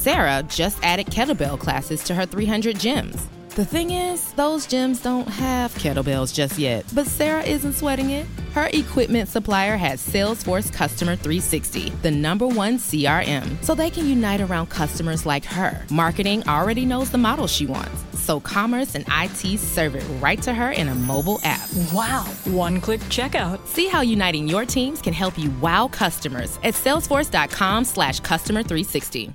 Sarah 0.00 0.42
just 0.44 0.82
added 0.82 1.08
kettlebell 1.08 1.58
classes 1.58 2.02
to 2.04 2.14
her 2.14 2.24
300 2.24 2.76
gyms. 2.76 3.20
The 3.50 3.66
thing 3.66 3.90
is, 3.90 4.32
those 4.32 4.66
gyms 4.66 5.02
don't 5.02 5.28
have 5.28 5.74
kettlebells 5.74 6.32
just 6.32 6.58
yet, 6.58 6.86
but 6.94 7.06
Sarah 7.06 7.42
isn't 7.42 7.74
sweating 7.74 8.08
it. 8.08 8.26
Her 8.54 8.70
equipment 8.72 9.28
supplier 9.28 9.76
has 9.76 10.00
Salesforce 10.00 10.72
Customer 10.72 11.16
360, 11.16 11.90
the 12.00 12.10
number 12.10 12.48
one 12.48 12.78
CRM, 12.78 13.62
so 13.62 13.74
they 13.74 13.90
can 13.90 14.06
unite 14.06 14.40
around 14.40 14.68
customers 14.68 15.26
like 15.26 15.44
her. 15.44 15.84
Marketing 15.90 16.48
already 16.48 16.86
knows 16.86 17.10
the 17.10 17.18
model 17.18 17.46
she 17.46 17.66
wants, 17.66 18.02
so 18.18 18.40
commerce 18.40 18.94
and 18.94 19.04
IT 19.10 19.58
serve 19.58 19.96
it 19.96 20.04
right 20.18 20.40
to 20.40 20.54
her 20.54 20.72
in 20.72 20.88
a 20.88 20.94
mobile 20.94 21.40
app. 21.42 21.68
Wow, 21.92 22.24
one 22.46 22.80
click 22.80 23.00
checkout. 23.10 23.66
See 23.66 23.88
how 23.88 24.00
uniting 24.00 24.48
your 24.48 24.64
teams 24.64 25.02
can 25.02 25.12
help 25.12 25.38
you 25.38 25.50
wow 25.60 25.88
customers 25.88 26.58
at 26.62 26.72
salesforce.com 26.72 27.84
slash 27.84 28.20
customer 28.20 28.62
360. 28.62 29.34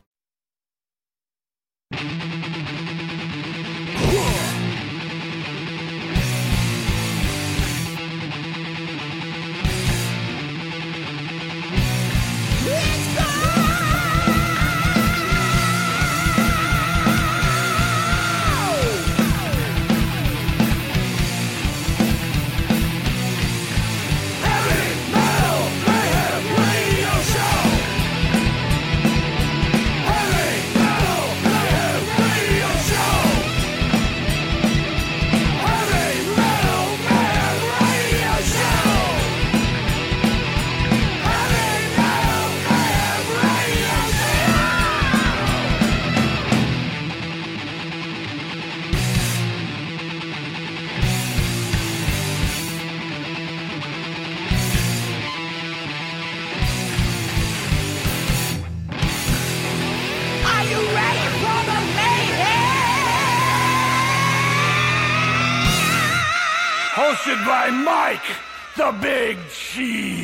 Big 69.75 70.14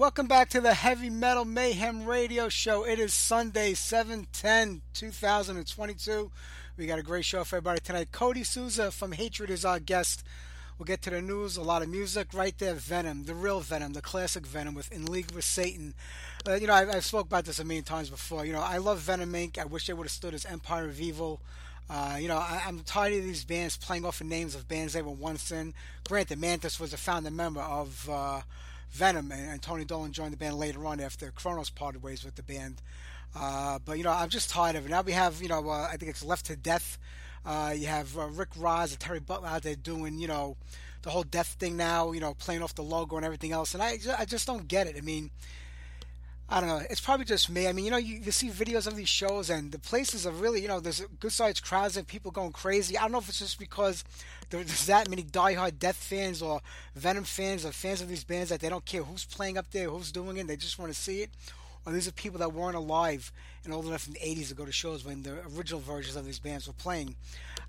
welcome 0.00 0.26
back 0.26 0.48
to 0.48 0.62
the 0.62 0.72
Heavy 0.72 1.10
Metal 1.10 1.44
Mayhem 1.44 2.06
Radio 2.06 2.48
Show. 2.48 2.86
It 2.86 2.98
is 2.98 3.12
Sunday, 3.12 3.74
7 3.74 4.28
10, 4.32 4.80
2022. 4.94 6.30
We 6.78 6.86
got 6.86 6.98
a 6.98 7.02
great 7.02 7.26
show 7.26 7.44
for 7.44 7.56
everybody 7.56 7.80
tonight. 7.80 8.10
Cody 8.10 8.42
Souza 8.42 8.90
from 8.92 9.12
Hatriot 9.12 9.50
is 9.50 9.66
our 9.66 9.78
guest. 9.78 10.24
We'll 10.78 10.86
get 10.86 11.02
to 11.02 11.10
the 11.10 11.20
news, 11.20 11.58
a 11.58 11.62
lot 11.62 11.82
of 11.82 11.90
music 11.90 12.28
right 12.32 12.56
there. 12.56 12.72
Venom, 12.72 13.24
the 13.24 13.34
real 13.34 13.60
Venom, 13.60 13.92
the 13.92 14.00
classic 14.00 14.46
Venom 14.46 14.72
with 14.72 14.90
In 14.90 15.04
League 15.04 15.32
with 15.32 15.44
Satan. 15.44 15.92
Uh, 16.48 16.54
you 16.54 16.66
know, 16.66 16.72
I've, 16.72 16.88
I've 16.88 17.04
spoke 17.04 17.26
about 17.26 17.44
this 17.44 17.58
a 17.58 17.64
million 17.64 17.84
times 17.84 18.08
before. 18.08 18.46
You 18.46 18.54
know, 18.54 18.62
I 18.62 18.78
love 18.78 19.00
Venom 19.00 19.34
Inc. 19.34 19.58
I 19.58 19.66
wish 19.66 19.86
they 19.86 19.92
would 19.92 20.04
have 20.04 20.12
stood 20.12 20.32
as 20.32 20.46
Empire 20.46 20.86
of 20.86 20.98
Evil. 20.98 21.42
Uh, 21.90 22.16
you 22.18 22.28
know, 22.28 22.38
I, 22.38 22.62
am 22.66 22.78
tired 22.86 23.12
of 23.12 23.24
these 23.24 23.44
bands 23.44 23.76
playing 23.76 24.06
off 24.06 24.20
the 24.20 24.24
names 24.24 24.54
of 24.54 24.66
bands 24.66 24.94
they 24.94 25.02
were 25.02 25.10
once 25.10 25.52
in. 25.52 25.74
Granted, 26.08 26.38
Mantas 26.38 26.80
was 26.80 26.94
a 26.94 26.96
founding 26.96 27.36
member 27.36 27.60
of 27.60 28.08
uh, 28.08 28.40
Venom, 28.90 29.30
and, 29.32 29.50
and, 29.52 29.62
Tony 29.62 29.84
Dolan 29.84 30.12
joined 30.12 30.32
the 30.32 30.36
band 30.36 30.56
later 30.56 30.84
on 30.86 31.00
after 31.00 31.30
Cronos 31.30 31.70
parted 31.70 32.02
ways 32.02 32.24
with 32.24 32.34
the 32.34 32.42
band. 32.42 32.82
Uh, 33.34 33.78
but 33.84 33.98
you 33.98 34.04
know, 34.04 34.10
I'm 34.10 34.28
just 34.28 34.50
tired 34.50 34.76
of 34.76 34.86
it. 34.86 34.88
Now 34.90 35.02
we 35.02 35.12
have, 35.12 35.40
you 35.40 35.48
know, 35.48 35.68
uh, 35.68 35.88
I 35.90 35.96
think 35.96 36.10
it's 36.10 36.24
Left 36.24 36.46
to 36.46 36.56
Death. 36.56 36.98
Uh, 37.44 37.72
you 37.76 37.86
have 37.86 38.18
uh, 38.18 38.26
Rick 38.26 38.50
Rozz 38.50 38.90
and 38.90 39.00
Terry 39.00 39.20
Butler 39.20 39.48
out 39.48 39.62
there 39.62 39.76
doing, 39.76 40.18
you 40.18 40.28
know, 40.28 40.56
the 41.02 41.10
whole 41.10 41.22
death 41.22 41.56
thing 41.58 41.76
now. 41.76 42.12
You 42.12 42.20
know, 42.20 42.34
playing 42.34 42.62
off 42.62 42.74
the 42.74 42.82
logo 42.82 43.16
and 43.16 43.24
everything 43.24 43.52
else. 43.52 43.74
And 43.74 43.82
I, 43.82 43.98
I 44.18 44.24
just 44.24 44.46
don't 44.46 44.68
get 44.68 44.86
it. 44.86 44.96
I 44.98 45.00
mean, 45.00 45.30
I 46.48 46.60
don't 46.60 46.68
know. 46.68 46.82
It's 46.90 47.00
probably 47.00 47.24
just 47.24 47.48
me. 47.48 47.68
I 47.68 47.72
mean, 47.72 47.84
you 47.84 47.92
know, 47.92 47.96
you, 47.96 48.16
you 48.16 48.32
see 48.32 48.50
videos 48.50 48.88
of 48.88 48.96
these 48.96 49.08
shows, 49.08 49.48
and 49.48 49.70
the 49.70 49.78
places 49.78 50.26
are 50.26 50.32
really, 50.32 50.60
you 50.60 50.68
know, 50.68 50.80
there's 50.80 51.00
good 51.20 51.32
sized 51.32 51.62
crowds 51.62 51.96
and 51.96 52.06
people 52.06 52.32
going 52.32 52.52
crazy. 52.52 52.98
I 52.98 53.02
don't 53.02 53.12
know 53.12 53.18
if 53.18 53.28
it's 53.28 53.38
just 53.38 53.58
because 53.58 54.02
there's 54.50 54.86
that 54.86 55.08
many 55.08 55.22
diehard 55.22 55.78
Death 55.78 55.96
fans 55.96 56.42
or 56.42 56.60
Venom 56.94 57.24
fans 57.24 57.64
or 57.64 57.72
fans 57.72 58.02
of 58.02 58.08
these 58.08 58.24
bands 58.24 58.50
that 58.50 58.60
they 58.60 58.68
don't 58.68 58.84
care 58.84 59.02
who's 59.02 59.24
playing 59.24 59.56
up 59.56 59.70
there, 59.70 59.88
who's 59.88 60.12
doing 60.12 60.36
it, 60.36 60.46
they 60.46 60.56
just 60.56 60.78
want 60.78 60.92
to 60.92 60.98
see 60.98 61.22
it. 61.22 61.30
Or 61.86 61.92
these 61.92 62.06
are 62.06 62.12
people 62.12 62.40
that 62.40 62.52
weren't 62.52 62.76
alive 62.76 63.32
and 63.64 63.72
old 63.72 63.86
enough 63.86 64.06
in 64.06 64.12
the 64.12 64.18
80s 64.18 64.48
to 64.48 64.54
go 64.54 64.66
to 64.66 64.72
shows 64.72 65.04
when 65.04 65.22
the 65.22 65.38
original 65.56 65.80
versions 65.80 66.16
of 66.16 66.26
these 66.26 66.38
bands 66.38 66.66
were 66.66 66.74
playing. 66.74 67.16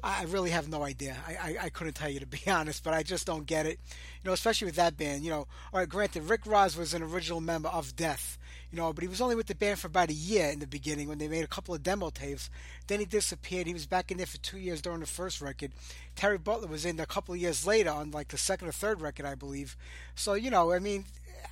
I 0.03 0.23
really 0.23 0.49
have 0.49 0.67
no 0.67 0.83
idea. 0.83 1.15
I, 1.27 1.31
I, 1.31 1.55
I, 1.65 1.69
couldn't 1.69 1.93
tell 1.93 2.09
you 2.09 2.19
to 2.19 2.25
be 2.25 2.41
honest, 2.47 2.83
but 2.83 2.93
I 2.93 3.03
just 3.03 3.27
don't 3.27 3.45
get 3.45 3.65
it. 3.65 3.79
You 4.23 4.29
know, 4.29 4.33
especially 4.33 4.65
with 4.65 4.75
that 4.75 4.97
band. 4.97 5.23
You 5.23 5.29
know, 5.29 5.47
all 5.71 5.79
right, 5.79 5.87
granted, 5.87 6.23
Rick 6.23 6.43
Rozz 6.43 6.77
was 6.77 6.93
an 6.93 7.03
original 7.03 7.39
member 7.39 7.69
of 7.69 7.95
Death, 7.95 8.37
you 8.71 8.77
know, 8.77 8.93
but 8.93 9.03
he 9.03 9.07
was 9.07 9.21
only 9.21 9.35
with 9.35 9.47
the 9.47 9.55
band 9.55 9.79
for 9.79 9.87
about 9.87 10.09
a 10.09 10.13
year 10.13 10.49
in 10.49 10.59
the 10.59 10.67
beginning 10.67 11.07
when 11.07 11.19
they 11.19 11.27
made 11.27 11.43
a 11.43 11.47
couple 11.47 11.75
of 11.75 11.83
demo 11.83 12.09
tapes. 12.09 12.49
Then 12.87 12.99
he 12.99 13.05
disappeared. 13.05 13.67
He 13.67 13.73
was 13.73 13.85
back 13.85 14.11
in 14.11 14.17
there 14.17 14.25
for 14.25 14.37
two 14.37 14.57
years 14.57 14.81
during 14.81 15.01
the 15.01 15.05
first 15.05 15.39
record. 15.39 15.71
Terry 16.15 16.37
Butler 16.37 16.67
was 16.67 16.85
in 16.85 16.99
a 16.99 17.05
couple 17.05 17.33
of 17.33 17.39
years 17.39 17.65
later 17.65 17.89
on 17.89 18.11
like 18.11 18.29
the 18.29 18.37
second 18.37 18.67
or 18.67 18.71
third 18.71 19.01
record, 19.01 19.25
I 19.25 19.35
believe. 19.35 19.75
So, 20.15 20.33
you 20.33 20.51
know, 20.51 20.71
I 20.71 20.79
mean, 20.79 21.05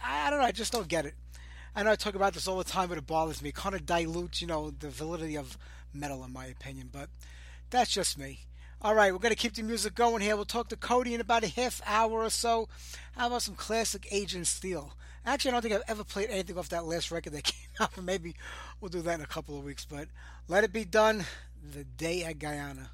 I, 0.04 0.30
don't 0.30 0.40
know. 0.40 0.46
I 0.46 0.52
just 0.52 0.72
don't 0.72 0.88
get 0.88 1.06
it. 1.06 1.16
I 1.76 1.84
know 1.84 1.92
I 1.92 1.96
talk 1.96 2.16
about 2.16 2.34
this 2.34 2.48
all 2.48 2.58
the 2.58 2.64
time, 2.64 2.90
but 2.90 2.98
it 2.98 3.08
bothers 3.08 3.42
me. 3.42 3.52
Kind 3.52 3.76
of 3.76 3.86
dilutes, 3.86 4.42
you 4.42 4.48
know, 4.48 4.72
the 4.72 4.90
validity 4.90 5.38
of 5.38 5.58
metal, 5.94 6.24
in 6.24 6.34
my 6.34 6.46
opinion. 6.46 6.90
But 6.92 7.10
that's 7.70 7.92
just 7.92 8.18
me. 8.18 8.40
All 8.82 8.96
right, 8.96 9.12
we're 9.12 9.20
going 9.20 9.36
to 9.36 9.36
keep 9.36 9.56
the 9.56 9.64
music 9.64 9.94
going 9.94 10.22
here. 10.22 10.36
We'll 10.38 10.46
talk 10.46 10.70
to 10.70 10.78
Cody 10.78 11.14
in 11.14 11.20
about 11.20 11.44
a 11.44 11.48
half 11.48 11.82
hour 11.86 12.24
or 12.24 12.30
so. 12.30 12.70
How 13.12 13.28
about 13.28 13.42
some 13.42 13.56
classic 13.56 14.08
Agent 14.10 14.48
Steel? 14.48 14.94
Actually, 15.26 15.50
I 15.50 15.52
don't 15.52 15.62
think 15.62 15.74
I've 15.76 15.84
ever 15.90 16.04
played 16.06 16.30
anything 16.30 16.58
off 16.58 16.70
that 16.70 16.86
last 16.86 17.12
record 17.12 17.34
that 17.34 17.44
came 17.44 17.68
out, 17.82 17.92
but 17.94 18.06
maybe 18.06 18.36
we'll 18.80 18.90
do 18.90 19.02
that 19.02 19.16
in 19.16 19.22
a 19.22 19.28
couple 19.28 19.58
of 19.58 19.66
weeks. 19.66 19.86
But 19.86 20.08
let 20.48 20.64
it 20.64 20.72
be 20.72 20.86
done 20.86 21.26
the 21.62 21.84
day 21.84 22.24
at 22.24 22.40
Guyana. 22.40 22.92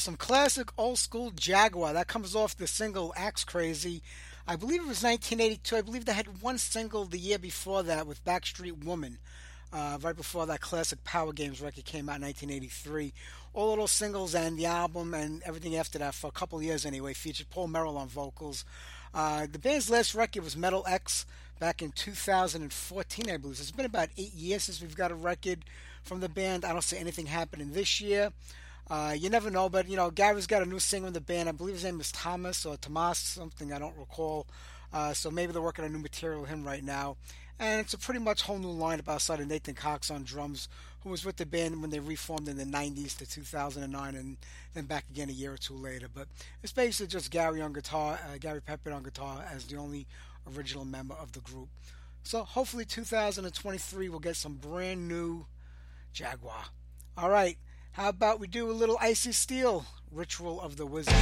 Some 0.00 0.16
classic 0.16 0.70
old 0.78 0.98
school 0.98 1.30
Jaguar. 1.30 1.92
That 1.92 2.08
comes 2.08 2.34
off 2.34 2.56
the 2.56 2.66
single 2.66 3.12
Axe 3.16 3.44
Crazy. 3.44 4.02
I 4.48 4.56
believe 4.56 4.80
it 4.80 4.88
was 4.88 5.02
1982. 5.02 5.76
I 5.76 5.82
believe 5.82 6.06
they 6.06 6.14
had 6.14 6.40
one 6.40 6.56
single 6.56 7.04
the 7.04 7.18
year 7.18 7.38
before 7.38 7.82
that 7.82 8.06
with 8.06 8.24
Backstreet 8.24 8.82
Woman. 8.82 9.18
Uh, 9.70 9.98
right 10.00 10.16
before 10.16 10.46
that 10.46 10.62
classic 10.62 11.04
Power 11.04 11.34
Games 11.34 11.60
record 11.60 11.84
came 11.84 12.08
out 12.08 12.16
in 12.16 12.22
1983. 12.22 13.12
All 13.52 13.76
those 13.76 13.90
singles 13.90 14.34
and 14.34 14.58
the 14.58 14.64
album 14.64 15.12
and 15.12 15.42
everything 15.44 15.76
after 15.76 15.98
that, 15.98 16.14
for 16.14 16.28
a 16.28 16.32
couple 16.32 16.62
years 16.62 16.86
anyway, 16.86 17.12
featured 17.12 17.50
Paul 17.50 17.68
Merrell 17.68 17.98
on 17.98 18.08
vocals. 18.08 18.64
Uh, 19.12 19.46
the 19.52 19.58
band's 19.58 19.90
last 19.90 20.14
record 20.14 20.42
was 20.42 20.56
Metal 20.56 20.82
X 20.88 21.26
back 21.58 21.82
in 21.82 21.92
2014, 21.92 23.30
I 23.30 23.36
believe. 23.36 23.60
It's 23.60 23.70
been 23.70 23.84
about 23.84 24.08
eight 24.16 24.32
years 24.32 24.64
since 24.64 24.80
we've 24.80 24.96
got 24.96 25.12
a 25.12 25.14
record 25.14 25.66
from 26.02 26.20
the 26.20 26.28
band. 26.30 26.64
I 26.64 26.72
don't 26.72 26.82
see 26.82 26.96
anything 26.96 27.26
happening 27.26 27.72
this 27.72 28.00
year. 28.00 28.32
Uh, 28.90 29.14
you 29.16 29.30
never 29.30 29.50
know, 29.50 29.68
but 29.68 29.88
you 29.88 29.94
know, 29.94 30.10
Gary's 30.10 30.48
got 30.48 30.62
a 30.62 30.66
new 30.66 30.80
singer 30.80 31.06
in 31.06 31.12
the 31.12 31.20
band. 31.20 31.48
I 31.48 31.52
believe 31.52 31.76
his 31.76 31.84
name 31.84 32.00
is 32.00 32.10
Thomas 32.10 32.66
or 32.66 32.76
Tomas, 32.76 33.18
something 33.18 33.72
I 33.72 33.78
don't 33.78 33.96
recall. 33.96 34.48
Uh, 34.92 35.12
so 35.12 35.30
maybe 35.30 35.52
they're 35.52 35.62
working 35.62 35.84
on 35.84 35.92
new 35.92 36.00
material 36.00 36.40
with 36.40 36.50
him 36.50 36.64
right 36.64 36.82
now. 36.82 37.16
And 37.60 37.80
it's 37.80 37.94
a 37.94 37.98
pretty 37.98 38.18
much 38.18 38.42
whole 38.42 38.58
new 38.58 38.74
lineup 38.74 39.08
outside 39.08 39.38
of 39.38 39.46
Nathan 39.46 39.74
Cox 39.74 40.10
on 40.10 40.24
drums, 40.24 40.68
who 41.02 41.10
was 41.10 41.24
with 41.24 41.36
the 41.36 41.46
band 41.46 41.80
when 41.80 41.90
they 41.90 42.00
reformed 42.00 42.48
in 42.48 42.56
the 42.56 42.64
90s 42.64 43.16
to 43.18 43.26
2009 43.26 44.14
and 44.16 44.38
then 44.74 44.86
back 44.86 45.04
again 45.08 45.28
a 45.28 45.32
year 45.32 45.52
or 45.52 45.58
two 45.58 45.74
later. 45.74 46.08
But 46.12 46.26
it's 46.62 46.72
basically 46.72 47.08
just 47.08 47.30
Gary 47.30 47.60
on 47.60 47.72
guitar, 47.72 48.18
uh, 48.26 48.38
Garry 48.38 48.60
Pepperd 48.60 48.94
on 48.94 49.04
guitar 49.04 49.44
as 49.52 49.66
the 49.66 49.76
only 49.76 50.08
original 50.56 50.84
member 50.84 51.14
of 51.14 51.32
the 51.32 51.40
group. 51.40 51.68
So 52.24 52.42
hopefully 52.42 52.86
2023 52.86 54.08
we'll 54.08 54.18
get 54.18 54.36
some 54.36 54.54
brand 54.54 55.06
new 55.06 55.46
Jaguar. 56.12 56.64
All 57.16 57.30
right. 57.30 57.56
How 57.92 58.08
about 58.08 58.38
we 58.38 58.46
do 58.46 58.70
a 58.70 58.72
little 58.72 58.96
Icy 59.00 59.32
Steel 59.32 59.84
Ritual 60.12 60.60
of 60.60 60.76
the 60.76 60.86
Wizard? 60.86 61.12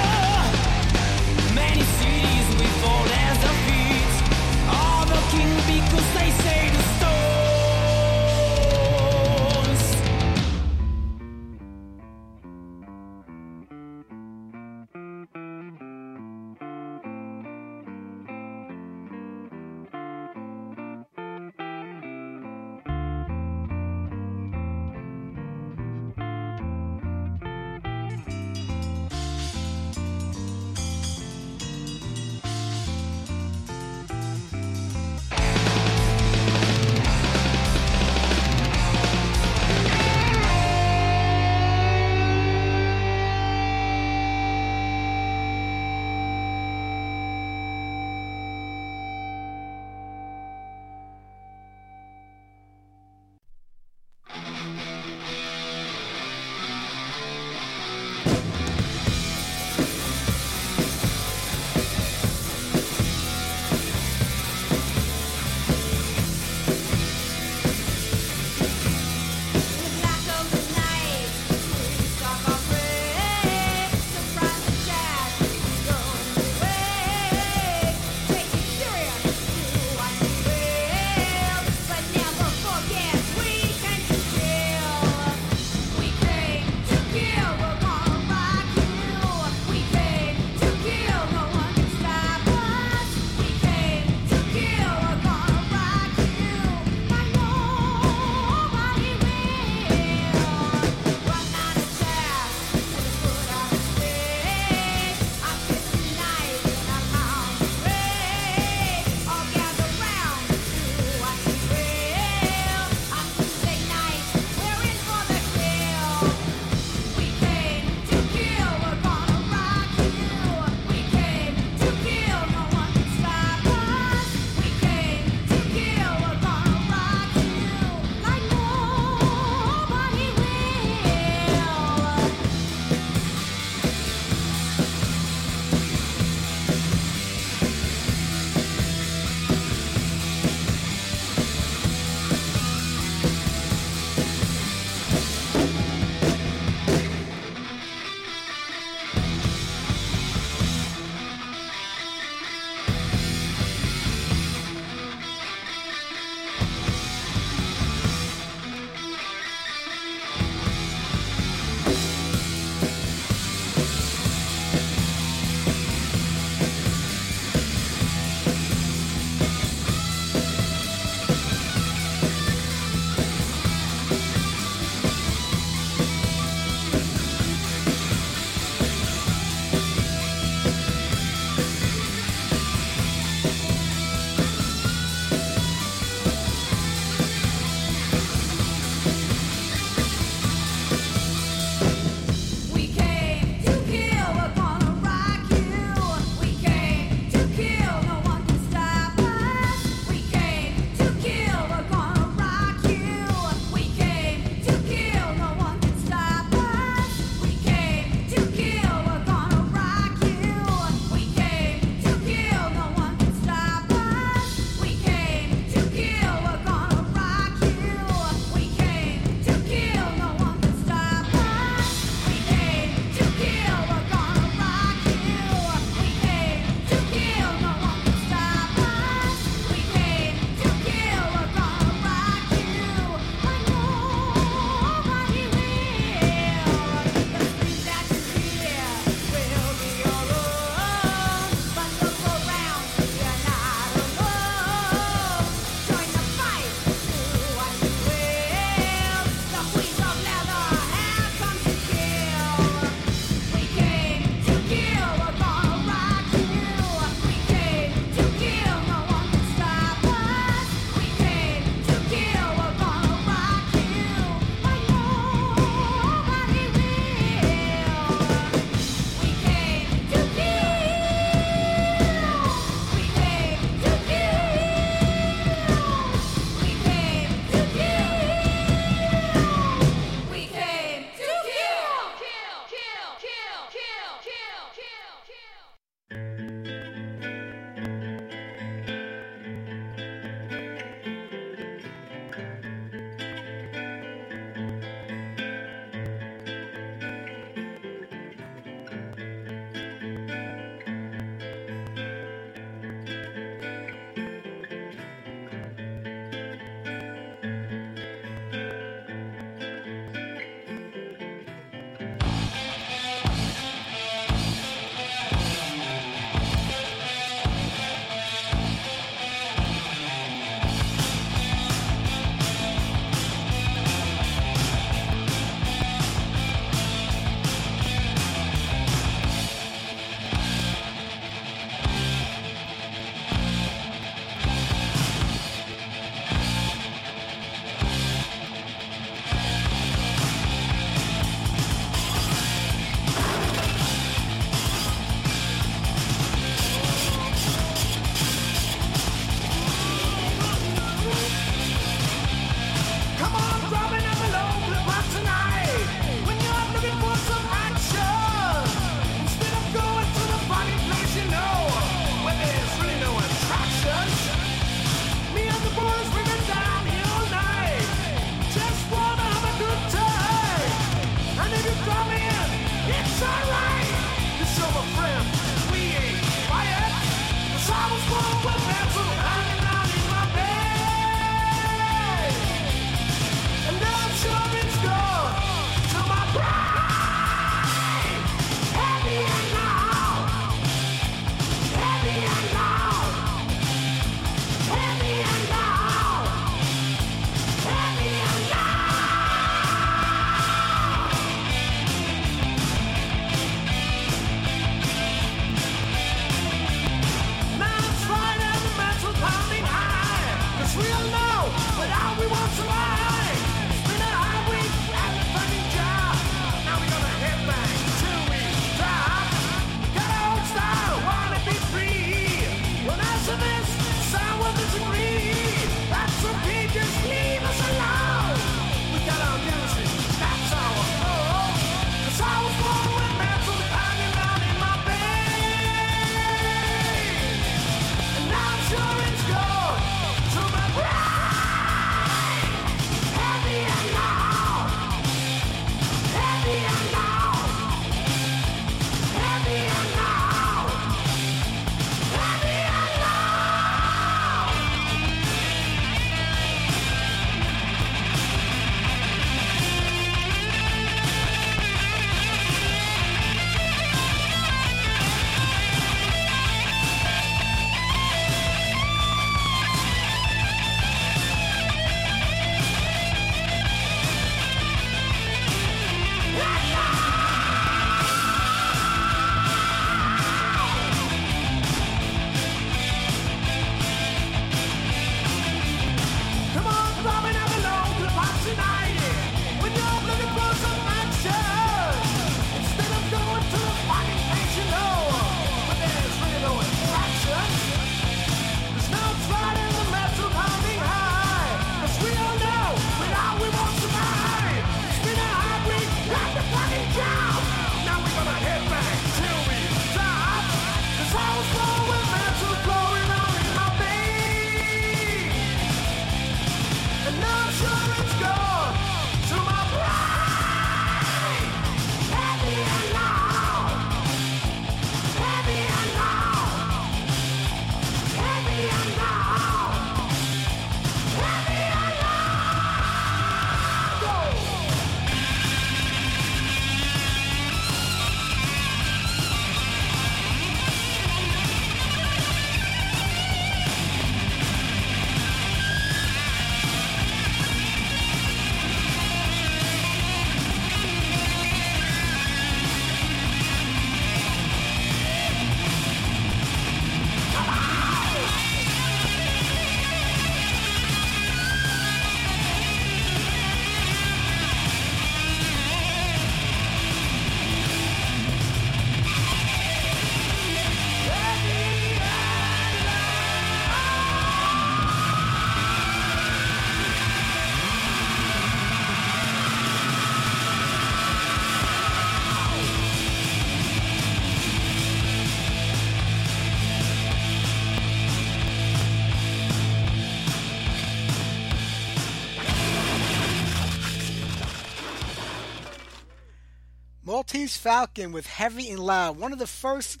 Maltese 597.34 597.56
Falcon 597.56 598.12
with 598.12 598.28
Heavy 598.28 598.70
and 598.70 598.78
Loud. 598.78 599.18
One 599.18 599.32
of 599.32 599.40
the 599.40 599.48
first, 599.48 600.00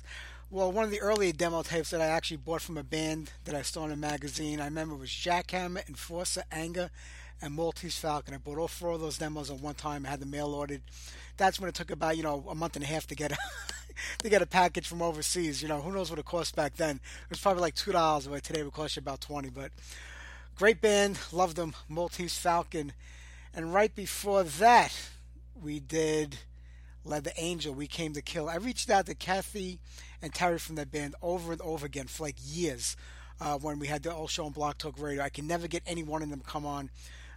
well, 0.52 0.70
one 0.70 0.84
of 0.84 0.92
the 0.92 1.00
earlier 1.00 1.32
demo 1.32 1.64
tapes 1.64 1.90
that 1.90 2.00
I 2.00 2.06
actually 2.06 2.36
bought 2.36 2.62
from 2.62 2.78
a 2.78 2.84
band 2.84 3.32
that 3.44 3.56
I 3.56 3.62
saw 3.62 3.84
in 3.84 3.90
a 3.90 3.96
magazine. 3.96 4.60
I 4.60 4.66
remember 4.66 4.94
it 4.94 5.00
was 5.00 5.10
Jackhammer, 5.10 5.86
Enforcer, 5.88 6.44
Anger, 6.52 6.90
and 7.42 7.52
Maltese 7.52 7.98
Falcon. 7.98 8.34
I 8.34 8.36
bought 8.36 8.58
all 8.58 8.68
four 8.68 8.92
of 8.92 9.00
those 9.00 9.18
demos 9.18 9.50
at 9.50 9.58
one 9.58 9.74
time. 9.74 10.06
I 10.06 10.10
had 10.10 10.20
the 10.20 10.26
mail 10.26 10.54
ordered. 10.54 10.82
That's 11.36 11.58
when 11.58 11.68
it 11.68 11.74
took 11.74 11.90
about, 11.90 12.16
you 12.16 12.22
know, 12.22 12.44
a 12.48 12.54
month 12.54 12.76
and 12.76 12.84
a 12.84 12.86
half 12.86 13.08
to 13.08 13.16
get 13.16 13.32
a, 13.32 13.36
to 14.22 14.28
get 14.28 14.40
a 14.40 14.46
package 14.46 14.86
from 14.86 15.02
overseas. 15.02 15.60
You 15.60 15.66
know, 15.66 15.80
who 15.80 15.90
knows 15.90 16.10
what 16.10 16.20
it 16.20 16.24
cost 16.24 16.54
back 16.54 16.76
then. 16.76 17.00
It 17.24 17.30
was 17.30 17.40
probably 17.40 17.62
like 17.62 17.74
$2, 17.74 18.30
but 18.30 18.44
today 18.44 18.60
it 18.60 18.64
would 18.64 18.74
cost 18.74 18.94
you 18.94 19.00
about 19.00 19.20
20 19.20 19.50
But 19.50 19.72
great 20.54 20.80
band. 20.80 21.18
Loved 21.32 21.56
them. 21.56 21.74
Maltese 21.88 22.38
Falcon. 22.38 22.92
And 23.52 23.74
right 23.74 23.92
before 23.92 24.44
that, 24.44 24.92
we 25.60 25.80
did 25.80 26.38
Leather 27.04 27.32
Angel, 27.36 27.74
We 27.74 27.86
Came 27.86 28.14
to 28.14 28.22
Kill. 28.22 28.48
I 28.48 28.56
reached 28.56 28.88
out 28.88 29.06
to 29.06 29.14
Kathy 29.14 29.78
and 30.22 30.32
Terry 30.32 30.58
from 30.58 30.76
that 30.76 30.90
band 30.90 31.14
over 31.20 31.52
and 31.52 31.60
over 31.60 31.84
again 31.84 32.06
for 32.06 32.24
like 32.24 32.36
years 32.42 32.96
uh, 33.40 33.58
when 33.58 33.78
we 33.78 33.86
had 33.86 34.02
the 34.02 34.14
old 34.14 34.30
show 34.30 34.46
on 34.46 34.52
Blog 34.52 34.78
Talk 34.78 34.98
Radio. 34.98 35.22
I 35.22 35.28
can 35.28 35.46
never 35.46 35.68
get 35.68 35.82
any 35.86 36.02
one 36.02 36.22
of 36.22 36.30
them 36.30 36.40
come 36.40 36.64
on. 36.64 36.90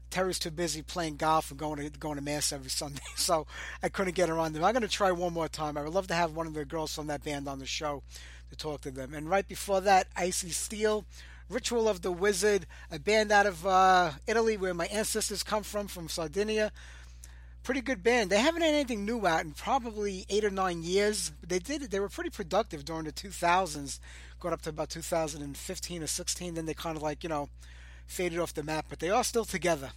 Terry's 0.10 0.40
too 0.40 0.52
busy 0.52 0.82
playing 0.82 1.18
golf 1.18 1.52
and 1.52 1.60
going 1.60 1.78
to 1.78 1.90
going 2.00 2.16
to 2.16 2.22
mass 2.22 2.54
every 2.54 2.70
Sunday, 2.70 3.02
so 3.16 3.46
I 3.84 3.90
couldn't 3.90 4.16
get 4.16 4.30
her 4.30 4.40
on 4.40 4.54
them. 4.54 4.64
I'm 4.64 4.72
going 4.72 4.82
to 4.84 4.88
try 4.88 5.12
one 5.12 5.34
more 5.34 5.50
time. 5.50 5.78
I 5.78 5.84
would 5.84 5.94
love 5.94 6.08
to 6.08 6.14
have 6.14 6.34
one 6.34 6.48
of 6.48 6.54
the 6.54 6.64
girls 6.64 6.96
from 6.96 7.08
that 7.08 7.24
band 7.24 7.48
on 7.50 7.60
the 7.60 7.66
show 7.66 8.04
to 8.50 8.56
talk 8.56 8.82
to 8.82 8.92
them. 8.92 9.14
And 9.14 9.30
right 9.30 9.48
before 9.48 9.82
that, 9.82 10.08
Icy 10.16 10.52
Steel, 10.52 11.06
Ritual 11.50 11.90
of 11.90 12.02
the 12.02 12.12
Wizard, 12.12 12.66
a 12.90 13.00
band 13.00 13.34
out 13.34 13.46
of 13.46 13.66
uh, 13.66 14.12
Italy 14.28 14.56
where 14.56 14.74
my 14.74 14.86
ancestors 14.86 15.44
come 15.44 15.64
from, 15.64 15.88
from 15.88 16.08
Sardinia. 16.08 16.72
Pretty 17.68 17.82
good 17.82 18.02
band. 18.02 18.30
They 18.30 18.40
haven't 18.40 18.62
had 18.62 18.74
anything 18.74 19.04
new 19.04 19.28
out 19.28 19.44
in 19.44 19.52
probably 19.52 20.26
eight 20.30 20.46
or 20.46 20.50
nine 20.50 20.84
years. 20.84 21.34
But 21.42 21.50
they 21.50 21.60
did. 21.60 21.82
They 21.92 22.00
were 22.00 22.08
pretty 22.08 22.30
productive 22.30 22.86
during 22.86 23.04
the 23.04 23.12
2000s, 23.12 24.00
got 24.40 24.54
up 24.54 24.62
to 24.62 24.70
about 24.70 24.90
2015 24.90 26.02
or 26.02 26.08
16. 26.08 26.54
Then 26.54 26.66
they 26.66 26.74
kind 26.74 26.96
of 26.96 27.04
like 27.04 27.24
you 27.24 27.30
know 27.30 27.50
faded 28.06 28.40
off 28.40 28.54
the 28.54 28.64
map, 28.64 28.86
but 28.88 29.00
they 29.00 29.10
are 29.10 29.22
still 29.22 29.44
together. 29.44 29.92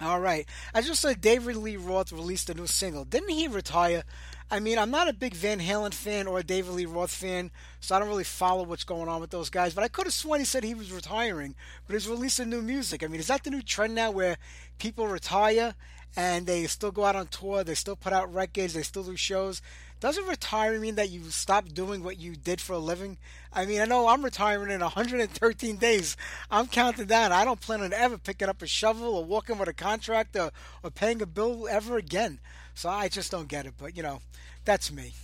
All 0.00 0.20
right. 0.20 0.46
I 0.74 0.80
just 0.80 1.00
saw 1.00 1.12
David 1.12 1.56
Lee 1.56 1.76
Roth 1.76 2.12
released 2.12 2.50
a 2.50 2.54
new 2.54 2.68
single. 2.68 3.04
Didn't 3.04 3.30
he 3.30 3.48
retire? 3.48 4.04
I 4.48 4.60
mean, 4.60 4.78
I'm 4.78 4.92
not 4.92 5.08
a 5.08 5.12
big 5.12 5.34
Van 5.34 5.58
Halen 5.58 5.92
fan 5.92 6.28
or 6.28 6.38
a 6.38 6.44
David 6.44 6.74
Lee 6.74 6.86
Roth 6.86 7.10
fan, 7.10 7.50
so 7.80 7.96
I 7.96 7.98
don't 7.98 8.08
really 8.08 8.22
follow 8.22 8.62
what's 8.62 8.84
going 8.84 9.08
on 9.08 9.20
with 9.20 9.30
those 9.30 9.50
guys. 9.50 9.74
But 9.74 9.82
I 9.82 9.88
could 9.88 10.06
have 10.06 10.14
sworn 10.14 10.38
he 10.38 10.46
said 10.46 10.62
he 10.62 10.74
was 10.76 10.92
retiring, 10.92 11.56
but 11.84 11.94
he's 11.94 12.06
releasing 12.06 12.48
new 12.48 12.62
music. 12.62 13.02
I 13.02 13.08
mean, 13.08 13.18
is 13.18 13.26
that 13.26 13.42
the 13.42 13.50
new 13.50 13.62
trend 13.62 13.96
now 13.96 14.12
where 14.12 14.36
people 14.78 15.08
retire 15.08 15.74
and 16.16 16.46
they 16.46 16.66
still 16.66 16.90
go 16.90 17.04
out 17.04 17.14
on 17.14 17.26
tour, 17.26 17.62
they 17.62 17.74
still 17.74 17.96
put 17.96 18.12
out 18.12 18.32
records, 18.32 18.74
they 18.74 18.82
still 18.82 19.04
do 19.04 19.16
shows? 19.16 19.60
Doesn't 20.00 20.26
retiring 20.26 20.80
mean 20.80 20.94
that 20.96 21.10
you 21.10 21.24
stop 21.30 21.68
doing 21.68 22.02
what 22.02 22.18
you 22.18 22.36
did 22.36 22.60
for 22.60 22.74
a 22.74 22.78
living? 22.78 23.16
I 23.52 23.64
mean, 23.64 23.80
I 23.80 23.86
know 23.86 24.08
I'm 24.08 24.24
retiring 24.24 24.70
in 24.70 24.80
113 24.80 25.76
days. 25.76 26.16
I'm 26.50 26.66
counting 26.66 27.06
down. 27.06 27.32
I 27.32 27.44
don't 27.44 27.60
plan 27.60 27.80
on 27.80 27.92
ever 27.94 28.18
picking 28.18 28.48
up 28.48 28.60
a 28.60 28.66
shovel 28.66 29.14
or 29.14 29.24
walking 29.24 29.58
with 29.58 29.68
a 29.68 29.72
contractor 29.72 30.50
or 30.82 30.90
paying 30.90 31.22
a 31.22 31.26
bill 31.26 31.66
ever 31.68 31.96
again. 31.96 32.40
So 32.74 32.90
I 32.90 33.08
just 33.08 33.30
don't 33.30 33.48
get 33.48 33.64
it. 33.64 33.74
But, 33.78 33.96
you 33.96 34.02
know, 34.02 34.20
that's 34.66 34.92
me. 34.92 35.14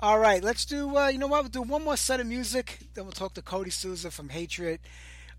All 0.00 0.18
right, 0.18 0.42
let's 0.42 0.64
do, 0.64 0.96
uh, 0.96 1.08
you 1.08 1.18
know 1.18 1.26
what, 1.26 1.42
we'll 1.42 1.50
do 1.50 1.62
one 1.62 1.84
more 1.84 1.96
set 1.96 2.20
of 2.20 2.26
music. 2.26 2.78
Then 2.94 3.04
we'll 3.04 3.12
talk 3.12 3.34
to 3.34 3.42
Cody 3.42 3.70
Souza 3.70 4.10
from 4.10 4.30
Hatriot. 4.30 4.80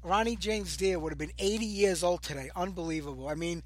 Ronnie 0.03 0.35
James 0.35 0.77
Dio 0.77 0.99
would 0.99 1.11
have 1.11 1.17
been 1.17 1.33
80 1.39 1.65
years 1.65 2.03
old 2.03 2.23
today. 2.23 2.49
Unbelievable. 2.55 3.27
I 3.27 3.35
mean, 3.35 3.63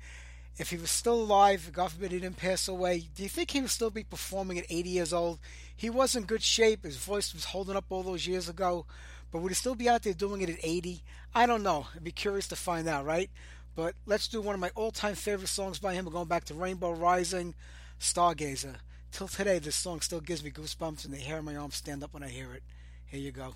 if 0.58 0.70
he 0.70 0.78
was 0.78 0.91
still 0.91 1.22
alive, 1.22 1.70
God 1.74 1.91
forbid 1.91 2.12
he 2.12 2.20
didn't 2.20 2.38
pass 2.38 2.68
away, 2.68 3.10
do 3.14 3.24
you 3.24 3.30
think 3.30 3.51
he 3.51 3.62
would 3.62 3.70
still 3.70 3.89
be 3.89 4.03
performing 4.03 4.58
at 4.58 4.66
80 4.70 4.89
years 4.89 5.14
old? 5.14 5.39
He 5.76 5.89
was 5.89 6.16
in 6.16 6.24
good 6.24 6.41
shape. 6.41 6.86
His 6.86 6.97
voice 6.97 7.34
was 7.34 7.45
holding 7.45 7.76
up 7.76 7.86
all 7.89 8.03
those 8.03 8.26
years 8.26 8.47
ago. 8.47 8.86
But 9.32 9.41
would 9.41 9.51
he 9.51 9.56
still 9.56 9.76
be 9.76 9.89
out 9.89 10.03
there 10.03 10.14
doing 10.14 10.41
it 10.41 10.49
at 10.49 10.60
80? 10.64 11.03
I 11.34 11.45
don't 11.45 11.64
know. 11.64 11.88
I'd 11.93 12.03
be 12.03 12.12
curious 12.12 12.47
to 12.47 12.56
find 12.56 12.88
out, 12.88 13.06
right? 13.06 13.30
But 13.76 13.95
let's 14.06 14.30
do 14.30 14.41
one 14.41 14.56
of 14.56 14.62
my 14.62 14.72
all 14.76 14.91
time 14.91 15.16
favorite 15.16 15.49
songs 15.49 15.80
by 15.80 15.93
him. 15.93 16.06
We're 16.06 16.12
going 16.12 16.30
back 16.30 16.45
to 16.45 16.53
Rainbow 16.53 16.93
Rising, 16.93 17.53
Stargazer. 17.99 18.78
Till 19.12 19.28
today, 19.28 19.60
this 19.60 19.76
song 19.76 19.99
still 19.99 20.22
gives 20.22 20.43
me 20.43 20.51
goosebumps 20.51 21.03
and 21.03 21.14
the 21.14 21.18
hair 21.18 21.39
on 21.39 21.45
my 21.45 21.58
arms 21.58 21.76
stand 21.76 22.03
up 22.03 22.14
when 22.14 22.24
I 22.24 22.30
hear 22.30 22.53
it. 22.53 22.64
Here 23.08 23.20
you 23.20 23.32
go. 23.32 23.56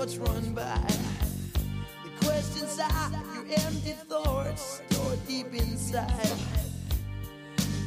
thoughts 0.00 0.16
run 0.16 0.54
by. 0.54 0.80
The 2.04 2.26
questions 2.26 2.80
are 2.80 3.10
your 3.34 3.44
empty 3.66 3.92
thoughts 4.08 4.80
stored 4.88 5.26
deep 5.26 5.52
inside. 5.52 6.38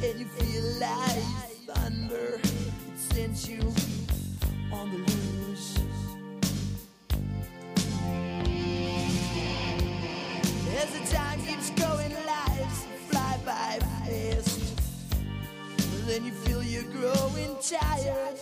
And 0.00 0.20
you 0.20 0.26
feel 0.26 0.62
like 0.78 1.24
thunder 1.66 2.38
it 2.40 2.98
sends 2.98 3.48
you 3.48 3.62
on 4.72 4.92
the 4.92 4.98
loose. 4.98 5.76
As 10.78 10.90
the 10.92 11.16
time 11.16 11.40
keeps 11.42 11.70
going, 11.70 12.12
lives 12.12 12.86
fly 13.08 13.40
by 13.44 13.78
fast. 13.80 14.60
Then 16.06 16.24
you 16.24 16.30
feel 16.30 16.62
you're 16.62 16.92
growing 16.92 17.56
tired. 17.60 18.38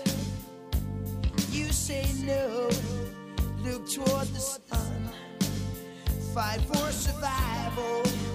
You 1.51 1.73
say 1.73 2.07
no. 2.23 2.69
Look 3.65 3.89
toward 3.89 4.27
the 4.29 4.41
sun, 4.41 5.09
fight 6.35 6.61
for 6.63 6.91
survival. 6.91 8.32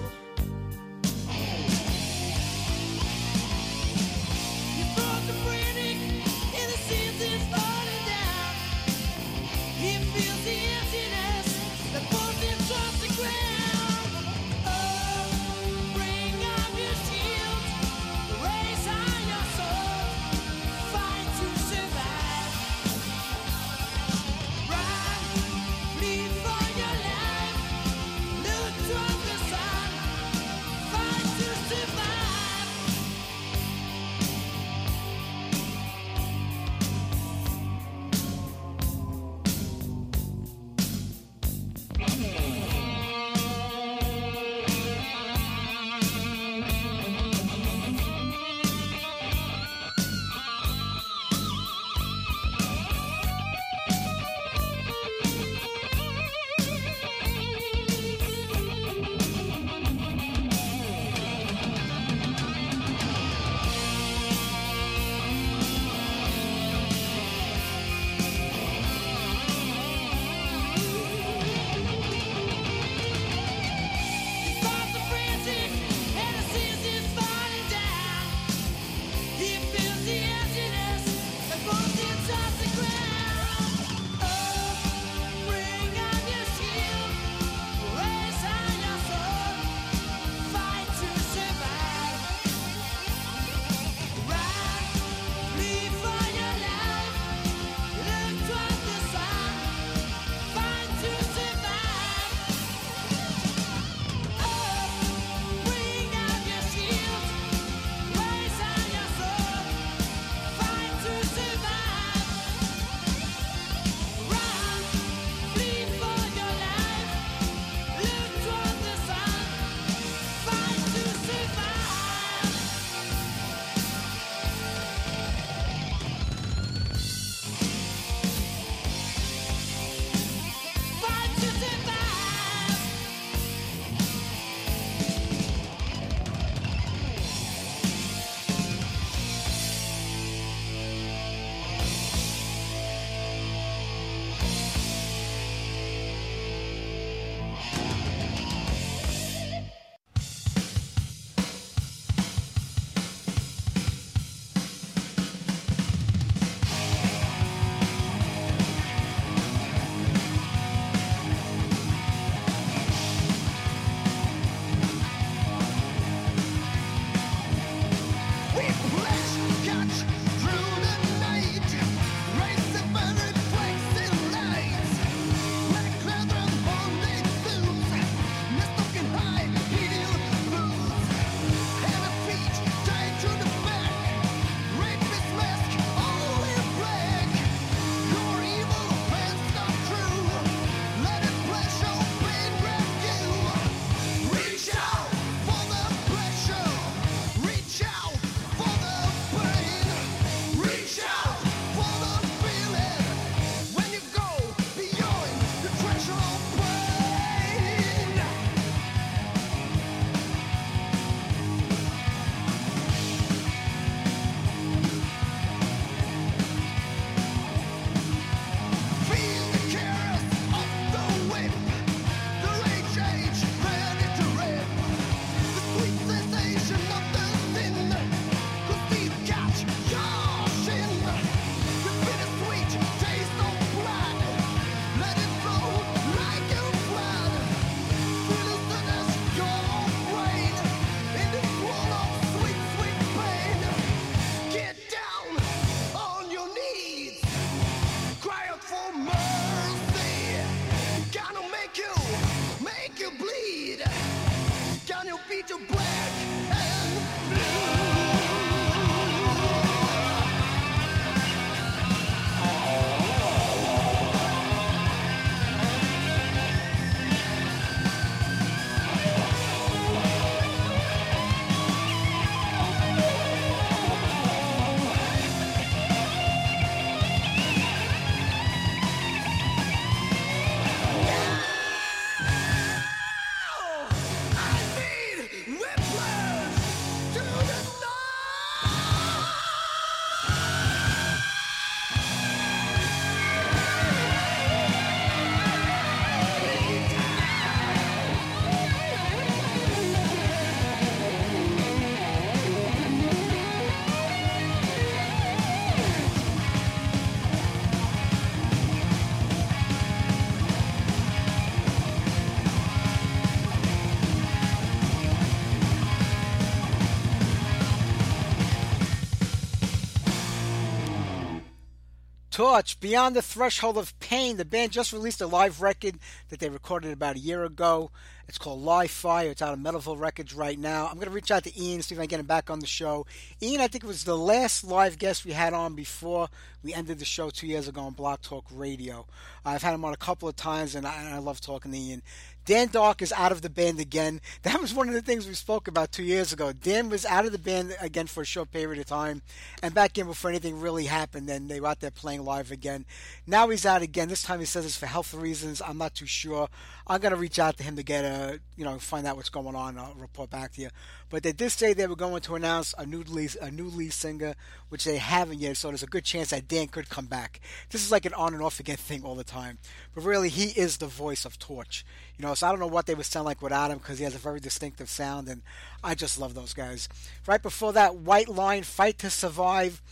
Torch, 322.38 322.78
Beyond 322.78 323.16
the 323.16 323.20
Threshold 323.20 323.76
of 323.76 323.98
Pain. 323.98 324.36
The 324.36 324.44
band 324.44 324.70
just 324.70 324.92
released 324.92 325.20
a 325.20 325.26
live 325.26 325.60
record 325.60 325.98
that 326.28 326.38
they 326.38 326.48
recorded 326.48 326.92
about 326.92 327.16
a 327.16 327.18
year 327.18 327.42
ago. 327.42 327.90
It's 328.28 328.36
called 328.36 328.60
Live 328.60 328.90
Fire. 328.90 329.30
It's 329.30 329.40
out 329.40 329.54
of 329.54 329.58
Metalville 329.58 329.98
Records 329.98 330.34
right 330.34 330.58
now. 330.58 330.86
I'm 330.86 330.96
going 330.96 331.08
to 331.08 331.14
reach 331.14 331.30
out 331.30 331.44
to 331.44 331.60
Ian, 331.60 331.80
see 331.80 331.94
if 331.94 331.98
I 331.98 332.02
can 332.02 332.08
get 332.08 332.20
him 332.20 332.26
back 332.26 332.50
on 332.50 332.60
the 332.60 332.66
show. 332.66 333.06
Ian, 333.40 333.62
I 333.62 333.68
think 333.68 333.84
it 333.84 333.86
was 333.86 334.04
the 334.04 334.18
last 334.18 334.64
live 334.64 334.98
guest 334.98 335.24
we 335.24 335.32
had 335.32 335.54
on 335.54 335.74
before 335.74 336.28
we 336.62 336.74
ended 336.74 336.98
the 336.98 337.06
show 337.06 337.30
two 337.30 337.46
years 337.46 337.68
ago 337.68 337.80
on 337.80 337.94
Blog 337.94 338.20
Talk 338.20 338.44
Radio. 338.52 339.06
I've 339.46 339.62
had 339.62 339.72
him 339.72 339.84
on 339.84 339.94
a 339.94 339.96
couple 339.96 340.28
of 340.28 340.36
times, 340.36 340.74
and 340.74 340.86
I, 340.86 341.02
and 341.02 341.14
I 341.14 341.18
love 341.18 341.40
talking 341.40 341.72
to 341.72 341.78
Ian. 341.78 342.02
Dan 342.44 342.68
Dark 342.68 343.02
is 343.02 343.12
out 343.12 343.30
of 343.30 343.42
the 343.42 343.50
band 343.50 343.78
again. 343.78 344.22
That 344.42 344.62
was 344.62 344.72
one 344.72 344.88
of 344.88 344.94
the 344.94 345.02
things 345.02 345.26
we 345.26 345.34
spoke 345.34 345.68
about 345.68 345.92
two 345.92 346.02
years 346.02 346.32
ago. 346.32 346.52
Dan 346.52 346.88
was 346.88 347.04
out 347.04 347.26
of 347.26 347.32
the 347.32 347.38
band 347.38 347.76
again 347.80 348.06
for 348.06 348.22
a 348.22 348.26
short 348.26 348.50
period 348.50 348.80
of 348.80 348.86
time 348.86 349.20
and 349.62 349.74
back 349.74 349.98
in 349.98 350.06
before 350.06 350.30
anything 350.30 350.58
really 350.58 350.86
happened. 350.86 351.28
Then 351.28 351.48
they 351.48 351.60
were 351.60 351.66
out 351.66 351.80
there 351.80 351.90
playing 351.90 352.24
live 352.24 352.50
again. 352.50 352.86
Now 353.26 353.50
he's 353.50 353.66
out 353.66 353.82
again. 353.82 354.08
This 354.08 354.22
time 354.22 354.40
he 354.40 354.46
says 354.46 354.64
it's 354.64 354.76
for 354.76 354.86
health 354.86 355.12
reasons. 355.12 355.60
I'm 355.60 355.76
not 355.76 355.94
too 355.94 356.06
sure. 356.06 356.48
I'm 356.88 357.00
to 357.00 357.16
reach 357.16 357.38
out 357.38 357.58
to 357.58 357.62
him 357.62 357.76
to 357.76 357.82
get 357.82 358.04
a, 358.04 358.40
you 358.56 358.64
know, 358.64 358.78
find 358.78 359.06
out 359.06 359.16
what's 359.16 359.28
going 359.28 359.54
on. 359.54 359.78
I'll 359.78 359.94
report 359.94 360.30
back 360.30 360.52
to 360.54 360.62
you. 360.62 360.70
But 361.10 361.22
they 361.22 361.32
did 361.32 361.50
say 361.50 361.74
they 361.74 361.86
were 361.86 361.96
going 361.96 362.22
to 362.22 362.34
announce 362.34 362.74
a 362.78 362.86
new 362.86 363.02
lead, 363.02 363.36
a 363.42 363.50
new 363.50 363.66
lead 363.66 363.92
singer, 363.92 364.34
which 364.70 364.84
they 364.84 364.96
haven't 364.96 365.38
yet. 365.38 365.58
So 365.58 365.68
there's 365.68 365.82
a 365.82 365.86
good 365.86 366.04
chance 366.04 366.30
that 366.30 366.48
Dan 366.48 366.68
could 366.68 366.88
come 366.88 367.04
back. 367.04 367.40
This 367.70 367.84
is 367.84 367.92
like 367.92 368.06
an 368.06 368.14
on 368.14 368.32
and 368.32 368.42
off 368.42 368.58
again 368.58 368.76
thing 368.76 369.04
all 369.04 369.14
the 369.14 369.24
time. 369.24 369.58
But 369.94 370.04
really, 370.04 370.30
he 370.30 370.58
is 370.58 370.78
the 370.78 370.86
voice 370.86 371.26
of 371.26 371.38
Torch. 371.38 371.84
You 372.16 372.24
know, 372.24 372.32
so 372.34 372.46
I 372.46 372.50
don't 372.50 372.60
know 372.60 372.66
what 372.66 372.86
they 372.86 372.94
would 372.94 373.06
sound 373.06 373.26
like 373.26 373.42
without 373.42 373.70
him 373.70 373.78
because 373.78 373.98
he 373.98 374.04
has 374.04 374.14
a 374.14 374.18
very 374.18 374.40
distinctive 374.40 374.88
sound, 374.88 375.28
and 375.28 375.42
I 375.84 375.94
just 375.94 376.18
love 376.18 376.34
those 376.34 376.54
guys. 376.54 376.88
Right 377.26 377.42
before 377.42 377.74
that, 377.74 377.96
White 377.96 378.28
Lion, 378.28 378.64
Fight 378.64 378.98
to 379.00 379.10
Survive. 379.10 379.82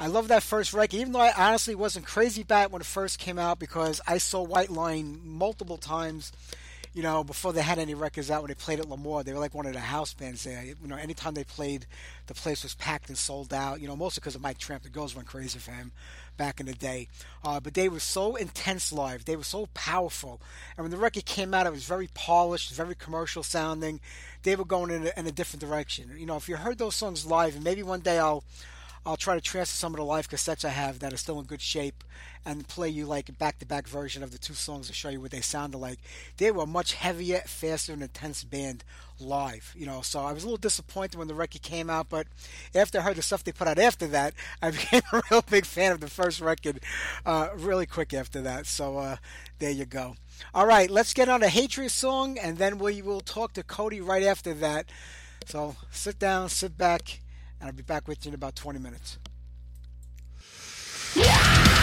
I 0.00 0.06
love 0.06 0.28
that 0.28 0.42
first 0.42 0.72
record, 0.72 0.96
even 0.96 1.12
though 1.12 1.20
I 1.20 1.32
honestly 1.36 1.74
wasn't 1.74 2.06
crazy 2.06 2.40
about 2.40 2.64
it 2.64 2.70
when 2.72 2.80
it 2.80 2.86
first 2.86 3.18
came 3.18 3.38
out 3.38 3.58
because 3.58 4.00
I 4.06 4.16
saw 4.16 4.42
White 4.42 4.70
Lion 4.70 5.20
multiple 5.22 5.76
times 5.76 6.32
you 6.92 7.04
know, 7.04 7.22
before 7.22 7.52
they 7.52 7.62
had 7.62 7.78
any 7.78 7.94
records 7.94 8.30
out 8.30 8.42
when 8.42 8.48
they 8.48 8.54
played 8.54 8.80
at 8.80 8.88
L'Amour, 8.88 9.22
they 9.22 9.32
were 9.32 9.38
like 9.38 9.54
one 9.54 9.66
of 9.66 9.74
the 9.74 9.80
house 9.80 10.12
bands 10.12 10.42
there. 10.42 10.64
You 10.64 10.74
know, 10.82 10.96
anytime 10.96 11.34
they 11.34 11.44
played, 11.44 11.86
the 12.26 12.34
place 12.34 12.64
was 12.64 12.74
packed 12.74 13.08
and 13.08 13.16
sold 13.16 13.54
out. 13.54 13.80
You 13.80 13.86
know, 13.86 13.94
mostly 13.94 14.20
because 14.20 14.34
of 14.34 14.42
Mike 14.42 14.58
Tramp. 14.58 14.82
The 14.82 14.88
girls 14.88 15.14
went 15.14 15.28
crazy 15.28 15.60
for 15.60 15.70
him 15.70 15.92
back 16.36 16.58
in 16.58 16.66
the 16.66 16.72
day. 16.72 17.06
Uh, 17.44 17.60
but 17.60 17.74
they 17.74 17.88
were 17.88 18.00
so 18.00 18.34
intense 18.34 18.92
live. 18.92 19.24
They 19.24 19.36
were 19.36 19.44
so 19.44 19.68
powerful. 19.72 20.40
And 20.76 20.84
when 20.84 20.90
the 20.90 20.96
record 20.96 21.26
came 21.26 21.54
out, 21.54 21.66
it 21.66 21.72
was 21.72 21.84
very 21.84 22.08
polished, 22.12 22.72
very 22.72 22.96
commercial 22.96 23.44
sounding. 23.44 24.00
They 24.42 24.56
were 24.56 24.64
going 24.64 24.90
in 24.90 25.06
a, 25.06 25.12
in 25.16 25.26
a 25.28 25.32
different 25.32 25.60
direction. 25.60 26.12
You 26.18 26.26
know, 26.26 26.36
if 26.36 26.48
you 26.48 26.56
heard 26.56 26.78
those 26.78 26.96
songs 26.96 27.24
live, 27.24 27.54
and 27.54 27.62
maybe 27.62 27.84
one 27.84 28.00
day 28.00 28.18
I'll 28.18 28.42
I'll 29.06 29.16
try 29.16 29.34
to 29.34 29.40
transfer 29.40 29.74
some 29.74 29.94
of 29.94 29.98
the 29.98 30.04
live 30.04 30.28
cassettes 30.28 30.64
I 30.64 30.70
have 30.70 30.98
that 30.98 31.12
are 31.12 31.16
still 31.16 31.40
in 31.40 31.46
good 31.46 31.62
shape 31.62 32.04
and 32.44 32.68
play 32.68 32.88
you 32.88 33.06
like 33.06 33.28
a 33.28 33.32
back 33.32 33.58
to 33.58 33.66
back 33.66 33.88
version 33.88 34.22
of 34.22 34.30
the 34.30 34.38
two 34.38 34.54
songs 34.54 34.88
to 34.88 34.92
show 34.92 35.08
you 35.08 35.20
what 35.20 35.30
they 35.30 35.40
sounded 35.40 35.78
like. 35.78 35.98
They 36.36 36.50
were 36.50 36.66
much 36.66 36.94
heavier, 36.94 37.42
faster, 37.46 37.92
and 37.94 38.02
intense 38.02 38.44
band 38.44 38.84
live, 39.18 39.74
you 39.76 39.86
know. 39.86 40.02
So 40.02 40.20
I 40.20 40.32
was 40.32 40.42
a 40.42 40.46
little 40.46 40.58
disappointed 40.58 41.16
when 41.16 41.28
the 41.28 41.34
record 41.34 41.62
came 41.62 41.88
out, 41.88 42.08
but 42.10 42.26
after 42.74 42.98
I 42.98 43.02
heard 43.02 43.16
the 43.16 43.22
stuff 43.22 43.42
they 43.42 43.52
put 43.52 43.68
out 43.68 43.78
after 43.78 44.06
that, 44.08 44.34
I 44.60 44.70
became 44.70 45.02
a 45.12 45.22
real 45.30 45.42
big 45.42 45.64
fan 45.64 45.92
of 45.92 46.00
the 46.00 46.10
first 46.10 46.40
record 46.40 46.80
uh, 47.24 47.48
really 47.56 47.86
quick 47.86 48.12
after 48.12 48.42
that. 48.42 48.66
So 48.66 48.98
uh, 48.98 49.16
there 49.58 49.70
you 49.70 49.86
go. 49.86 50.16
All 50.54 50.66
right, 50.66 50.90
let's 50.90 51.14
get 51.14 51.28
on 51.28 51.42
a 51.42 51.48
Hatriot 51.48 51.90
song, 51.90 52.38
and 52.38 52.58
then 52.58 52.78
we 52.78 53.02
will 53.02 53.20
talk 53.20 53.54
to 53.54 53.62
Cody 53.62 54.00
right 54.00 54.22
after 54.22 54.54
that. 54.54 54.86
So 55.46 55.76
sit 55.90 56.18
down, 56.18 56.48
sit 56.48 56.78
back, 56.78 57.20
and 57.60 57.68
I'll 57.68 57.72
be 57.72 57.82
back 57.82 58.08
with 58.08 58.24
you 58.24 58.30
in 58.30 58.34
about 58.34 58.56
20 58.56 58.78
minutes. 58.78 59.18
Feel 60.36 61.24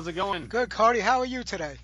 How's 0.00 0.08
it 0.08 0.14
going? 0.14 0.46
Good, 0.46 0.70
Cody. 0.70 1.00
How 1.00 1.18
are 1.18 1.26
you 1.26 1.42
today? 1.42 1.76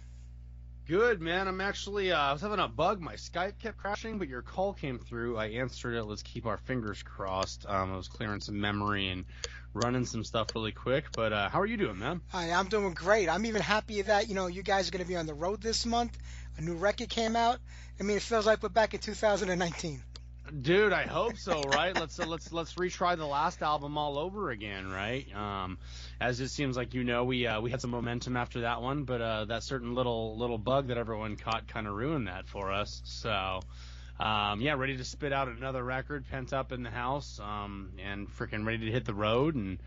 Good, 0.88 1.20
man. 1.20 1.48
I'm 1.48 1.60
actually, 1.60 2.12
uh, 2.12 2.18
I 2.18 2.32
was 2.32 2.40
having 2.40 2.60
a 2.60 2.66
bug. 2.66 2.98
My 2.98 3.12
Skype 3.12 3.58
kept 3.58 3.76
crashing, 3.76 4.16
but 4.16 4.26
your 4.26 4.40
call 4.40 4.72
came 4.72 4.98
through. 4.98 5.36
I 5.36 5.48
answered 5.48 5.96
it. 5.96 6.04
Let's 6.04 6.22
keep 6.22 6.46
our 6.46 6.56
fingers 6.56 7.02
crossed. 7.02 7.66
Um, 7.68 7.92
I 7.92 7.96
was 7.98 8.08
clearing 8.08 8.40
some 8.40 8.58
memory 8.58 9.08
and 9.08 9.26
running 9.74 10.06
some 10.06 10.24
stuff 10.24 10.46
really 10.54 10.72
quick. 10.72 11.04
But 11.14 11.34
uh, 11.34 11.50
how 11.50 11.60
are 11.60 11.66
you 11.66 11.76
doing, 11.76 11.98
man? 11.98 12.22
Hi, 12.28 12.52
I'm 12.52 12.68
doing 12.68 12.94
great. 12.94 13.28
I'm 13.28 13.44
even 13.44 13.60
happy 13.60 14.00
that, 14.00 14.30
you 14.30 14.34
know, 14.34 14.46
you 14.46 14.62
guys 14.62 14.88
are 14.88 14.92
going 14.92 15.04
to 15.04 15.08
be 15.08 15.16
on 15.16 15.26
the 15.26 15.34
road 15.34 15.60
this 15.60 15.84
month. 15.84 16.16
A 16.56 16.62
new 16.62 16.76
record 16.76 17.10
came 17.10 17.36
out. 17.36 17.58
I 18.00 18.02
mean, 18.02 18.16
it 18.16 18.22
feels 18.22 18.46
like 18.46 18.62
we're 18.62 18.70
back 18.70 18.94
in 18.94 19.00
2019. 19.00 20.02
Dude, 20.62 20.92
I 20.92 21.06
hope 21.06 21.36
so, 21.38 21.62
right? 21.62 21.92
let's 21.94 22.20
uh, 22.20 22.26
let's 22.26 22.52
let's 22.52 22.74
retry 22.74 23.16
the 23.16 23.26
last 23.26 23.62
album 23.62 23.98
all 23.98 24.16
over 24.16 24.50
again, 24.50 24.88
right? 24.88 25.26
Um, 25.34 25.78
as 26.20 26.40
it 26.40 26.48
seems 26.48 26.76
like 26.76 26.94
you 26.94 27.02
know, 27.02 27.24
we 27.24 27.46
uh, 27.48 27.60
we 27.60 27.70
had 27.70 27.80
some 27.80 27.90
momentum 27.90 28.36
after 28.36 28.60
that 28.60 28.80
one, 28.80 29.02
but 29.04 29.20
uh, 29.20 29.44
that 29.46 29.64
certain 29.64 29.94
little 29.96 30.38
little 30.38 30.58
bug 30.58 30.86
that 30.88 30.98
everyone 30.98 31.36
caught 31.36 31.66
kind 31.66 31.88
of 31.88 31.94
ruined 31.94 32.28
that 32.28 32.46
for 32.46 32.70
us. 32.70 33.02
So, 33.04 33.60
um, 34.20 34.60
yeah, 34.60 34.74
ready 34.74 34.96
to 34.96 35.04
spit 35.04 35.32
out 35.32 35.48
another 35.48 35.82
record, 35.82 36.24
pent 36.30 36.52
up 36.52 36.70
in 36.70 36.84
the 36.84 36.90
house, 36.90 37.40
um, 37.40 37.90
and 37.98 38.28
freaking 38.28 38.64
ready 38.64 38.86
to 38.86 38.92
hit 38.92 39.04
the 39.04 39.14
road 39.14 39.56
and. 39.56 39.78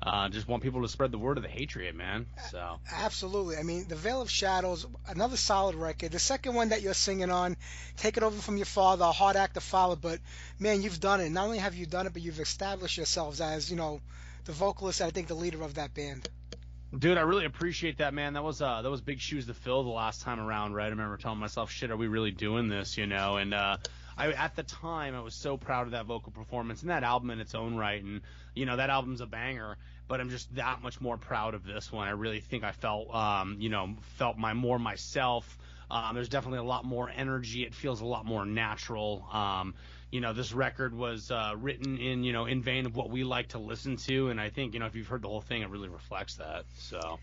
Uh, 0.00 0.28
just 0.28 0.46
want 0.46 0.62
people 0.62 0.82
to 0.82 0.88
spread 0.88 1.10
the 1.10 1.18
word 1.18 1.38
of 1.38 1.42
the 1.42 1.48
Hatriot, 1.48 1.94
man. 1.94 2.26
So 2.50 2.78
Absolutely. 2.92 3.56
I 3.56 3.64
mean, 3.64 3.88
The 3.88 3.96
Veil 3.96 4.22
of 4.22 4.30
Shadows, 4.30 4.86
another 5.08 5.36
solid 5.36 5.74
record. 5.74 6.12
The 6.12 6.20
second 6.20 6.54
one 6.54 6.68
that 6.68 6.82
you're 6.82 6.94
singing 6.94 7.30
on, 7.30 7.56
Take 7.96 8.16
It 8.16 8.22
Over 8.22 8.40
From 8.40 8.56
Your 8.56 8.66
Father, 8.66 9.04
a 9.04 9.12
hard 9.12 9.34
act 9.36 9.54
to 9.54 9.60
follow, 9.60 9.96
but 9.96 10.20
man, 10.58 10.82
you've 10.82 11.00
done 11.00 11.20
it. 11.20 11.30
Not 11.30 11.46
only 11.46 11.58
have 11.58 11.74
you 11.74 11.84
done 11.84 12.06
it, 12.06 12.12
but 12.12 12.22
you've 12.22 12.38
established 12.38 12.96
yourselves 12.96 13.40
as, 13.40 13.70
you 13.70 13.76
know, 13.76 14.00
the 14.44 14.52
vocalist 14.52 15.00
and 15.00 15.08
I 15.08 15.10
think 15.10 15.26
the 15.26 15.34
leader 15.34 15.62
of 15.62 15.74
that 15.74 15.94
band. 15.94 16.28
Dude, 16.96 17.18
I 17.18 17.22
really 17.22 17.44
appreciate 17.44 17.98
that, 17.98 18.14
man. 18.14 18.32
That 18.32 18.42
was 18.42 18.62
uh, 18.62 18.80
that 18.80 18.90
was 18.90 19.02
big 19.02 19.20
shoes 19.20 19.44
to 19.46 19.52
fill 19.52 19.82
the 19.82 19.90
last 19.90 20.22
time 20.22 20.40
around, 20.40 20.72
right? 20.72 20.86
I 20.86 20.88
remember 20.88 21.18
telling 21.18 21.38
myself, 21.38 21.70
"Shit, 21.70 21.90
are 21.90 21.98
we 21.98 22.08
really 22.08 22.30
doing 22.30 22.68
this?" 22.68 22.96
You 22.96 23.06
know, 23.06 23.36
and 23.36 23.52
uh, 23.52 23.76
I 24.18 24.32
at 24.32 24.56
the 24.56 24.64
time 24.64 25.14
I 25.14 25.20
was 25.20 25.34
so 25.34 25.56
proud 25.56 25.86
of 25.86 25.92
that 25.92 26.06
vocal 26.06 26.32
performance 26.32 26.82
and 26.82 26.90
that 26.90 27.04
album 27.04 27.30
in 27.30 27.40
its 27.40 27.54
own 27.54 27.76
right, 27.76 28.02
and 28.02 28.20
you 28.54 28.66
know 28.66 28.76
that 28.76 28.90
album's 28.90 29.20
a 29.20 29.26
banger. 29.26 29.76
But 30.08 30.20
I'm 30.20 30.30
just 30.30 30.54
that 30.56 30.82
much 30.82 31.00
more 31.00 31.16
proud 31.16 31.54
of 31.54 31.64
this 31.64 31.92
one. 31.92 32.08
I 32.08 32.12
really 32.12 32.40
think 32.40 32.64
I 32.64 32.72
felt, 32.72 33.14
um, 33.14 33.56
you 33.60 33.68
know, 33.68 33.94
felt 34.16 34.38
my 34.38 34.54
more 34.54 34.78
myself. 34.78 35.58
Um, 35.90 36.14
there's 36.14 36.30
definitely 36.30 36.60
a 36.60 36.64
lot 36.64 36.84
more 36.84 37.10
energy. 37.14 37.64
It 37.64 37.74
feels 37.74 38.00
a 38.00 38.06
lot 38.06 38.24
more 38.24 38.44
natural. 38.44 39.24
Um, 39.30 39.74
you 40.10 40.20
know, 40.20 40.32
this 40.32 40.52
record 40.52 40.94
was 40.94 41.30
uh, 41.30 41.54
written 41.56 41.98
in, 41.98 42.24
you 42.24 42.32
know, 42.32 42.46
in 42.46 42.62
vein 42.62 42.86
of 42.86 42.96
what 42.96 43.10
we 43.10 43.24
like 43.24 43.48
to 43.48 43.58
listen 43.58 43.96
to, 43.96 44.30
and 44.30 44.40
I 44.40 44.48
think, 44.48 44.72
you 44.72 44.80
know, 44.80 44.86
if 44.86 44.94
you've 44.94 45.06
heard 45.06 45.22
the 45.22 45.28
whole 45.28 45.42
thing, 45.42 45.62
it 45.62 45.68
really 45.68 45.88
reflects 45.88 46.36
that. 46.36 46.64
So. 46.78 47.18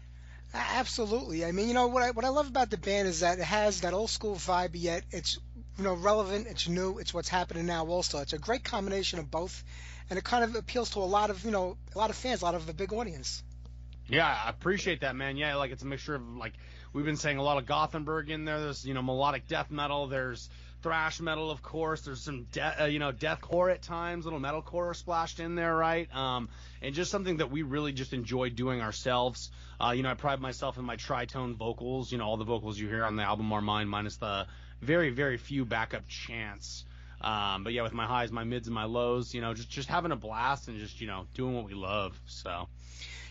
Absolutely. 0.54 1.44
I 1.44 1.52
mean, 1.52 1.68
you 1.68 1.74
know 1.74 1.88
what 1.88 2.04
I 2.04 2.12
what 2.12 2.24
I 2.24 2.30
love 2.30 2.48
about 2.48 2.70
the 2.70 2.78
band 2.78 3.08
is 3.08 3.22
that 3.22 3.40
it 3.40 3.44
has 3.44 3.82
that 3.82 3.94
old 3.94 4.10
school 4.10 4.36
vibe, 4.36 4.72
yet 4.74 5.04
it's 5.12 5.38
you 5.78 5.84
know 5.84 5.94
relevant, 5.94 6.48
it's 6.48 6.68
new, 6.68 7.00
it's 7.00 7.14
what's 7.14 7.30
happening 7.30 7.66
now. 7.66 7.86
Also, 7.88 8.20
it's 8.20 8.34
a 8.34 8.38
great 8.38 8.64
combination 8.64 9.20
of 9.20 9.30
both, 9.30 9.64
and 10.10 10.18
it 10.18 10.24
kind 10.24 10.44
of 10.44 10.56
appeals 10.56 10.92
to 10.92 11.00
a 11.00 11.02
lot 11.02 11.30
of 11.30 11.44
you 11.44 11.52
know 11.52 11.78
a 11.94 11.98
lot 11.98 12.10
of 12.10 12.16
fans, 12.16 12.42
a 12.42 12.46
lot 12.46 12.56
of 12.56 12.66
the 12.66 12.74
big 12.74 12.94
audience. 12.94 13.44
Yeah, 14.08 14.28
I 14.28 14.50
appreciate 14.50 15.02
that, 15.02 15.16
man. 15.16 15.36
Yeah, 15.38 15.56
like 15.56 15.72
it's 15.72 15.84
a 15.84 15.88
mixture 15.88 16.16
of 16.16 16.36
like 16.38 16.54
we've 16.94 17.06
been 17.06 17.18
saying 17.18 17.38
a 17.38 17.44
lot 17.44 17.58
of 17.58 17.66
Gothenburg 17.66 18.30
in 18.30 18.46
there. 18.46 18.60
There's 18.60 18.86
you 18.86 18.94
know 18.94 19.02
melodic 19.02 19.48
death 19.48 19.72
metal. 19.72 20.08
There's 20.08 20.50
thrash 20.82 21.20
metal, 21.20 21.50
of 21.50 21.64
course. 21.64 22.02
There's 22.02 22.22
some 22.22 22.44
de- 22.52 22.84
uh, 22.84 22.86
you 22.86 23.00
know 23.00 23.12
deathcore 23.12 23.74
at 23.74 23.82
times, 23.82 24.26
little 24.26 24.40
metalcore 24.40 24.96
splashed 24.96 25.40
in 25.40 25.56
there, 25.56 25.76
right? 25.76 26.14
Um, 26.16 26.50
and 26.82 26.94
just 26.94 27.10
something 27.10 27.38
that 27.38 27.50
we 27.50 27.64
really 27.64 27.92
just 27.92 28.14
enjoy 28.14 28.52
doing 28.52 28.82
ourselves. 28.82 29.50
Uh, 29.84 29.94
you 29.96 30.04
know, 30.04 30.10
I 30.10 30.14
pride 30.14 30.40
myself 30.40 30.78
in 30.78 30.86
my 30.86 30.96
tritone 30.96 31.56
vocals. 31.56 32.12
You 32.12 32.20
know, 32.20 32.26
all 32.26 32.38
the 32.38 32.46
vocals 32.46 32.78
you 32.78 32.88
hear 32.88 33.04
on 33.04 33.16
the 33.16 33.24
album 33.24 33.52
are 33.52 33.62
mine, 33.62 33.88
minus 33.88 34.18
the 34.18 34.46
very 34.82 35.10
very 35.10 35.38
few 35.38 35.66
backup 35.66 36.08
chants. 36.08 36.86
Um, 37.22 37.64
but 37.64 37.74
yeah, 37.74 37.82
with 37.82 37.94
my 37.94 38.06
highs, 38.06 38.32
my 38.32 38.44
mids, 38.44 38.68
and 38.68 38.76
my 38.76 38.84
lows, 38.84 39.34
you 39.34 39.42
know, 39.42 39.54
just 39.54 39.70
just 39.70 39.90
having 39.90 40.12
a 40.12 40.16
blast 40.16 40.68
and 40.68 40.78
just 40.80 41.02
you 41.02 41.08
know 41.08 41.26
doing 41.34 41.56
what 41.56 41.66
we 41.66 41.74
love. 41.74 42.20
So. 42.28 42.68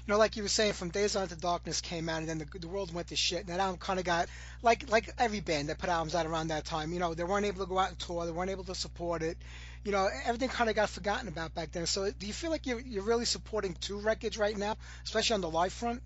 You 0.07 0.13
know, 0.13 0.19
like 0.19 0.37
you 0.37 0.43
were 0.43 0.51
saying, 0.51 0.75
from 0.75 0.91
Days 0.91 1.17
Unto 1.17 1.35
Darkness 1.35 1.81
came 1.81 2.11
out, 2.11 2.19
and 2.19 2.29
then 2.29 2.37
the, 2.37 2.59
the 2.59 2.69
world 2.69 2.93
went 2.93 3.09
to 3.09 3.17
shit. 3.17 3.41
And 3.41 3.49
that 3.49 3.59
album 3.59 3.79
kind 3.79 3.99
of 3.99 4.05
got 4.05 4.29
like 4.63 4.91
like 4.91 5.09
every 5.19 5.41
band 5.41 5.71
that 5.71 5.79
put 5.79 5.89
albums 5.89 6.15
out 6.15 6.27
around 6.27 6.49
that 6.49 6.67
time. 6.67 6.93
You 6.93 6.99
know, 6.99 7.15
they 7.15 7.25
weren't 7.25 7.47
able 7.47 7.65
to 7.65 7.69
go 7.69 7.79
out 7.79 7.89
and 7.89 7.99
tour, 7.99 8.27
they 8.27 8.33
weren't 8.33 8.51
able 8.51 8.65
to 8.65 8.75
support 8.75 9.23
it. 9.23 9.39
You 9.83 9.93
know, 9.93 10.09
everything 10.27 10.51
kind 10.51 10.69
of 10.69 10.77
got 10.77 10.91
forgotten 10.91 11.29
about 11.29 11.55
back 11.55 11.73
then. 11.73 11.87
So, 11.87 12.11
do 12.11 12.27
you 12.27 12.35
feel 12.35 12.51
like 12.51 12.67
you're 12.67 12.81
you're 12.81 13.03
really 13.03 13.25
supporting 13.25 13.75
two 13.81 13.99
records 13.99 14.37
right 14.37 14.57
now, 14.57 14.77
especially 15.05 15.35
on 15.35 15.41
the 15.41 15.51
live 15.51 15.73
front? 15.73 16.03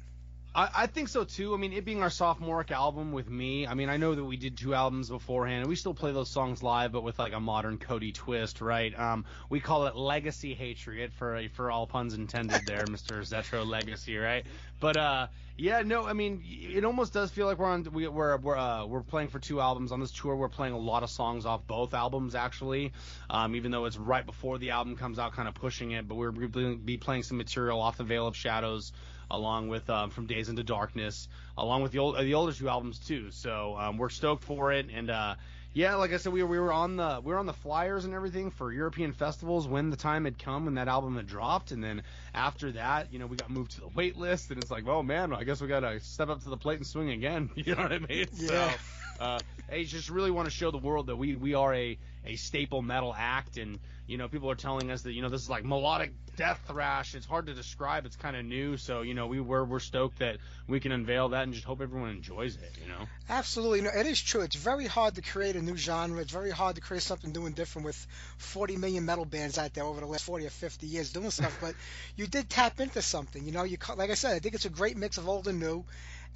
I, 0.58 0.70
I 0.74 0.86
think 0.88 1.06
so 1.06 1.22
too. 1.22 1.54
I 1.54 1.56
mean, 1.56 1.72
it 1.72 1.84
being 1.84 2.02
our 2.02 2.10
sophomoric 2.10 2.72
album 2.72 3.12
with 3.12 3.30
me, 3.30 3.64
I 3.68 3.74
mean, 3.74 3.88
I 3.88 3.96
know 3.96 4.16
that 4.16 4.24
we 4.24 4.36
did 4.36 4.58
two 4.58 4.74
albums 4.74 5.08
beforehand, 5.08 5.60
and 5.60 5.68
we 5.68 5.76
still 5.76 5.94
play 5.94 6.10
those 6.10 6.28
songs 6.28 6.64
live, 6.64 6.90
but 6.90 7.04
with 7.04 7.16
like 7.20 7.32
a 7.32 7.38
modern 7.38 7.78
Cody 7.78 8.10
twist, 8.10 8.60
right? 8.60 8.92
Um, 8.98 9.24
we 9.48 9.60
call 9.60 9.86
it 9.86 9.94
Legacy 9.94 10.54
Hatriot 10.54 11.12
for 11.12 11.40
for 11.54 11.70
all 11.70 11.86
puns 11.86 12.14
intended 12.14 12.66
there, 12.66 12.84
Mr. 12.86 13.20
Zetro 13.20 13.64
Legacy, 13.64 14.16
right? 14.16 14.44
But 14.80 14.96
uh, 14.96 15.26
yeah, 15.56 15.82
no, 15.82 16.04
I 16.04 16.12
mean, 16.12 16.42
it 16.44 16.84
almost 16.84 17.12
does 17.12 17.30
feel 17.30 17.46
like 17.46 17.60
we're 17.60 17.70
on 17.70 17.84
we, 17.92 18.08
we're 18.08 18.36
we're 18.38 18.56
uh, 18.56 18.84
we're 18.84 19.02
playing 19.02 19.28
for 19.28 19.38
two 19.38 19.60
albums 19.60 19.92
on 19.92 20.00
this 20.00 20.10
tour. 20.10 20.34
We're 20.34 20.48
playing 20.48 20.74
a 20.74 20.78
lot 20.78 21.04
of 21.04 21.10
songs 21.10 21.46
off 21.46 21.68
both 21.68 21.94
albums 21.94 22.34
actually, 22.34 22.92
um, 23.30 23.54
even 23.54 23.70
though 23.70 23.84
it's 23.84 23.96
right 23.96 24.26
before 24.26 24.58
the 24.58 24.70
album 24.70 24.96
comes 24.96 25.20
out, 25.20 25.34
kind 25.34 25.46
of 25.46 25.54
pushing 25.54 25.92
it. 25.92 26.08
But 26.08 26.16
we're 26.16 26.32
going 26.32 26.72
to 26.72 26.76
be 26.76 26.96
playing 26.96 27.22
some 27.22 27.36
material 27.36 27.80
off 27.80 27.96
the 27.96 28.02
Veil 28.02 28.26
of 28.26 28.34
Shadows 28.34 28.92
along 29.30 29.68
with 29.68 29.88
um, 29.90 30.10
From 30.10 30.26
Days 30.26 30.48
Unto 30.48 30.62
Darkness, 30.62 31.28
along 31.56 31.82
with 31.82 31.92
the 31.92 31.98
old, 31.98 32.18
the 32.18 32.34
older 32.34 32.52
two 32.52 32.68
albums 32.68 32.98
too. 32.98 33.30
So 33.30 33.76
um, 33.78 33.98
we're 33.98 34.08
stoked 34.08 34.44
for 34.44 34.72
it, 34.72 34.86
and 34.92 35.10
uh, 35.10 35.34
yeah, 35.72 35.94
like 35.96 36.12
I 36.12 36.16
said, 36.16 36.32
we 36.32 36.42
were, 36.42 36.48
we 36.48 36.58
were 36.58 36.72
on 36.72 36.96
the 36.96 37.20
we 37.22 37.32
were 37.32 37.38
on 37.38 37.46
the 37.46 37.52
flyers 37.52 38.04
and 38.04 38.14
everything 38.14 38.50
for 38.50 38.72
European 38.72 39.12
festivals 39.12 39.68
when 39.68 39.90
the 39.90 39.96
time 39.96 40.24
had 40.24 40.38
come 40.38 40.64
when 40.64 40.74
that 40.74 40.88
album 40.88 41.16
had 41.16 41.26
dropped, 41.26 41.70
and 41.72 41.84
then 41.84 42.02
after 42.34 42.72
that, 42.72 43.12
you 43.12 43.18
know, 43.18 43.26
we 43.26 43.36
got 43.36 43.50
moved 43.50 43.72
to 43.72 43.80
the 43.82 43.88
wait 43.88 44.16
list, 44.16 44.50
and 44.50 44.60
it's 44.62 44.70
like, 44.70 44.86
oh 44.88 45.02
man, 45.02 45.32
I 45.32 45.44
guess 45.44 45.60
we 45.60 45.68
gotta 45.68 46.00
step 46.00 46.30
up 46.30 46.42
to 46.42 46.50
the 46.50 46.56
plate 46.56 46.78
and 46.78 46.86
swing 46.86 47.10
again. 47.10 47.50
You 47.68 47.74
know 47.74 47.82
what 47.82 47.92
I 47.92 47.98
mean? 47.98 48.26
Yeah. 48.34 48.70
So, 48.70 48.70
uh, 49.18 49.40
I 49.70 49.84
just 49.84 50.08
really 50.08 50.30
want 50.30 50.46
to 50.46 50.50
show 50.50 50.70
the 50.70 50.78
world 50.78 51.06
that 51.08 51.16
we 51.16 51.36
we 51.36 51.54
are 51.54 51.74
a 51.74 51.98
a 52.24 52.36
staple 52.36 52.82
metal 52.82 53.14
act, 53.16 53.56
and 53.56 53.78
you 54.06 54.16
know, 54.16 54.28
people 54.28 54.50
are 54.50 54.54
telling 54.54 54.90
us 54.90 55.02
that 55.02 55.12
you 55.12 55.22
know 55.22 55.28
this 55.28 55.42
is 55.42 55.50
like 55.50 55.64
melodic 55.64 56.12
death 56.36 56.60
thrash. 56.66 57.14
It's 57.14 57.26
hard 57.26 57.46
to 57.46 57.54
describe. 57.54 58.06
It's 58.06 58.16
kind 58.16 58.36
of 58.36 58.44
new, 58.44 58.76
so 58.76 59.02
you 59.02 59.14
know, 59.14 59.26
we 59.26 59.40
we're 59.40 59.64
we're 59.64 59.80
stoked 59.80 60.20
that 60.20 60.38
we 60.66 60.80
can 60.80 60.92
unveil 60.92 61.30
that 61.30 61.42
and 61.42 61.52
just 61.52 61.64
hope 61.64 61.80
everyone 61.80 62.10
enjoys 62.10 62.56
it. 62.56 62.72
You 62.80 62.88
know. 62.88 63.06
Absolutely, 63.28 63.82
no, 63.82 63.90
it 63.94 64.06
is 64.06 64.20
true. 64.20 64.40
It's 64.40 64.56
very 64.56 64.86
hard 64.86 65.16
to 65.16 65.22
create 65.22 65.56
a 65.56 65.62
new 65.62 65.76
genre. 65.76 66.20
It's 66.20 66.32
very 66.32 66.50
hard 66.50 66.76
to 66.76 66.80
create 66.80 67.02
something 67.02 67.32
new 67.32 67.46
and 67.46 67.54
different 67.54 67.84
with 67.84 68.06
40 68.38 68.76
million 68.76 69.04
metal 69.04 69.24
bands 69.24 69.58
out 69.58 69.74
there 69.74 69.84
over 69.84 70.00
the 70.00 70.06
last 70.06 70.24
40 70.24 70.46
or 70.46 70.50
50 70.50 70.86
years 70.86 71.12
doing 71.12 71.30
stuff. 71.30 71.56
but 71.60 71.74
you 72.16 72.26
did 72.26 72.48
tap 72.48 72.80
into 72.80 73.02
something. 73.02 73.44
You 73.44 73.52
know, 73.52 73.64
you 73.64 73.76
like 73.96 74.10
I 74.10 74.14
said, 74.14 74.34
I 74.34 74.38
think 74.38 74.54
it's 74.54 74.64
a 74.64 74.70
great 74.70 74.96
mix 74.96 75.18
of 75.18 75.28
old 75.28 75.48
and 75.48 75.60
new, 75.60 75.84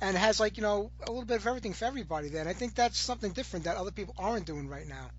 and 0.01 0.16
has 0.16 0.40
like 0.40 0.57
you 0.57 0.62
know 0.62 0.90
a 1.07 1.11
little 1.11 1.24
bit 1.24 1.36
of 1.38 1.47
everything 1.47 1.72
for 1.72 1.84
everybody. 1.84 2.28
There, 2.28 2.40
and 2.40 2.49
I 2.49 2.55
think 2.55 2.74
that's 2.74 2.99
something 2.99 3.32
different 3.32 3.64
that 3.66 3.76
other 3.76 3.93
people 3.93 4.14
aren't 4.18 4.47
doing 4.47 4.68
right 4.68 4.86
now. 4.86 5.11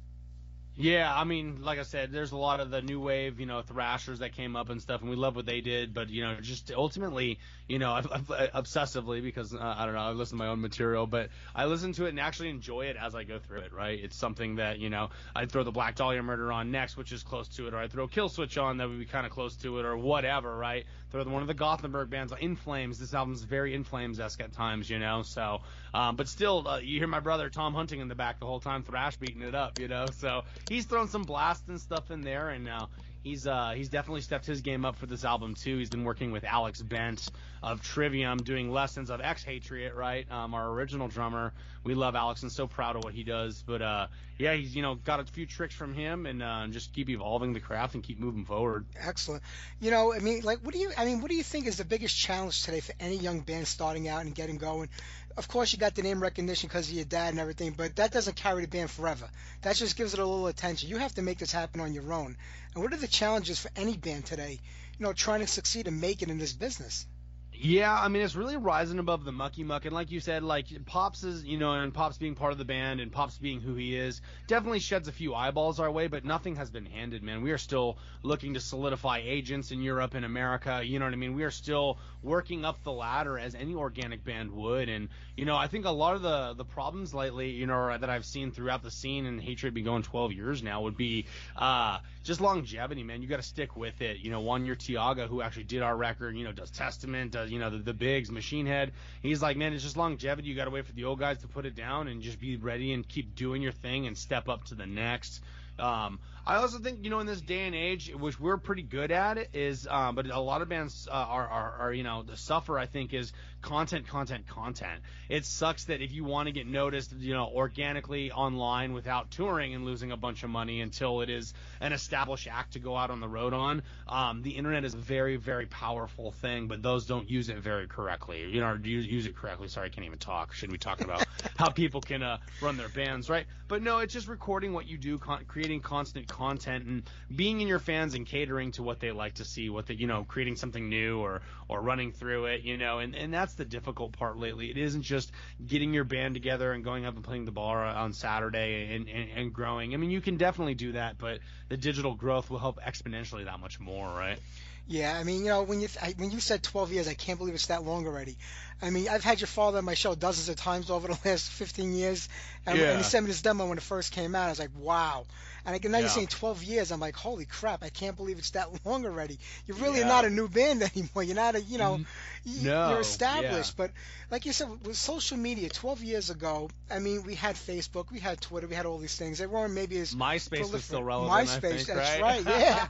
Yeah, 0.76 1.14
I 1.14 1.24
mean, 1.24 1.62
like 1.62 1.78
I 1.78 1.84
said, 1.84 2.12
there's 2.12 2.32
a 2.32 2.38
lot 2.38 2.60
of 2.60 2.72
the 2.72 2.82
new 2.82 3.00
wave, 3.00 3.40
you 3.40 3.46
know, 3.46 3.62
thrashers 3.62 4.20
that 4.20 4.32
came 4.32 4.56
up 4.56 4.70
and 4.70 4.82
stuff, 4.82 5.02
and 5.02 5.10
we 5.10 5.16
love 5.16 5.36
what 5.36 5.46
they 5.46 5.62
did. 5.62 5.94
But 5.94 6.10
you 6.10 6.24
know, 6.24 6.36
just 6.42 6.72
ultimately, 6.72 7.38
you 7.68 7.78
know, 7.78 7.92
I've, 8.12 8.12
I've, 8.12 8.28
obsessively 8.54 9.22
because 9.22 9.54
uh, 9.54 9.76
I 9.78 9.86
don't 9.86 9.94
know, 9.94 10.02
I 10.02 10.12
listen 10.12 10.40
to 10.40 10.44
my 10.44 10.50
own 10.50 10.62
material, 10.62 11.06
but 11.06 11.30
I 11.54 11.66
listen 11.66 11.94
to 11.94 12.06
it 12.06 12.10
and 12.10 12.20
actually 12.20 12.50
enjoy 12.50 12.86
it 12.86 12.98
as 13.00 13.14
I 13.14 13.24
go 13.24 13.38
through 13.38 13.60
it. 13.60 13.72
Right? 13.72 14.00
It's 14.04 14.16
something 14.16 14.56
that 14.56 14.80
you 14.80 14.90
know, 14.90 15.12
I'd 15.36 15.52
throw 15.52 15.64
the 15.64 15.72
Black 15.72 15.94
Dahlia 15.94 16.24
Murder 16.24 16.52
on 16.52 16.72
next, 16.72 16.98
which 16.98 17.12
is 17.12 17.22
close 17.22 17.48
to 17.50 17.68
it, 17.68 17.76
or 17.76 17.78
I'd 17.78 17.92
throw 17.92 18.08
Kill 18.08 18.30
Switch 18.30 18.58
on 18.58 18.78
that 18.78 18.90
would 18.90 19.00
be 19.00 19.06
kind 19.06 19.28
of 19.28 19.32
close 19.32 19.56
to 19.58 19.78
it, 19.78 19.86
or 19.86 19.96
whatever. 19.96 20.58
Right? 20.58 20.86
Throw 21.14 21.24
one 21.26 21.44
of 21.44 21.48
the 21.48 21.54
Gothenburg 21.54 22.10
bands, 22.10 22.34
In 22.42 22.56
Flames. 22.56 22.98
This 22.98 23.14
album's 23.14 23.44
very 23.44 23.76
In 23.76 23.84
Flames 23.84 24.20
esque 24.20 24.42
at 24.42 24.52
times, 24.52 24.90
you 24.90 24.98
know. 24.98 25.22
So, 25.22 25.62
um, 25.94 26.16
but 26.16 26.28
still, 26.28 26.68
uh, 26.68 26.80
you 26.80 26.98
hear 26.98 27.08
my 27.08 27.20
brother 27.20 27.52
Tom 27.52 27.76
Hunting 27.76 28.00
in 28.00 28.08
the 28.08 28.16
back 28.16 28.40
the 28.40 28.48
whole 28.48 28.60
time, 28.60 28.82
thrash 28.82 29.16
beating 29.18 29.44
it 29.44 29.54
up, 29.54 29.80
you 29.80 29.88
know. 29.88 30.08
So 30.08 30.42
he's 30.68 30.86
thrown 30.86 31.08
some 31.08 31.22
blast 31.22 31.68
and 31.68 31.80
stuff 31.80 32.10
in 32.10 32.22
there, 32.22 32.50
and 32.50 32.68
uh, 32.68 32.88
he's 33.24 33.48
uh, 33.48 33.74
he's 33.76 33.90
definitely 33.90 34.22
stepped 34.22 34.46
his 34.46 34.62
game 34.62 34.86
up 34.86 34.98
for 34.98 35.06
this 35.06 35.26
album 35.26 35.56
too. 35.56 35.78
He's 35.78 35.90
been 35.90 36.04
working 36.04 36.32
with 36.32 36.44
Alex 36.44 36.82
Bent 36.82 37.30
of 37.64 37.82
Trivium, 37.82 38.38
doing 38.40 38.72
lessons 38.72 39.10
of 39.10 39.22
Ex 39.22 39.44
Hatriot, 39.44 39.96
right? 39.96 40.30
Um, 40.30 40.54
our 40.54 40.70
original 40.70 41.08
drummer. 41.08 41.54
We 41.84 41.96
love 41.96 42.16
Alex 42.16 42.44
and 42.44 42.52
so 42.52 42.68
proud 42.68 42.96
of 42.96 43.04
what 43.04 43.14
he 43.14 43.24
does. 43.24 43.64
But 43.66 43.82
uh, 43.82 44.08
yeah, 44.38 44.54
he's 44.54 44.76
you 44.76 44.82
know 44.82 44.96
got 44.96 45.20
a 45.20 45.26
few 45.26 45.46
tricks 45.46 45.74
from 45.74 45.94
him, 45.94 46.26
and 46.26 46.44
uh, 46.44 46.68
just 46.70 46.94
keep 46.94 47.10
evolving 47.10 47.54
the 47.54 47.60
craft 47.60 47.96
and 47.96 48.04
keep 48.04 48.20
moving 48.20 48.46
forward. 48.46 48.86
Excellent. 49.00 49.44
You 49.80 49.92
know, 49.92 50.14
I 50.14 50.20
mean, 50.20 50.42
like, 50.44 50.60
what 50.60 50.74
do 50.74 50.80
you? 50.80 50.92
I 50.98 51.06
mean, 51.06 51.22
what 51.22 51.32
do 51.32 51.36
you 51.36 51.44
think 51.44 51.68
is 51.68 51.78
the 51.78 51.86
biggest 51.86 52.18
challenge 52.18 52.64
today 52.64 52.82
for 52.82 52.94
any 53.00 53.18
young 53.18 53.40
band 53.40 53.68
starting 53.68 54.08
out 54.08 54.22
and 54.22 54.36
getting 54.36 54.58
going? 54.58 54.90
Of 55.36 55.48
course, 55.48 55.74
you 55.74 55.80
got 55.80 55.96
the 55.96 56.04
name 56.04 56.22
recognition 56.22 56.68
because 56.68 56.90
of 56.90 56.94
your 56.94 57.06
dad 57.06 57.30
and 57.30 57.40
everything, 57.40 57.72
but 57.72 57.96
that 57.96 58.12
doesn't 58.12 58.36
carry 58.36 58.62
the 58.62 58.68
band 58.68 58.92
forever. 58.92 59.28
That 59.64 59.76
just 59.76 59.96
gives 59.96 60.14
it 60.14 60.20
a 60.20 60.26
little 60.26 60.46
attention. 60.46 60.90
You 60.90 60.98
have 60.98 61.16
to 61.16 61.24
make 61.24 61.40
this 61.40 61.52
happen 61.52 61.82
on 61.82 61.92
your 61.94 62.14
own. 62.14 62.38
And 62.76 62.84
what 62.84 62.94
are 62.94 62.98
the 62.98 63.08
challenges 63.08 63.60
for 63.60 63.72
any 63.76 63.98
band 63.98 64.28
today? 64.28 64.60
You 65.00 65.06
know, 65.06 65.14
trying 65.14 65.40
to 65.40 65.48
succeed 65.48 65.88
and 65.88 66.00
make 66.00 66.22
it 66.22 66.30
in 66.30 66.38
this 66.38 66.54
business. 66.54 67.08
Yeah, 67.56 67.94
I 67.94 68.08
mean 68.08 68.24
it's 68.24 68.36
really 68.36 68.58
rising 68.58 69.00
above 69.00 69.24
the 69.24 69.32
mucky 69.32 69.64
muck, 69.64 69.86
and 69.86 69.94
like 69.94 70.12
you 70.12 70.20
said, 70.20 70.44
like 70.44 70.68
Pops 70.86 71.24
is, 71.24 71.46
you 71.46 71.58
know, 71.58 71.74
and 71.74 71.94
Pops 71.94 72.18
being 72.18 72.36
part 72.36 72.52
of 72.52 72.58
the 72.58 72.66
band, 72.66 73.00
and 73.00 73.12
Pops 73.12 73.38
being 73.38 73.62
who 73.62 73.76
he 73.76 73.96
is, 73.96 74.22
definitely 74.48 74.80
sheds 74.80 75.08
a 75.08 75.12
few 75.12 75.36
eyeballs 75.36 75.80
our 75.80 75.92
way, 75.92 76.08
but 76.08 76.26
nothing 76.26 76.56
has 76.56 76.70
been 76.72 76.86
handed, 76.86 77.22
man. 77.24 77.42
We 77.42 77.52
are 77.52 77.58
still 77.58 77.98
looking 78.24 78.56
to 78.56 78.60
solidify 78.60 79.22
agents 79.24 79.72
in 79.72 79.82
Europe 79.82 80.16
and 80.16 80.26
America. 80.26 80.82
You 80.84 81.00
know 81.00 81.06
what 81.06 81.14
I 81.14 81.18
mean? 81.18 81.36
We 81.36 81.44
are 81.44 81.52
still 81.52 82.00
working 82.22 82.66
up 82.66 82.84
the 82.84 82.92
ladder 82.92 83.38
as 83.38 83.56
any 83.56 83.76
organic 83.76 84.24
band 84.24 84.52
would, 84.52 84.90
and 84.90 85.10
you 85.38 85.46
know, 85.46 85.56
I 85.56 85.68
think 85.68 85.86
a 85.86 85.92
lot 85.92 86.16
of 86.16 86.22
the 86.22 86.56
the 86.56 86.66
problems 86.66 87.14
lately, 87.14 87.52
you 87.52 87.68
know, 87.68 87.96
that 87.98 88.10
I've 88.10 88.26
seen 88.26 88.52
throughout 88.52 88.82
the 88.82 88.92
scene, 88.92 89.26
and 89.26 89.40
Hatriot 89.42 89.74
be 89.74 89.84
going 89.84 90.04
12 90.04 90.34
years 90.34 90.64
now, 90.64 90.82
would 90.82 90.98
be 90.98 91.28
uh, 91.56 92.00
just 92.24 92.42
longevity, 92.42 93.04
man. 93.04 93.22
You 93.22 93.28
got 93.28 93.38
to 93.38 93.44
stick 93.44 93.76
with 93.76 94.02
it. 94.02 94.20
You 94.20 94.32
know, 94.32 94.40
Juan 94.40 94.66
Urteaga, 94.66 95.28
who 95.28 95.42
actually 95.42 95.66
did 95.66 95.82
our 95.82 95.96
record, 95.96 96.36
you 96.36 96.46
know, 96.46 96.54
does 96.54 96.72
Testament, 96.72 97.32
does 97.32 97.52
you 97.52 97.60
know 97.60 97.70
the, 97.70 97.78
the 97.78 97.94
bigs, 97.94 98.32
Machine 98.32 98.66
Head. 98.66 98.94
He's 99.22 99.42
like, 99.42 99.58
man, 99.58 99.74
it's 99.74 99.84
just 99.84 99.98
longevity. 99.98 100.48
You 100.48 100.56
got 100.56 100.66
to 100.66 100.72
wait 100.72 100.86
for 100.86 100.94
the 100.94 101.04
old 101.04 101.20
guys 101.20 101.40
to 101.40 101.48
put 101.48 101.66
it 101.66 101.76
down 101.76 102.08
and 102.08 102.22
just 102.22 102.40
be 102.40 102.58
ready 102.58 102.94
and 102.94 103.08
keep 103.08 103.36
doing 103.36 103.62
your 103.62 103.74
thing 103.74 104.08
and 104.08 104.18
step 104.18 104.48
up 104.48 104.64
to 104.66 104.76
the 104.76 104.86
next. 104.86 105.42
Um, 105.80 106.20
I 106.46 106.58
also 106.58 106.78
think 106.78 107.04
you 107.04 107.10
know 107.10 107.20
in 107.20 107.26
this 107.28 107.42
day 107.42 107.66
and 107.66 107.76
age, 107.76 108.14
which 108.14 108.40
we're 108.40 108.58
pretty 108.58 108.84
good 108.84 109.12
at 109.12 109.38
it, 109.38 109.50
is 109.54 109.88
uh, 109.90 110.12
but 110.12 110.28
a 110.28 110.40
lot 110.40 110.62
of 110.62 110.70
bands 110.70 111.08
uh, 111.10 111.14
are, 111.14 111.48
are 111.48 111.72
are 111.80 111.94
you 111.94 112.04
know 112.04 112.22
the 112.22 112.38
suffer. 112.38 112.78
I 112.78 112.86
think 112.86 113.14
is 113.14 113.34
content, 113.64 114.08
content, 114.08 114.46
content. 114.48 115.02
It 115.30 115.46
sucks 115.46 115.86
that 115.86 116.02
if 116.02 116.12
you 116.12 116.24
want 116.24 116.48
to 116.48 116.52
get 116.52 116.68
noticed, 116.68 117.14
you 117.18 117.34
know, 117.34 117.48
organically 117.48 118.32
online 118.32 118.94
without 118.94 119.32
touring 119.32 119.74
and 119.74 119.86
losing 119.86 120.12
a 120.12 120.18
bunch 120.18 120.44
of 120.44 120.52
money 120.52 120.82
until 120.82 121.22
it 121.22 121.30
is 121.30 121.54
an 121.80 121.94
established 121.94 122.48
act 122.52 122.74
to 122.74 122.80
go 122.80 122.96
out 122.96 123.10
on 123.10 123.20
the 123.20 123.28
road 123.28 123.54
on. 123.54 123.82
Um, 124.08 124.44
the 124.44 124.52
internet 124.52 124.84
is 124.84 124.94
a 124.94 124.98
very, 124.98 125.38
very 125.38 125.66
powerful 125.66 126.32
thing, 126.32 126.68
but 126.68 126.84
those 126.84 127.08
don't 127.08 127.30
use 127.30 127.50
it 127.50 127.58
very 127.58 127.88
correctly. 127.88 128.48
You 128.50 128.60
know, 128.60 128.78
use, 128.84 129.08
use 129.08 129.26
it 129.26 129.36
correctly. 129.36 129.70
Sorry, 129.70 129.88
I 129.88 129.90
can't 129.90 130.06
even 130.06 130.20
talk. 130.20 130.54
Should 130.54 130.72
be 130.72 130.78
talking 130.78 131.06
about 131.06 131.26
how 131.58 131.70
people 131.70 132.02
can 132.02 132.22
uh, 132.22 132.38
run 132.62 132.78
their 132.78 132.90
bands, 132.90 133.30
right? 133.30 133.46
But 133.70 133.82
no, 133.82 134.00
it's 134.00 134.14
just 134.14 134.28
recording 134.28 134.74
what 134.74 134.88
you 134.88 134.98
do, 134.98 135.18
con- 135.18 135.46
creating 135.48 135.80
constant 135.80 136.28
content, 136.28 136.86
and 136.86 137.04
being 137.34 137.62
in 137.62 137.68
your 137.68 137.80
fans 137.80 138.14
and 138.14 138.26
catering 138.26 138.72
to 138.74 138.84
what 138.84 139.00
they 139.00 139.12
like 139.12 139.36
to 139.36 139.46
see, 139.46 139.70
what 139.70 139.88
they, 139.88 139.94
you 139.94 140.06
know, 140.06 140.26
creating 140.26 140.58
something 140.58 140.90
new 140.90 141.20
or 141.20 141.42
or 141.74 141.82
running 141.82 142.12
through 142.12 142.46
it, 142.46 142.62
you 142.62 142.78
know, 142.78 143.00
and 143.00 143.16
and 143.16 143.34
that's 143.34 143.56
the 143.56 143.66
difficult 143.66 144.12
part 144.14 144.38
lately. 144.38 144.70
It 144.70 144.78
isn't 144.78 145.02
just 145.02 145.32
getting 145.66 145.92
your 145.92 146.04
band 146.04 146.36
together 146.36 146.72
and 146.72 146.84
going 146.84 147.06
up 147.06 147.16
and 147.16 147.24
playing 147.24 147.46
the 147.46 147.52
bar 147.52 147.84
on 147.84 148.14
Saturday 148.14 148.94
and, 148.96 149.10
and, 149.10 149.30
and 149.36 149.54
growing. 149.54 149.96
I 149.96 149.98
mean, 149.98 150.12
you 150.12 150.22
can 150.22 150.38
definitely 150.38 150.76
do 150.76 150.92
that, 150.92 151.18
but 151.18 151.40
the 151.70 151.78
digital 151.78 152.14
growth 152.14 152.52
will 152.52 152.60
help 152.60 152.80
exponentially 152.80 153.46
that 153.46 153.60
much 153.60 153.80
more, 153.80 154.08
right? 154.08 154.38
Yeah, 154.86 155.18
I 155.18 155.24
mean, 155.24 155.46
you 155.46 155.50
know, 155.50 155.64
when 155.64 155.82
you 155.82 155.88
I, 156.00 156.14
when 156.18 156.30
you 156.30 156.40
said 156.40 156.62
12 156.62 156.92
years, 156.92 157.08
I 157.08 157.16
can't 157.16 157.40
believe 157.40 157.56
it's 157.56 157.68
that 157.68 157.84
long 157.84 158.06
already. 158.06 158.38
I 158.82 158.90
mean, 158.90 159.08
I've 159.10 159.24
had 159.24 159.40
your 159.40 159.48
father 159.48 159.78
on 159.78 159.86
my 159.86 159.94
show 159.94 160.14
dozens 160.16 160.50
of 160.50 160.56
times 160.58 160.90
over 160.90 161.08
the 161.08 161.18
last 161.26 161.50
15 161.52 161.94
years, 161.94 162.28
and, 162.66 162.78
Yeah. 162.78 162.90
and 162.90 162.98
he 162.98 163.04
sent 163.04 163.26
me 163.26 163.32
this 163.32 163.42
demo 163.42 163.68
when 163.68 163.78
it 163.78 163.84
first 163.84 164.12
came 164.12 164.36
out. 164.36 164.48
I 164.48 164.50
was 164.50 164.60
like, 164.60 164.72
wow. 164.78 165.26
And 165.66 165.74
I, 165.74 165.88
now 165.88 166.00
you're 166.00 166.10
saying 166.10 166.28
12 166.28 166.62
years. 166.64 166.92
I'm 166.92 167.00
like, 167.00 167.16
holy 167.16 167.46
crap! 167.46 167.86
I 167.86 167.90
can't 167.90 168.18
believe 168.18 168.38
it's 168.38 168.50
that 168.50 168.68
long 168.86 169.06
already. 169.06 169.40
You're 169.66 169.78
really 169.78 170.00
Yeah. 170.00 170.10
not 170.10 170.26
a 170.26 170.30
new 170.30 170.50
band 170.50 170.84
anymore. 170.96 171.24
You're 171.24 171.38
not 171.38 171.56
a, 171.56 171.62
you 171.62 171.78
know, 171.78 172.00
mm-hmm. 172.00 172.66
y- 172.66 172.70
No, 172.74 172.90
you're 172.90 173.00
established. 173.00 173.76
yeah. 173.80 173.86
But 173.88 173.92
like 174.30 174.46
you 174.46 174.52
said, 174.52 174.68
with 174.86 174.98
social 174.98 175.38
media, 175.38 175.70
12 175.70 176.04
years 176.04 176.30
ago, 176.30 176.70
I 176.92 177.00
mean, 177.00 177.24
we 177.24 177.36
had 177.36 177.56
Facebook, 177.56 178.12
we 178.12 178.20
had 178.20 178.42
Twitter, 178.42 178.68
we 178.68 178.76
had 178.76 178.86
all 178.86 178.98
these 178.98 179.16
things. 179.16 179.38
They 179.38 179.46
weren't 179.46 179.74
maybe 179.74 179.98
as 180.00 180.14
MySpace 180.14 180.70
was 180.70 180.84
still 180.84 181.02
relevant. 181.02 181.48
MySpace, 181.48 181.62
think, 181.86 181.88
that's 181.88 182.20
right? 182.22 182.44
yeah. 182.46 182.88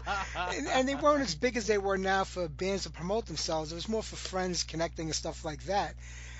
and, 0.57 0.67
and 0.67 0.89
they 0.89 0.95
weren't 0.95 1.21
as 1.21 1.35
big 1.35 1.57
as 1.57 1.67
they 1.67 1.77
were 1.77 1.99
now 1.99 2.23
for 2.23 2.47
bands 2.47 2.83
to 2.83 2.89
promote 2.89 3.27
themselves. 3.27 3.71
It 3.71 3.75
was 3.75 3.87
more 3.87 4.01
for 4.01 4.15
friends 4.15 4.63
connecting 4.63 5.05
and 5.07 5.15
stuff 5.15 5.45
like 5.45 5.63
that. 5.65 5.72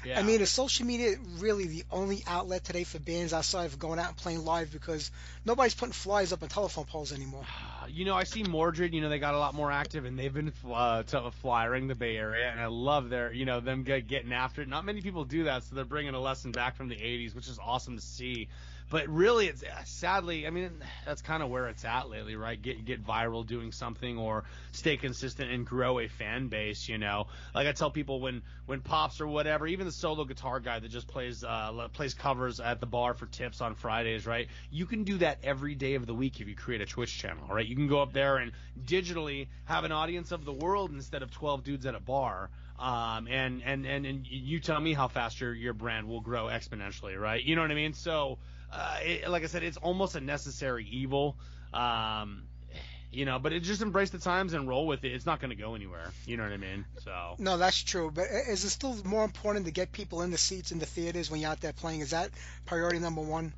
Yeah. 0.06 0.20
I 0.20 0.24
mean, 0.24 0.42
is 0.42 0.50
social 0.50 0.86
media 0.86 1.16
really 1.40 1.68
the 1.68 1.84
only 1.90 2.24
outlet 2.28 2.64
today 2.66 2.84
for 2.84 3.00
bands 3.00 3.32
outside 3.32 3.66
of 3.66 3.80
going 3.80 4.00
out 4.00 4.10
and 4.10 4.18
playing 4.18 4.44
live? 4.44 4.72
Because 4.72 5.12
nobody's 5.46 5.74
putting 5.74 5.94
flyers 5.94 6.34
up 6.34 6.44
on 6.44 6.50
telephone 6.50 6.86
poles 6.86 7.14
anymore. 7.14 7.46
you 7.90 8.06
know, 8.06 8.16
I 8.16 8.24
see 8.24 8.44
Mordred. 8.44 8.94
You 8.94 9.02
know, 9.02 9.10
they 9.10 9.20
got 9.20 9.34
a 9.34 9.40
lot 9.40 9.54
more 9.54 9.72
active, 9.72 10.06
and 10.06 10.20
they've 10.20 10.34
been 10.34 10.52
uh, 10.70 11.04
flyering 11.42 11.88
the 11.88 11.96
Bay 11.96 12.18
Area, 12.18 12.50
and 12.50 12.60
I 12.60 12.68
love 12.68 13.10
their, 13.10 13.32
you 13.32 13.46
know, 13.46 13.60
them 13.60 13.84
get, 13.84 14.08
getting 14.08 14.34
after 14.34 14.62
it. 14.62 14.68
Not 14.68 14.86
many 14.86 15.02
people 15.02 15.24
do 15.24 15.46
that, 15.46 15.64
so 15.64 15.76
they're 15.76 15.86
bringing 15.86 16.14
a 16.14 16.20
lesson 16.20 16.52
back 16.52 16.76
from 16.76 16.90
the 16.90 16.96
'80s, 16.96 17.34
which 17.34 17.48
is 17.48 17.60
awesome 17.60 17.96
to 17.96 18.02
see. 18.02 18.50
But 18.94 19.10
really, 19.10 19.48
it's 19.48 19.64
uh, 19.64 19.84
sadly, 19.86 20.46
I 20.46 20.52
mean, 20.52 20.70
that's 21.04 21.24
kind 21.24 21.42
of 21.42 21.50
where 21.50 21.68
it's 21.68 21.84
at 21.84 22.12
lately, 22.12 22.36
right? 22.36 22.62
Get 22.62 22.86
get 22.86 23.04
viral 23.04 23.44
doing 23.44 23.72
something, 23.72 24.20
or 24.20 24.44
stay 24.72 24.98
consistent 24.98 25.50
and 25.50 25.66
grow 25.66 25.98
a 25.98 26.08
fan 26.08 26.48
base. 26.48 26.88
You 26.88 27.00
know, 27.00 27.26
like 27.56 27.66
I 27.66 27.72
tell 27.72 27.90
people 27.90 28.22
when 28.22 28.44
when 28.68 28.82
pops 28.82 29.20
or 29.20 29.26
whatever, 29.26 29.66
even 29.66 29.88
the 29.88 29.92
solo 29.92 30.26
guitar 30.26 30.60
guy 30.60 30.78
that 30.78 30.90
just 30.90 31.08
plays 31.08 31.44
uh, 31.44 31.88
plays 31.92 32.14
covers 32.14 32.60
at 32.60 32.82
the 32.82 32.86
bar 32.86 33.16
for 33.16 33.26
tips 33.26 33.62
on 33.62 33.74
Fridays, 33.74 34.28
right? 34.28 34.48
You 34.70 34.86
can 34.86 35.06
do 35.06 35.18
that 35.18 35.40
every 35.42 35.74
day 35.74 35.96
of 35.96 36.06
the 36.06 36.14
week 36.14 36.40
if 36.40 36.48
you 36.48 36.56
create 36.56 36.82
a 36.82 36.86
Twitch 36.86 37.18
channel, 37.18 37.48
right? 37.50 37.66
You 37.66 37.76
can 37.76 37.88
go 37.88 38.00
up 38.00 38.14
there 38.14 38.38
and 38.38 38.52
digitally 38.86 39.48
have 39.66 39.86
an 39.86 39.92
audience 39.92 40.32
of 40.32 40.46
the 40.46 40.54
world 40.54 40.92
instead 40.92 41.24
of 41.24 41.32
12 41.32 41.64
dudes 41.64 41.88
at 41.88 41.96
a 41.96 42.00
bar. 42.00 42.52
Um, 42.78 43.28
and, 43.28 43.62
and, 43.64 43.86
and, 43.86 44.06
and 44.06 44.28
you 44.28 44.60
tell 44.60 44.80
me 44.80 44.94
how 44.94 45.08
fast 45.08 45.40
your, 45.40 45.54
your 45.54 45.74
brand 45.74 46.08
will 46.08 46.22
grow 46.22 46.46
exponentially, 46.46 47.20
right? 47.20 47.42
You 47.42 47.56
know 47.56 47.62
what 47.62 47.72
I 47.72 47.76
mean? 47.76 47.94
So, 47.94 48.40
uh, 48.74 48.98
it, 49.04 49.30
like 49.30 49.44
I 49.44 49.48
said, 49.48 49.64
it's 49.64 49.78
almost 49.78 50.16
a 50.16 50.22
necessary 50.22 50.88
evil. 50.90 51.38
Um, 51.74 52.44
you 53.12 53.26
know, 53.26 53.38
but 53.38 53.54
it 53.54 53.62
just 53.62 53.82
embrace 53.82 54.10
the 54.10 54.18
times 54.18 54.54
and 54.54 54.68
roll 54.68 54.88
with 54.88 55.04
it. 55.04 55.12
It's 55.12 55.26
not 55.26 55.40
going 55.40 55.52
to 55.52 55.56
go 55.56 55.76
anywhere. 55.76 56.12
You 56.26 56.38
know 56.38 56.44
what 56.44 56.52
I 56.52 56.58
mean? 56.58 56.84
So, 57.04 57.36
No, 57.38 57.58
that's 57.58 57.82
true. 57.84 58.10
But 58.12 58.26
is 58.50 58.64
it 58.64 58.70
still 58.70 58.98
more 59.06 59.24
important 59.24 59.68
to 59.68 59.72
get 59.72 59.92
people 59.92 60.24
in 60.24 60.32
the 60.32 60.38
seats 60.38 60.72
in 60.72 60.80
the 60.80 60.88
theaters 60.88 61.30
when 61.30 61.40
you're 61.40 61.52
out 61.52 61.62
there 61.62 61.74
playing? 61.74 62.02
Is 62.02 62.10
that 62.10 62.32
priority 62.66 63.00
number 63.00 63.22
one? 63.22 63.54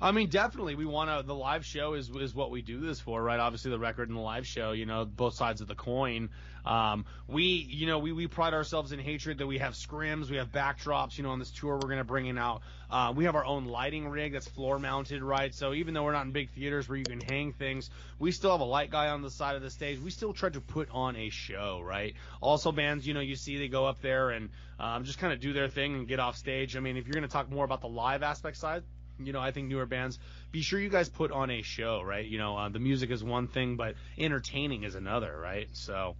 I 0.00 0.12
mean, 0.12 0.28
definitely, 0.28 0.74
we 0.74 0.84
want 0.84 1.10
to. 1.10 1.26
The 1.26 1.34
live 1.34 1.64
show 1.64 1.94
is 1.94 2.10
is 2.10 2.34
what 2.34 2.50
we 2.50 2.60
do 2.60 2.80
this 2.80 3.00
for, 3.00 3.22
right? 3.22 3.40
Obviously, 3.40 3.70
the 3.70 3.78
record 3.78 4.08
and 4.08 4.16
the 4.16 4.22
live 4.22 4.46
show, 4.46 4.72
you 4.72 4.84
know, 4.84 5.04
both 5.04 5.34
sides 5.34 5.60
of 5.60 5.68
the 5.68 5.74
coin. 5.74 6.28
Um, 6.66 7.04
we, 7.28 7.44
you 7.44 7.86
know, 7.86 8.00
we, 8.00 8.12
we 8.12 8.26
pride 8.26 8.52
ourselves 8.52 8.90
in 8.90 8.98
Hatriot 8.98 9.38
that 9.38 9.46
we 9.46 9.58
have 9.58 9.74
scrims, 9.74 10.28
we 10.28 10.36
have 10.36 10.50
backdrops. 10.50 11.16
You 11.16 11.24
know, 11.24 11.30
on 11.30 11.38
this 11.38 11.50
tour, 11.50 11.78
we're 11.78 11.88
gonna 11.88 12.04
bring 12.04 12.26
in 12.26 12.36
out. 12.36 12.62
Uh, 12.90 13.12
we 13.16 13.24
have 13.24 13.36
our 13.36 13.44
own 13.44 13.66
lighting 13.66 14.08
rig 14.08 14.32
that's 14.32 14.48
floor 14.48 14.78
mounted, 14.78 15.22
right? 15.22 15.54
So 15.54 15.72
even 15.72 15.94
though 15.94 16.02
we're 16.02 16.12
not 16.12 16.26
in 16.26 16.32
big 16.32 16.50
theaters 16.50 16.88
where 16.88 16.98
you 16.98 17.06
can 17.06 17.20
hang 17.20 17.52
things, 17.52 17.88
we 18.18 18.32
still 18.32 18.50
have 18.50 18.60
a 18.60 18.64
light 18.64 18.90
guy 18.90 19.08
on 19.08 19.22
the 19.22 19.30
side 19.30 19.56
of 19.56 19.62
the 19.62 19.70
stage. 19.70 19.98
We 19.98 20.10
still 20.10 20.32
try 20.32 20.50
to 20.50 20.60
put 20.60 20.88
on 20.90 21.16
a 21.16 21.30
show, 21.30 21.80
right? 21.82 22.14
Also, 22.40 22.70
bands, 22.72 23.06
you 23.06 23.14
know, 23.14 23.20
you 23.20 23.36
see 23.36 23.58
they 23.58 23.68
go 23.68 23.86
up 23.86 24.02
there 24.02 24.30
and 24.30 24.50
um, 24.78 25.04
just 25.04 25.18
kind 25.18 25.32
of 25.32 25.40
do 25.40 25.52
their 25.52 25.68
thing 25.68 25.94
and 25.94 26.08
get 26.08 26.20
off 26.20 26.36
stage. 26.36 26.76
I 26.76 26.80
mean, 26.80 26.96
if 26.96 27.06
you're 27.06 27.16
gonna 27.16 27.28
talk 27.28 27.50
more 27.50 27.64
about 27.64 27.80
the 27.80 27.88
live 27.88 28.22
aspect 28.22 28.56
side, 28.56 28.82
you 29.18 29.32
know, 29.32 29.40
I 29.40 29.50
think 29.50 29.68
newer 29.68 29.86
bands, 29.86 30.18
be 30.52 30.62
sure 30.62 30.78
you 30.78 30.88
guys 30.88 31.08
put 31.08 31.32
on 31.32 31.50
a 31.50 31.62
show, 31.62 32.02
right? 32.02 32.24
You 32.24 32.38
know, 32.38 32.56
uh, 32.56 32.68
the 32.68 32.78
music 32.78 33.10
is 33.10 33.22
one 33.22 33.48
thing, 33.48 33.76
but 33.76 33.94
entertaining 34.18 34.84
is 34.84 34.94
another, 34.94 35.38
right? 35.38 35.68
So, 35.72 36.16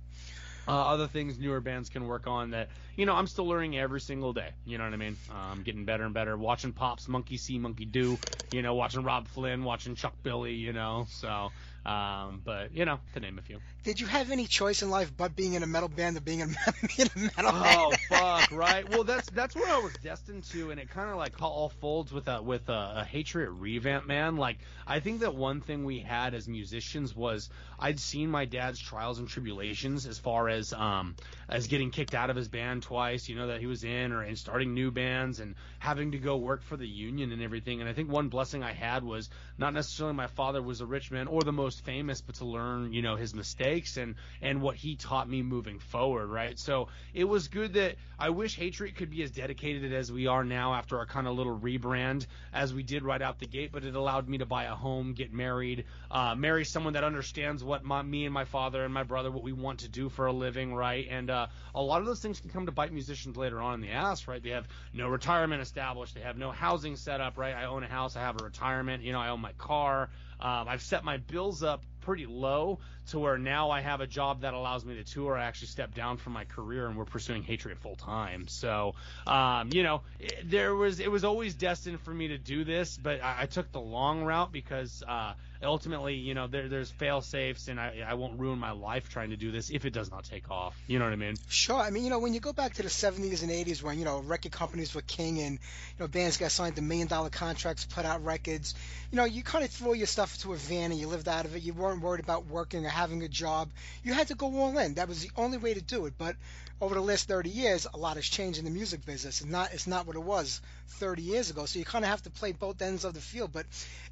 uh, 0.69 0.71
other 0.71 1.07
things 1.07 1.39
newer 1.39 1.61
bands 1.61 1.89
can 1.89 2.07
work 2.07 2.27
on 2.27 2.51
that, 2.51 2.69
you 2.97 3.07
know, 3.07 3.15
I'm 3.15 3.27
still 3.27 3.47
learning 3.47 3.79
every 3.79 4.01
single 4.01 4.33
day. 4.33 4.51
You 4.65 4.79
know 4.79 4.85
what 4.85 4.93
I 4.93 4.97
mean? 4.97 5.17
Um, 5.31 5.63
getting 5.63 5.85
better 5.85 6.05
and 6.05 6.15
better. 6.15 6.37
Watching 6.37 6.73
Pops, 6.73 7.09
Monkey 7.09 7.37
See, 7.37 7.59
Monkey 7.59 7.85
Do, 7.85 8.19
you 8.51 8.63
know, 8.63 8.75
watching 8.75 9.05
Robb 9.05 9.29
Flynn, 9.29 9.65
watching 9.65 9.95
Chuck 9.95 10.15
Billy, 10.23 10.55
you 10.55 10.73
know, 10.73 11.07
so, 11.09 11.53
um, 11.85 12.43
but, 12.45 12.75
you 12.75 12.85
know, 12.85 12.99
to 13.15 13.21
name 13.21 13.39
a 13.39 13.43
few. 13.43 13.61
Did 13.87 14.01
you 14.01 14.07
have 14.07 14.31
any 14.33 14.47
choice 14.47 14.83
in 14.83 14.91
life 14.91 15.17
but 15.17 15.35
being 15.37 15.55
in 15.55 15.63
a 15.63 15.67
metal 15.67 15.89
band 15.89 16.19
or 16.19 16.21
being 16.21 16.41
in, 16.41 16.49
being 16.97 17.09
a 17.17 17.21
metal 17.37 17.53
Oh 17.53 17.97
band? 18.01 18.01
fuck! 18.09 18.51
Right. 18.53 18.89
Well, 18.89 19.05
that's 19.05 19.29
that's 19.31 19.55
where 19.57 19.73
I 19.73 19.79
was 19.79 19.97
destined 19.99 20.45
to, 20.51 20.71
and 20.71 20.81
it 20.81 20.91
kind 20.91 21.11
of 21.11 21.17
like 21.17 21.41
all 21.41 21.69
folds 21.69 22.13
with 22.13 22.29
a 22.29 22.43
with 22.43 22.69
a, 22.69 22.95
a 22.97 23.05
Hatriot 23.05 23.51
revamp, 23.51 24.07
man. 24.07 24.37
Like 24.37 24.59
I 24.87 25.01
think 25.01 25.21
that 25.21 25.35
one 25.35 25.61
thing 25.61 25.85
we 25.85 26.01
had 26.01 26.35
as 26.35 26.49
musicians 26.49 27.15
was 27.15 27.49
I'd 27.79 28.01
seen 28.01 28.31
my 28.31 28.47
dad's 28.47 28.81
trials 28.81 29.21
and 29.21 29.29
tribulations 29.29 30.07
as 30.07 30.19
far 30.19 30.49
as 30.49 30.73
um 30.73 31.15
as 31.49 31.69
getting 31.69 31.91
kicked 31.91 32.15
out 32.15 32.31
of 32.31 32.37
his 32.37 32.49
band 32.49 32.83
twice, 32.83 33.29
you 33.29 33.37
know 33.37 33.49
that 33.49 33.61
he 33.61 33.67
was 33.67 33.85
in, 33.85 34.13
or 34.13 34.23
and 34.23 34.37
starting 34.39 34.75
new 34.75 34.91
bands 34.91 35.39
and 35.41 35.55
having 35.79 36.13
to 36.13 36.19
go 36.19 36.37
work 36.37 36.63
for 36.63 36.77
the 36.77 36.89
union 36.89 37.33
and 37.33 37.43
everything. 37.43 37.81
And 37.81 37.89
I 37.89 37.93
think 37.93 38.11
one 38.11 38.29
blessing 38.29 38.65
I 38.65 38.73
had 38.73 39.05
was 39.05 39.31
not 39.59 39.75
necessarily 39.75 40.17
my 40.17 40.27
father 40.27 40.63
was 40.63 40.81
a 40.81 40.87
rich 40.87 41.11
man 41.13 41.29
or 41.29 41.43
the 41.43 41.53
most 41.53 41.85
famous, 41.85 42.21
but 42.21 42.37
to 42.37 42.45
learn 42.45 42.93
you 42.93 43.03
know 43.03 43.17
his 43.17 43.35
mistakes 43.77 43.97
and 43.97 44.15
and 44.43 44.63
what 44.63 44.77
he 44.77 44.97
taught 44.97 45.29
me 45.29 45.43
moving 45.43 45.79
forward, 45.79 46.27
right? 46.27 46.59
So 46.59 46.89
it 47.15 47.25
was 47.25 47.49
good 47.49 47.75
that 47.75 47.97
I 48.19 48.31
wish 48.31 48.57
Hatriot 48.57 48.97
could 48.97 49.11
be 49.11 49.23
as 49.23 49.31
dedicated 49.31 49.93
as 49.93 50.11
we 50.11 50.27
are 50.27 50.45
now 50.45 50.75
after 50.75 50.99
our 50.99 51.07
kind 51.07 51.27
of 51.27 51.37
little 51.37 51.59
rebrand 51.59 52.27
as 52.53 52.73
we 52.73 52.83
did 52.83 53.03
right 53.03 53.21
out 53.21 53.39
the 53.39 53.47
gate, 53.47 53.71
but 53.73 53.85
it 53.85 53.95
allowed 53.95 54.29
me 54.29 54.39
to 54.39 54.47
buy 54.47 54.65
a 54.65 54.75
home, 54.75 55.13
get 55.13 55.33
married, 55.33 55.85
uh, 56.11 56.35
marry 56.35 56.65
someone 56.65 56.95
that 56.95 57.05
understands 57.05 57.63
what 57.63 57.85
my, 57.85 58.03
me 58.03 58.25
and 58.25 58.33
my 58.33 58.45
father 58.45 58.85
and 58.85 58.93
my 58.93 59.03
brother, 59.03 59.31
what 59.31 59.43
we 59.43 59.53
want 59.53 59.81
to 59.81 59.89
do 59.89 60.09
for 60.09 60.27
a 60.27 60.33
living, 60.33 60.75
right? 60.75 61.07
And 61.11 61.31
uh, 61.31 61.47
a 61.75 61.83
lot 61.83 62.01
of 62.01 62.07
those 62.07 62.21
things 62.21 62.41
can 62.41 62.51
come 62.51 62.67
to 62.67 62.73
bite 62.73 62.93
musicians 62.93 63.37
later 63.37 63.61
on 63.61 63.75
in 63.75 63.81
the 63.81 63.91
ass, 63.91 64.29
right? 64.29 64.43
They 64.43 64.51
have 64.51 64.69
no 64.95 65.09
retirement 65.09 65.61
established, 65.61 66.15
they 66.15 66.23
have 66.23 66.39
no 66.39 66.51
housing 66.51 66.97
set 66.97 67.21
up, 67.21 67.37
right? 67.37 67.55
I 67.55 67.65
own 67.65 67.83
a 67.83 67.89
house, 67.89 68.17
I 68.17 68.21
have 68.21 68.41
a 68.41 68.45
retirement, 68.45 69.03
you 69.03 69.13
know, 69.13 69.21
I 69.21 69.29
own 69.29 69.41
my 69.41 69.53
car. 69.53 70.09
Um, 70.39 70.69
I've 70.69 70.83
set 70.83 71.03
my 71.03 71.17
bills 71.17 71.63
up 71.63 71.83
pretty 72.03 72.27
low 72.27 72.79
to 73.09 73.19
where 73.19 73.39
now 73.39 73.71
I 73.71 73.81
have 73.81 74.01
a 74.01 74.07
job 74.07 74.43
that 74.43 74.55
allows 74.55 74.85
me 74.85 74.97
to 74.97 75.05
tour. 75.05 75.37
I 75.37 75.45
actually 75.45 75.69
stepped 75.69 75.95
down 75.95 76.17
from 76.17 76.33
my 76.33 76.45
career 76.45 76.87
and 76.87 76.97
we're 76.97 77.05
pursuing 77.05 77.43
Hatriot 77.43 77.79
full 77.79 77.97
time. 77.97 78.49
So, 78.49 78.95
um, 79.27 79.71
you 79.73 79.83
know, 79.83 80.03
it, 80.19 80.51
there 80.51 80.75
was 80.75 81.01
it 81.01 81.11
was 81.11 81.25
always 81.25 81.55
destined 81.55 82.01
for 82.01 82.13
me 82.13 82.29
to 82.29 82.39
do 82.39 82.65
this, 82.65 82.97
but 82.97 83.23
I, 83.23 83.43
I 83.43 83.47
took 83.47 83.71
the 83.73 83.81
long 83.81 84.25
route 84.25 84.53
because 84.53 85.03
uh, 85.07 85.35
ultimately, 85.63 86.15
you 86.15 86.35
know, 86.35 86.47
there, 86.47 86.69
there's 86.69 86.91
fail 86.91 87.21
safes, 87.21 87.69
and 87.69 87.81
I, 87.81 88.05
I 88.07 88.15
won't 88.15 88.39
ruin 88.39 88.59
my 88.59 88.73
life 88.73 89.09
trying 89.09 89.31
to 89.31 89.37
do 89.37 89.51
this 89.51 89.71
if 89.71 89.85
it 89.85 89.93
does 89.93 90.11
not 90.11 90.25
take 90.25 90.51
off. 90.51 90.77
You 90.87 90.99
know 90.99 91.05
what 91.05 91.13
I 91.13 91.17
mean? 91.17 91.35
Sure. 91.49 91.77
I 91.77 91.91
mean, 91.91 92.05
you 92.05 92.11
know, 92.11 92.19
when 92.19 92.35
you 92.35 92.41
go 92.41 92.53
back 92.53 92.75
to 92.75 92.83
the 92.83 92.89
70s 92.89 93.43
and 93.43 93.51
80s 93.51 93.83
when, 93.83 93.99
you 93.99 94.05
know, 94.05 94.21
record 94.21 94.53
companies 94.53 94.95
were 94.95 95.03
king 95.03 95.41
and, 95.41 95.53
you 95.55 96.01
know, 96.01 96.09
bands 96.09 96.37
got 96.37 96.51
signed 96.51 96.77
to 96.77 96.83
million 96.83 97.09
dollar 97.09 97.31
contracts, 97.31 97.85
put 97.85 98.05
out 98.05 98.25
records, 98.25 98.75
you 99.11 99.17
know, 99.17 99.25
you 99.25 99.43
kind 99.43 99.65
of 99.65 99.71
throw 99.71 99.93
your 99.93 100.07
stuff 100.07 100.35
into 100.35 100.53
a 100.53 100.57
van 100.57 100.91
and 100.91 101.01
you 101.01 101.09
lived 101.09 101.29
out 101.29 101.45
of 101.45 101.57
it. 101.57 101.63
You 101.63 101.73
weren't 101.73 102.03
worried 102.03 102.23
about 102.23 102.47
working 102.47 102.85
or 102.85 102.91
having 102.97 103.23
a 103.23 103.29
job. 103.29 103.71
You 104.03 104.15
had 104.15 104.29
to 104.29 104.35
go 104.35 104.47
all 104.59 104.77
in. 104.79 104.95
That 104.95 105.09
was 105.09 105.23
the 105.23 105.31
only 105.37 105.59
way 105.59 105.75
to 105.75 105.81
do 105.81 106.07
it. 106.07 106.15
But 106.19 106.37
over 106.81 106.95
the 106.95 107.01
last 107.01 107.29
30 107.29 107.51
years, 107.51 107.87
a 107.93 107.97
lot 107.97 108.17
has 108.17 108.27
changed 108.27 108.59
in 108.59 108.65
the 108.65 108.71
music 108.71 109.05
business. 109.05 109.41
It's 109.41 109.51
not, 109.51 109.73
it's 109.73 109.87
not 109.87 110.07
what 110.07 110.17
it 110.17 110.23
was 110.23 110.61
30 110.89 111.23
years 111.23 111.51
ago. 111.51 111.67
So 111.67 111.79
you 111.79 111.85
kind 111.85 112.05
of 112.05 112.11
have 112.11 112.23
to 112.23 112.31
play 112.31 112.53
both 112.53 112.83
ends 112.83 113.05
of 113.05 113.15
the 113.15 113.21
field. 113.21 113.53
But 113.53 113.67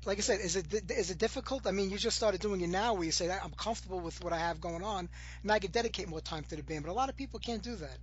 like 0.05 0.19
I 0.19 0.21
said, 0.21 0.41
is 0.41 0.57
it, 0.57 0.91
is 0.91 1.11
it 1.11 1.19
difficult? 1.19 1.67
I 1.67 1.73
mean, 1.73 1.91
you 1.91 1.99
just 1.99 2.17
started 2.17 2.41
doing 2.41 2.61
it 2.61 2.69
now 2.69 2.95
where 2.95 3.05
you 3.05 3.13
say, 3.13 3.31
I'm 3.31 3.51
comfortable 3.51 4.01
with 4.01 4.23
what 4.23 4.33
I 4.33 4.39
have 4.39 4.61
going 4.61 4.85
on 4.85 5.09
and 5.43 5.53
I 5.53 5.59
can 5.59 5.71
dedicate 5.71 6.09
more 6.09 6.21
time 6.21 6.45
to 6.45 6.57
the 6.57 6.63
band. 6.63 6.85
But 6.85 6.91
a 6.91 6.95
lot 6.95 7.09
of 7.09 7.17
people 7.17 7.41
can't 7.41 7.63
do 7.63 7.77
that. 7.77 7.99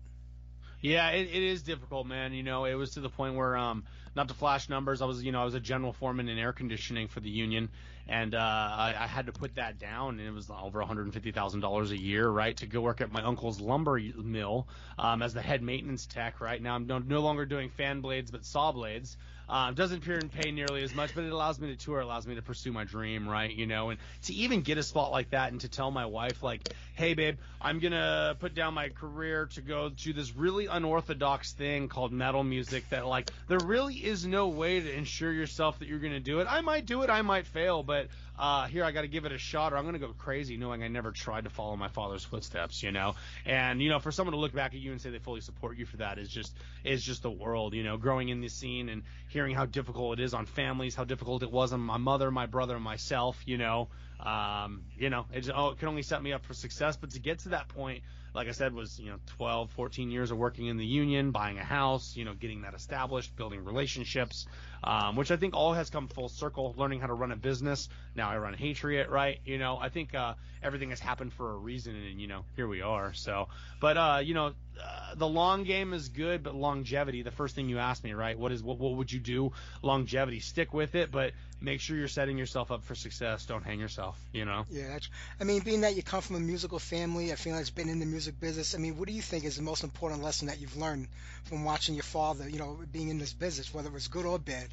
Yeah, 0.82 1.10
it, 1.10 1.28
it 1.28 1.44
is 1.44 1.62
difficult, 1.62 2.08
man. 2.08 2.34
You 2.34 2.42
know, 2.42 2.66
it 2.66 2.74
was 2.74 2.92
to 2.92 3.02
the 3.02 3.10
point 3.10 3.36
where, 3.36 3.56
um, 3.56 3.84
not 4.16 4.28
to 4.28 4.34
flash 4.34 4.70
numbers, 4.70 5.02
I 5.02 5.06
was, 5.06 5.24
you 5.24 5.32
know, 5.32 5.42
I 5.42 5.46
was 5.46 5.54
a 5.54 5.60
general 5.60 5.94
foreman 5.94 6.30
in 6.30 6.38
air 6.38 6.54
conditioning 6.54 7.08
for 7.08 7.20
the 7.20 7.30
union, 7.30 7.70
and 8.08 8.36
uh, 8.36 8.38
I, 8.38 8.96
I 8.98 9.08
had 9.08 9.28
to 9.28 9.32
put 9.32 9.56
that 9.56 9.80
down, 9.80 10.20
and 10.20 10.28
it 10.28 10.32
was 10.32 10.50
over 10.50 10.84
$150,000 10.84 11.90
a 11.92 11.98
year, 11.98 12.30
right, 12.30 12.56
to 12.58 12.66
go 12.66 12.82
work 12.82 13.02
at 13.02 13.12
my 13.12 13.22
uncle's 13.22 13.62
lumber 13.62 14.00
mill 14.18 14.68
um, 14.98 15.22
as 15.22 15.34
the 15.34 15.42
head 15.42 15.62
maintenance 15.62 16.06
tech, 16.06 16.42
right. 16.42 16.62
Now 16.62 16.76
I'm 16.76 16.88
no, 16.88 17.00
no 17.00 17.22
longer 17.22 17.46
doing 17.46 17.70
fan 17.70 18.02
blades, 18.02 18.32
but 18.32 18.46
saw 18.46 18.72
blades. 18.72 19.18
Um, 19.52 19.74
doesn't 19.76 19.98
appear 19.98 20.18
and 20.18 20.32
pay 20.32 20.50
nearly 20.50 20.82
as 20.82 20.94
much, 20.94 21.14
but 21.14 21.26
it 21.26 21.34
allows 21.34 21.60
me 21.60 21.68
to 21.68 21.76
tour, 21.76 22.00
allows 22.00 22.26
me 22.26 22.36
to 22.36 22.42
pursue 22.42 22.72
my 22.72 22.86
dream, 22.86 23.28
right? 23.28 23.54
You 23.54 23.68
know, 23.68 23.90
and 23.90 24.00
to 24.22 24.34
even 24.34 24.62
get 24.62 24.78
a 24.78 24.84
spot 24.84 25.12
like 25.12 25.32
that 25.32 25.52
and 25.52 25.60
to 25.60 25.68
tell 25.68 25.92
my 25.92 26.06
wife, 26.06 26.42
like, 26.42 26.62
hey, 26.96 27.16
babe, 27.16 27.38
I'm 27.60 27.80
gonna 27.80 28.38
put 28.40 28.56
down 28.56 28.74
my 28.74 28.88
career 28.88 29.48
to 29.48 29.62
go 29.62 29.90
to 29.90 30.14
this 30.14 30.34
really 30.38 30.68
unorthodox 30.68 31.52
thing 31.52 31.90
called 31.90 32.14
metal 32.14 32.46
music 32.46 32.88
that, 32.92 33.06
like, 33.06 33.28
there 33.50 33.60
really 33.60 33.96
is 33.96 34.26
no 34.26 34.48
way 34.48 34.80
to 34.80 34.94
ensure 34.94 35.34
yourself 35.34 35.80
that 35.80 35.90
you're 35.90 36.00
gonna 36.00 36.22
do 36.22 36.40
it. 36.40 36.48
I 36.50 36.62
might 36.62 36.86
do 36.86 37.02
it, 37.02 37.10
I 37.10 37.22
might 37.22 37.46
fail, 37.46 37.84
but 37.84 38.08
uh, 38.42 38.66
here 38.66 38.84
I 38.84 38.92
got 38.92 39.02
to 39.02 39.08
give 39.08 39.26
it 39.26 39.32
a 39.32 39.38
shot, 39.38 39.72
or 39.72 39.78
I'm 39.78 39.86
gonna 39.86 40.00
go 40.00 40.14
crazy, 40.18 40.58
knowing 40.58 40.82
I 40.82 40.88
never 40.88 41.12
tried 41.12 41.44
to 41.44 41.52
follow 41.52 41.76
my 41.76 41.90
father's 41.90 42.26
footsteps, 42.26 42.82
you 42.82 42.92
know. 42.92 43.14
And 43.46 43.80
you 43.80 43.90
know, 43.90 44.00
for 44.00 44.12
someone 44.12 44.34
to 44.34 44.40
look 44.40 44.52
back 44.52 44.74
at 44.74 44.80
you 44.80 44.92
and 44.92 45.00
say 45.00 45.12
they 45.12 45.20
fully 45.20 45.42
support 45.42 45.78
you 45.78 45.86
for 45.86 45.98
that 45.98 46.18
is 46.18 46.28
just 46.28 46.52
is 46.84 47.04
just 47.04 47.22
the 47.22 47.30
world, 47.30 47.76
you 47.76 47.84
know. 47.84 47.98
Growing 47.98 48.30
in 48.30 48.42
this 48.42 48.54
scene 48.54 48.90
and 48.90 49.04
hearing 49.30 49.56
how 49.56 49.68
difficult 49.68 50.18
it 50.18 50.24
is 50.24 50.34
on 50.34 50.48
families, 50.48 50.96
how 50.96 51.04
difficult 51.04 51.44
it 51.44 51.52
was 51.52 51.72
on 51.72 51.82
my 51.82 51.98
mother, 51.98 52.32
my 52.32 52.48
brother, 52.48 52.74
and 52.74 52.84
myself, 52.84 53.40
you 53.46 53.60
know. 53.60 53.90
Um, 54.20 54.86
you 54.98 55.12
know, 55.12 55.28
it, 55.32 55.42
just, 55.42 55.56
oh, 55.56 55.70
it 55.70 55.78
can 55.78 55.88
only 55.88 56.02
set 56.02 56.24
me 56.24 56.34
up 56.34 56.44
for 56.44 56.56
success. 56.56 56.98
But 56.98 57.12
to 57.12 57.20
get 57.20 57.40
to 57.40 57.50
that 57.50 57.68
point, 57.68 58.02
like 58.34 58.48
I 58.48 58.52
said, 58.52 58.74
was 58.74 59.00
you 59.00 59.10
know 59.10 59.18
12, 59.38 59.72
14 59.72 60.12
years 60.12 60.32
of 60.32 60.38
working 60.38 60.68
in 60.68 60.78
the 60.78 60.86
union, 60.86 61.32
buying 61.32 61.58
a 61.58 61.64
house, 61.64 62.16
you 62.16 62.26
know, 62.26 62.34
getting 62.34 62.62
that 62.62 62.74
established, 62.74 63.36
building 63.36 63.66
relationships, 63.66 64.48
um, 64.84 65.16
which 65.16 65.32
I 65.32 65.38
think 65.38 65.56
all 65.56 65.74
has 65.74 65.90
come 65.90 66.08
full 66.08 66.30
circle. 66.30 66.74
Learning 66.78 67.00
how 67.00 67.08
to 67.08 67.14
run 67.14 67.32
a 67.32 67.36
business. 67.36 67.90
Now 68.16 68.30
I 68.30 68.38
run 68.38 68.54
Hatriot, 68.54 69.10
right? 69.10 69.40
You 69.46 69.58
know, 69.58 69.78
I 69.78 69.90
think 69.90 70.16
uh, 70.16 70.36
everything 70.64 70.90
has 70.90 71.00
happened 71.00 71.34
for 71.34 71.52
a 71.52 71.58
reason, 71.58 71.96
and 71.96 72.22
you 72.22 72.28
know, 72.28 72.46
here 72.56 72.68
we 72.68 72.82
are. 72.82 73.14
So, 73.14 73.50
but 73.80 73.98
uh, 73.98 74.22
you 74.24 74.34
know, 74.34 74.54
uh, 74.82 75.16
the 75.16 75.28
long 75.28 75.64
game 75.64 75.94
is 75.94 76.10
good, 76.10 76.44
but 76.44 76.56
longevity. 76.56 77.24
The 77.24 77.32
first 77.32 77.56
thing 77.56 77.70
you 77.70 77.80
asked 77.80 78.04
me, 78.04 78.14
right? 78.14 78.38
What 78.38 78.52
is 78.52 78.64
what? 78.64 78.80
What 78.80 78.96
would 78.96 79.12
you 79.12 79.20
do? 79.20 79.52
Longevity. 79.82 80.40
Stick 80.40 80.74
with 80.74 80.96
it, 80.96 81.12
but 81.12 81.34
make 81.62 81.80
sure 81.80 81.96
you're 81.96 82.08
setting 82.08 82.38
yourself 82.38 82.72
up 82.72 82.84
for 82.84 82.96
success. 82.96 83.46
Don't 83.46 83.64
hang 83.64 83.80
yourself. 83.80 84.20
You 84.34 84.46
know. 84.46 84.66
Yeah, 84.70 84.90
that's, 84.90 85.10
I 85.40 85.44
mean, 85.44 85.62
being 85.62 85.82
that 85.82 85.96
you 85.96 86.04
come 86.04 86.22
from 86.22 86.36
a 86.36 86.40
musical 86.40 86.80
family, 86.80 87.32
I 87.32 87.36
feel 87.36 87.54
like 87.54 87.62
it's 87.62 87.70
been 87.70 87.90
in 87.90 88.00
the 88.00 88.06
music 88.06 88.40
business. 88.40 88.76
I 88.76 88.80
mean, 88.80 88.98
what 88.98 89.08
do 89.08 89.14
you 89.14 89.22
think 89.22 89.46
is 89.46 89.56
the 89.56 89.62
most 89.62 89.84
important 89.84 90.24
lesson 90.24 90.48
that 90.48 90.60
you've 90.60 90.78
learned 90.78 91.08
from 91.44 91.64
watching 91.64 91.96
your 91.96 92.04
father? 92.04 92.50
You 92.50 92.60
know, 92.60 92.80
being 92.92 93.10
in 93.10 93.20
this 93.20 93.34
business, 93.34 93.74
whether 93.74 93.90
it 93.90 93.94
was 93.94 94.08
good 94.08 94.26
or 94.26 94.40
bad. 94.40 94.68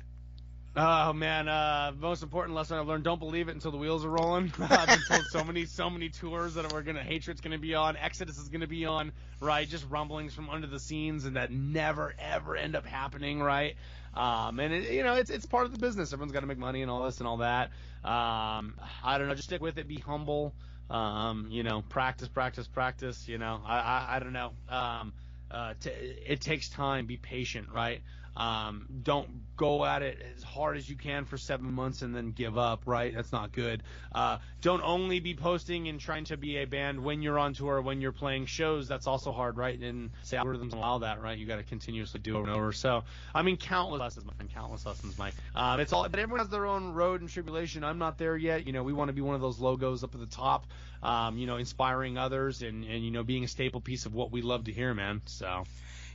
Oh 0.81 1.13
man, 1.13 1.49
uh, 1.49 1.93
most 1.99 2.23
important 2.23 2.55
lesson 2.55 2.79
I've 2.79 2.87
learned: 2.87 3.03
don't 3.03 3.19
believe 3.19 3.49
it 3.49 3.55
until 3.55 3.73
the 3.73 3.79
wheels 3.79 4.05
are 4.05 4.11
rolling. 4.11 4.53
I've 4.61 4.87
been 4.87 5.03
told 5.09 5.27
so 5.27 5.43
many, 5.43 5.65
so 5.65 5.91
many 5.91 6.09
tours 6.09 6.55
that 6.55 6.73
we're 6.73 6.83
gonna 6.83 7.03
Hatriot's 7.03 7.41
gonna 7.41 7.59
be 7.59 7.75
on, 7.75 7.97
Exodus 7.97 8.39
is 8.39 8.49
gonna 8.49 8.69
be 8.69 8.85
on, 8.85 9.11
right? 9.41 9.69
Just 9.69 9.91
rumblings 9.91 10.35
from 10.35 10.49
under 10.51 10.69
the 10.69 10.79
scenes, 10.79 11.25
and 11.25 11.35
that 11.35 11.51
never 11.51 12.15
ever 12.19 12.55
end 12.55 12.77
up 12.77 12.87
happening, 12.87 13.43
right? 13.43 13.75
Um, 14.19 14.59
and 14.59 14.75
it, 14.75 14.91
you 14.93 15.05
know, 15.05 15.15
it's 15.15 15.31
it's 15.31 15.47
part 15.47 15.67
of 15.67 15.73
the 15.73 15.79
business. 15.79 16.13
Everyone's 16.13 16.33
got 16.33 16.41
to 16.41 16.47
make 16.47 16.59
money 16.59 16.83
and 16.83 16.91
all 16.91 17.05
this 17.05 17.19
and 17.19 17.29
all 17.29 17.39
that. 17.39 17.69
Um, 18.05 18.75
I 19.05 19.17
don't 19.17 19.29
know, 19.29 19.35
just 19.35 19.49
stick 19.49 19.63
with 19.63 19.79
it, 19.79 19.87
be 19.87 19.99
humble. 19.99 20.55
Um, 20.91 21.49
you 21.51 21.63
know, 21.63 21.83
practice, 21.83 22.29
practice, 22.29 22.67
practice. 22.67 23.29
You 23.29 23.39
know, 23.39 23.63
I 23.65 23.79
I, 23.79 24.17
I 24.17 24.19
don't 24.19 24.33
know. 24.33 24.53
Um, 24.69 25.13
uh, 25.51 25.75
t- 25.81 25.91
it 25.91 26.41
takes 26.41 26.69
time. 26.69 27.07
Be 27.07 27.17
patient, 27.17 27.69
right? 27.73 28.03
Um, 28.39 28.87
don't 29.03 29.29
go 29.57 29.85
at 29.85 30.03
it 30.03 30.25
as 30.37 30.45
hard 30.45 30.77
as 30.77 30.89
you 30.89 30.95
can 30.95 31.25
for 31.25 31.37
seven 31.37 31.73
months 31.73 32.03
and 32.03 32.15
then 32.15 32.31
give 32.31 32.57
up, 32.57 32.83
right? 32.87 33.13
That's 33.13 33.33
not 33.33 33.51
good. 33.51 33.83
Uh, 34.15 34.39
don't 34.61 34.81
only 34.85 35.19
be 35.19 35.35
posting 35.35 35.89
and 35.89 35.99
trying 35.99 36.25
to 36.27 36.37
be 36.37 36.59
a 36.59 36.65
band 36.65 37.03
when 37.03 37.21
you're 37.21 37.39
on 37.39 37.53
tour, 37.53 37.83
when 37.83 38.01
you're 38.01 38.13
playing 38.13 38.47
shows. 38.47 38.87
That's 38.87 39.09
also 39.09 39.33
hard, 39.33 39.57
right? 39.57 39.77
And 39.77 40.11
say 40.23 40.37
algorithms 40.37 40.73
allow 40.73 40.99
that, 40.99 41.21
right? 41.21 41.37
You 41.37 41.47
got 41.47 41.57
to 41.57 41.65
continuously 41.65 42.21
do 42.21 42.37
over 42.37 42.47
and 42.47 42.57
over. 42.57 42.73
So, 42.73 43.03
I 43.35 43.43
mean, 43.43 43.57
countless 43.57 43.99
lessons, 44.01 44.27
my 44.27 44.47
countless 44.55 44.87
lessons, 44.87 45.19
Mike. 45.19 45.35
Um, 45.57 45.81
it's 45.81 45.93
all, 45.93 46.09
but 46.09 46.21
everyone 46.21 46.39
has 46.39 46.49
their 46.49 46.67
own 46.67 46.95
road 46.95 47.21
and 47.21 47.29
tribulation. 47.29 47.83
I'm 47.83 47.99
not 47.99 48.19
there 48.19 48.37
yet. 48.37 48.69
You 48.69 48.73
know, 48.73 48.85
we 48.85 48.93
want 48.93 49.09
to 49.09 49.15
be 49.15 49.21
one 49.21 49.35
of 49.35 49.41
those 49.41 49.59
logos 49.59 50.05
up 50.05 50.15
at 50.15 50.21
the 50.21 50.27
top. 50.27 50.69
Um, 51.03 51.39
you 51.39 51.47
know, 51.47 51.57
inspiring 51.57 52.19
others 52.19 52.63
and 52.63 52.85
and 52.85 53.05
you 53.05 53.13
know 53.13 53.23
being 53.23 53.45
a 53.45 53.49
staple 53.49 53.81
piece 53.81 54.07
of 54.07 54.15
what 54.15 54.33
we 54.33 54.43
love 54.43 54.65
to 54.65 54.73
hear, 54.73 54.95
man. 54.95 55.23
So 55.27 55.65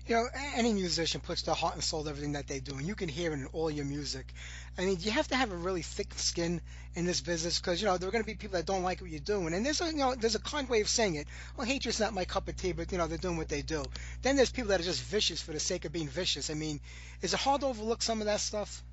you 0.05 0.15
know, 0.15 0.27
any 0.55 0.73
musician 0.73 1.21
puts 1.21 1.43
their 1.43 1.55
heart 1.55 1.75
and 1.75 1.84
soul 1.84 2.03
to 2.03 2.09
everything 2.09 2.34
that 2.34 2.47
they 2.47 2.59
do, 2.59 2.75
and 2.75 2.85
you 2.85 2.93
can 2.93 3.07
hear 3.07 3.31
it 3.31 3.35
in 3.35 3.45
all 3.53 3.71
your 3.71 3.85
music. 3.85 4.34
I 4.77 4.85
mean, 4.85 4.97
you 4.99 5.11
have 5.11 5.30
to 5.30 5.35
have 5.35 5.51
a 5.51 5.55
really 5.55 5.81
thick 5.81 6.13
skin 6.15 6.59
in 6.95 7.05
this 7.05 7.21
business 7.21 7.59
because 7.59 7.81
you 7.81 7.88
know 7.88 7.97
there 7.97 8.09
are 8.09 8.11
going 8.11 8.23
to 8.23 8.27
be 8.27 8.35
people 8.35 8.57
that 8.57 8.65
don't 8.65 8.84
like 8.84 8.99
what 8.99 9.09
you're 9.09 9.19
doing, 9.19 9.53
and 9.53 9.65
there's 9.65 9.80
a 9.80 9.88
you 9.88 9.97
know 9.97 10.13
there's 10.15 10.35
a 10.35 10.39
kind 10.39 10.67
way 10.67 10.81
of 10.81 10.89
saying 10.89 11.15
it. 11.15 11.27
Well, 11.55 11.65
Hatriot's 11.65 12.01
not 12.01 12.13
my 12.13 12.25
cup 12.25 12.49
of 12.49 12.57
tea, 12.57 12.73
but 12.73 12.91
you 12.91 12.97
know 12.97 13.07
they're 13.07 13.17
doing 13.17 13.38
what 13.38 13.49
they 13.49 13.61
do. 13.61 13.85
Then 14.21 14.35
there's 14.35 14.51
people 14.51 14.69
that 14.69 14.81
are 14.81 14.84
just 14.84 15.01
vicious 15.03 15.41
for 15.41 15.53
the 15.53 15.59
sake 15.59 15.85
of 15.85 15.93
being 15.93 16.09
vicious. 16.09 16.49
I 16.49 16.53
mean, 16.53 16.81
is 17.21 17.34
it 17.34 17.39
hard 17.39 17.61
to 17.61 17.67
overlook 17.67 18.01
some 18.01 18.19
of 18.19 18.25
that 18.25 18.41
stuff? 18.41 18.84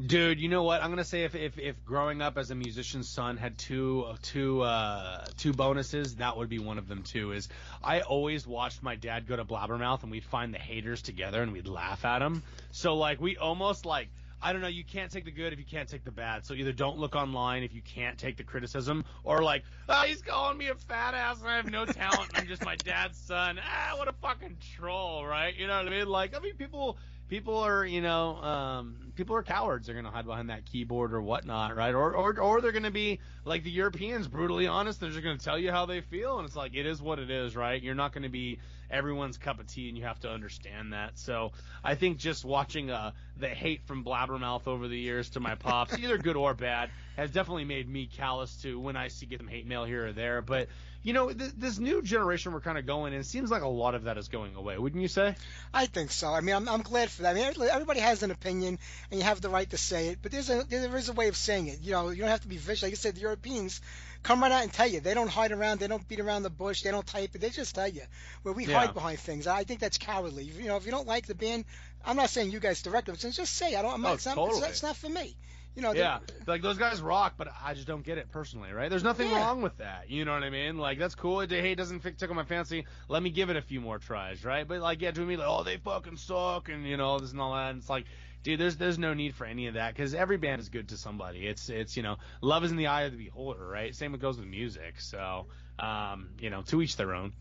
Dude, 0.00 0.40
you 0.40 0.48
know 0.48 0.62
what? 0.62 0.82
I'm 0.82 0.88
gonna 0.88 1.04
say 1.04 1.24
if, 1.24 1.34
if, 1.34 1.58
if 1.58 1.84
growing 1.84 2.22
up 2.22 2.38
as 2.38 2.50
a 2.50 2.54
musician's 2.54 3.10
son 3.10 3.36
had 3.36 3.58
two 3.58 4.06
two 4.22 4.62
uh, 4.62 5.26
two 5.36 5.52
bonuses, 5.52 6.16
that 6.16 6.38
would 6.38 6.48
be 6.48 6.58
one 6.58 6.78
of 6.78 6.88
them 6.88 7.02
too. 7.02 7.32
Is 7.32 7.48
I 7.84 8.00
always 8.00 8.46
watched 8.46 8.82
my 8.82 8.96
dad 8.96 9.26
go 9.26 9.36
to 9.36 9.44
Blabbermouth 9.44 10.02
and 10.02 10.10
we'd 10.10 10.24
find 10.24 10.54
the 10.54 10.58
haters 10.58 11.02
together 11.02 11.42
and 11.42 11.52
we'd 11.52 11.68
laugh 11.68 12.06
at 12.06 12.20
them. 12.20 12.42
So 12.70 12.94
like 12.94 13.20
we 13.20 13.36
almost 13.36 13.84
like 13.84 14.08
I 14.40 14.52
don't 14.52 14.62
know, 14.62 14.68
you 14.68 14.82
can't 14.82 15.12
take 15.12 15.24
the 15.26 15.30
good 15.30 15.52
if 15.52 15.58
you 15.58 15.64
can't 15.64 15.88
take 15.88 16.04
the 16.04 16.10
bad. 16.10 16.46
So 16.46 16.54
either 16.54 16.72
don't 16.72 16.98
look 16.98 17.14
online 17.14 17.62
if 17.62 17.74
you 17.74 17.82
can't 17.82 18.18
take 18.18 18.36
the 18.38 18.42
criticism, 18.42 19.04
or 19.22 19.42
like, 19.42 19.62
oh, 19.88 20.02
he's 20.02 20.20
calling 20.20 20.58
me 20.58 20.68
a 20.68 20.74
fat 20.74 21.14
ass 21.14 21.40
and 21.40 21.48
I 21.48 21.56
have 21.56 21.70
no 21.70 21.84
talent 21.84 22.30
and 22.30 22.38
I'm 22.38 22.46
just 22.48 22.64
my 22.64 22.76
dad's 22.76 23.18
son. 23.18 23.60
Ah, 23.62 23.96
what 23.98 24.08
a 24.08 24.12
fucking 24.12 24.56
troll, 24.74 25.24
right? 25.24 25.54
You 25.54 25.68
know 25.68 25.76
what 25.76 25.86
I 25.86 25.90
mean? 25.90 26.08
Like, 26.08 26.36
I 26.36 26.40
mean, 26.40 26.54
people 26.54 26.98
people 27.32 27.56
are, 27.56 27.86
you 27.86 28.02
know, 28.02 28.36
um, 28.42 28.94
people 29.14 29.34
are 29.34 29.42
cowards. 29.42 29.86
They're 29.86 29.94
going 29.94 30.04
to 30.04 30.10
hide 30.10 30.26
behind 30.26 30.50
that 30.50 30.66
keyboard 30.66 31.14
or 31.14 31.22
whatnot, 31.22 31.74
right? 31.74 31.94
Or, 31.94 32.14
or, 32.14 32.38
or 32.38 32.60
they're 32.60 32.72
going 32.72 32.82
to 32.82 32.90
be 32.90 33.20
like 33.46 33.62
the 33.62 33.70
Europeans, 33.70 34.28
brutally 34.28 34.66
honest. 34.66 35.00
They're 35.00 35.08
just 35.08 35.22
going 35.22 35.38
to 35.38 35.42
tell 35.42 35.58
you 35.58 35.70
how 35.70 35.86
they 35.86 36.02
feel, 36.02 36.36
and 36.36 36.46
it's 36.46 36.54
like 36.54 36.74
it 36.74 36.84
is 36.84 37.00
what 37.00 37.18
it 37.18 37.30
is, 37.30 37.56
right? 37.56 37.82
You're 37.82 37.94
not 37.94 38.12
going 38.12 38.24
to 38.24 38.28
be 38.28 38.58
everyone's 38.90 39.38
cup 39.38 39.60
of 39.60 39.66
tea, 39.66 39.88
and 39.88 39.96
you 39.96 40.04
have 40.04 40.20
to 40.20 40.30
understand 40.30 40.92
that. 40.92 41.18
So 41.18 41.52
I 41.82 41.94
think 41.94 42.18
just 42.18 42.44
watching 42.44 42.90
uh, 42.90 43.12
the 43.38 43.48
hate 43.48 43.80
from 43.86 44.04
Blabbermouth 44.04 44.68
over 44.68 44.86
the 44.86 44.98
years 44.98 45.30
to 45.30 45.40
my 45.40 45.54
pops, 45.54 45.98
either 45.98 46.18
good 46.18 46.36
or 46.36 46.52
bad, 46.52 46.90
has 47.16 47.30
definitely 47.30 47.64
made 47.64 47.88
me 47.88 48.10
callous 48.14 48.60
to 48.60 48.78
when 48.78 48.94
I 48.94 49.08
see 49.08 49.24
get 49.24 49.38
some 49.38 49.48
hate 49.48 49.66
mail 49.66 49.86
here 49.86 50.08
or 50.08 50.12
there. 50.12 50.42
But 50.42 50.68
you 51.02 51.12
know, 51.12 51.32
th- 51.32 51.52
this 51.56 51.78
new 51.78 52.00
generation 52.02 52.52
we're 52.52 52.60
kind 52.60 52.78
of 52.78 52.86
going 52.86 53.12
in, 53.12 53.20
it 53.20 53.26
seems 53.26 53.50
like 53.50 53.62
a 53.62 53.68
lot 53.68 53.94
of 53.94 54.04
that 54.04 54.18
is 54.18 54.28
going 54.28 54.54
away, 54.54 54.78
wouldn't 54.78 55.02
you 55.02 55.08
say? 55.08 55.34
I 55.74 55.86
think 55.86 56.10
so. 56.10 56.28
I 56.32 56.40
mean, 56.40 56.54
I'm, 56.54 56.68
I'm 56.68 56.82
glad 56.82 57.10
for 57.10 57.22
that. 57.22 57.30
I 57.30 57.34
mean, 57.34 57.68
everybody 57.70 58.00
has 58.00 58.22
an 58.22 58.30
opinion, 58.30 58.78
and 59.10 59.20
you 59.20 59.24
have 59.24 59.40
the 59.40 59.48
right 59.48 59.68
to 59.70 59.76
say 59.76 60.08
it, 60.08 60.18
but 60.22 60.30
there's 60.32 60.48
a 60.50 60.64
there 60.68 60.96
is 60.96 61.08
a 61.08 61.12
way 61.12 61.28
of 61.28 61.36
saying 61.36 61.68
it. 61.68 61.80
You 61.82 61.92
know, 61.92 62.10
you 62.10 62.20
don't 62.20 62.28
have 62.30 62.42
to 62.42 62.48
be 62.48 62.56
vicious. 62.56 62.82
Like 62.84 62.92
I 62.92 62.96
said, 62.96 63.16
the 63.16 63.20
Europeans 63.22 63.80
come 64.22 64.40
right 64.42 64.52
out 64.52 64.62
and 64.62 64.72
tell 64.72 64.86
you. 64.86 65.00
They 65.00 65.14
don't 65.14 65.28
hide 65.28 65.50
around. 65.50 65.80
They 65.80 65.88
don't 65.88 66.06
beat 66.08 66.20
around 66.20 66.44
the 66.44 66.50
bush. 66.50 66.82
They 66.82 66.90
don't 66.92 67.06
type 67.06 67.34
it. 67.34 67.40
They 67.40 67.50
just 67.50 67.74
tell 67.74 67.88
you. 67.88 68.02
Where 68.42 68.54
we 68.54 68.66
Yeah. 68.66 68.78
hide 68.78 68.94
behind 68.94 69.18
things. 69.18 69.46
I 69.48 69.64
think 69.64 69.80
that's 69.80 69.98
cowardly. 69.98 70.44
You 70.44 70.66
know, 70.68 70.76
if 70.76 70.84
you 70.86 70.92
don't 70.92 71.08
like 71.08 71.26
the 71.26 71.34
band, 71.34 71.64
I'm 72.04 72.16
not 72.16 72.30
saying 72.30 72.50
you 72.52 72.60
guys 72.60 72.82
direct 72.82 73.06
them. 73.06 73.16
just 73.16 73.54
say 73.54 73.74
I 73.74 73.82
don't. 73.82 73.94
I'm 73.94 74.02
not, 74.02 74.24
Oh, 74.26 74.30
not 74.30 74.34
totally. 74.36 74.48
it's, 74.50 74.60
not- 74.60 74.70
it's 74.70 74.82
not 74.84 74.96
for 74.96 75.08
me. 75.08 75.34
You 75.74 75.82
know, 75.82 75.92
yeah, 75.92 76.18
like 76.46 76.60
those 76.60 76.76
guys 76.76 77.00
rock, 77.00 77.34
but 77.38 77.48
I 77.64 77.72
just 77.72 77.86
don't 77.86 78.04
get 78.04 78.18
it 78.18 78.30
personally, 78.30 78.72
right? 78.72 78.90
There's 78.90 79.02
nothing 79.04 79.30
Yeah. 79.30 79.38
wrong 79.38 79.62
with 79.62 79.76
that. 79.78 80.10
You 80.10 80.24
know 80.26 80.32
what 80.34 80.42
I 80.44 80.50
mean? 80.50 80.76
Like 80.76 80.98
that's 80.98 81.14
cool. 81.14 81.40
It, 81.40 81.50
hey, 81.50 81.72
it 81.72 81.76
doesn't 81.76 82.00
fi- 82.00 82.10
tickle 82.10 82.34
my 82.36 82.44
fancy. 82.44 82.84
Let 83.08 83.22
me 83.22 83.30
give 83.30 83.48
it 83.48 83.56
a 83.56 83.62
few 83.62 83.80
more 83.80 83.98
tries, 83.98 84.44
right? 84.44 84.68
But 84.68 84.80
like, 84.80 85.00
yeah, 85.00 85.12
to 85.12 85.20
me, 85.20 85.36
like, 85.36 85.48
oh, 85.48 85.62
they 85.62 85.78
fucking 85.78 86.16
suck, 86.18 86.68
and 86.68 86.86
you 86.86 86.96
know 86.98 87.18
this 87.20 87.32
and 87.32 87.40
all 87.40 87.54
that. 87.54 87.70
And 87.70 87.78
it's 87.78 87.88
like, 87.88 88.04
dude, 88.42 88.60
there's 88.60 88.76
there's 88.76 88.98
no 88.98 89.14
need 89.14 89.34
for 89.34 89.46
any 89.46 89.66
of 89.68 89.74
that 89.74 89.94
because 89.94 90.12
every 90.14 90.36
band 90.36 90.60
is 90.60 90.68
good 90.68 90.90
to 90.90 90.96
somebody. 90.98 91.46
It's 91.46 91.70
it's 91.70 91.96
you 91.96 92.02
know, 92.02 92.18
love 92.42 92.64
is 92.64 92.70
in 92.70 92.76
the 92.76 92.88
eye 92.88 93.02
of 93.02 93.12
the 93.12 93.24
beholder, 93.24 93.66
right? 93.66 93.94
Same 93.94 94.12
with 94.12 94.20
goes 94.20 94.36
with 94.38 94.46
music. 94.48 95.00
So, 95.00 95.46
um, 95.78 96.28
you 96.38 96.50
know, 96.50 96.60
to 96.62 96.82
each 96.82 96.96
their 96.96 97.14
own. 97.14 97.32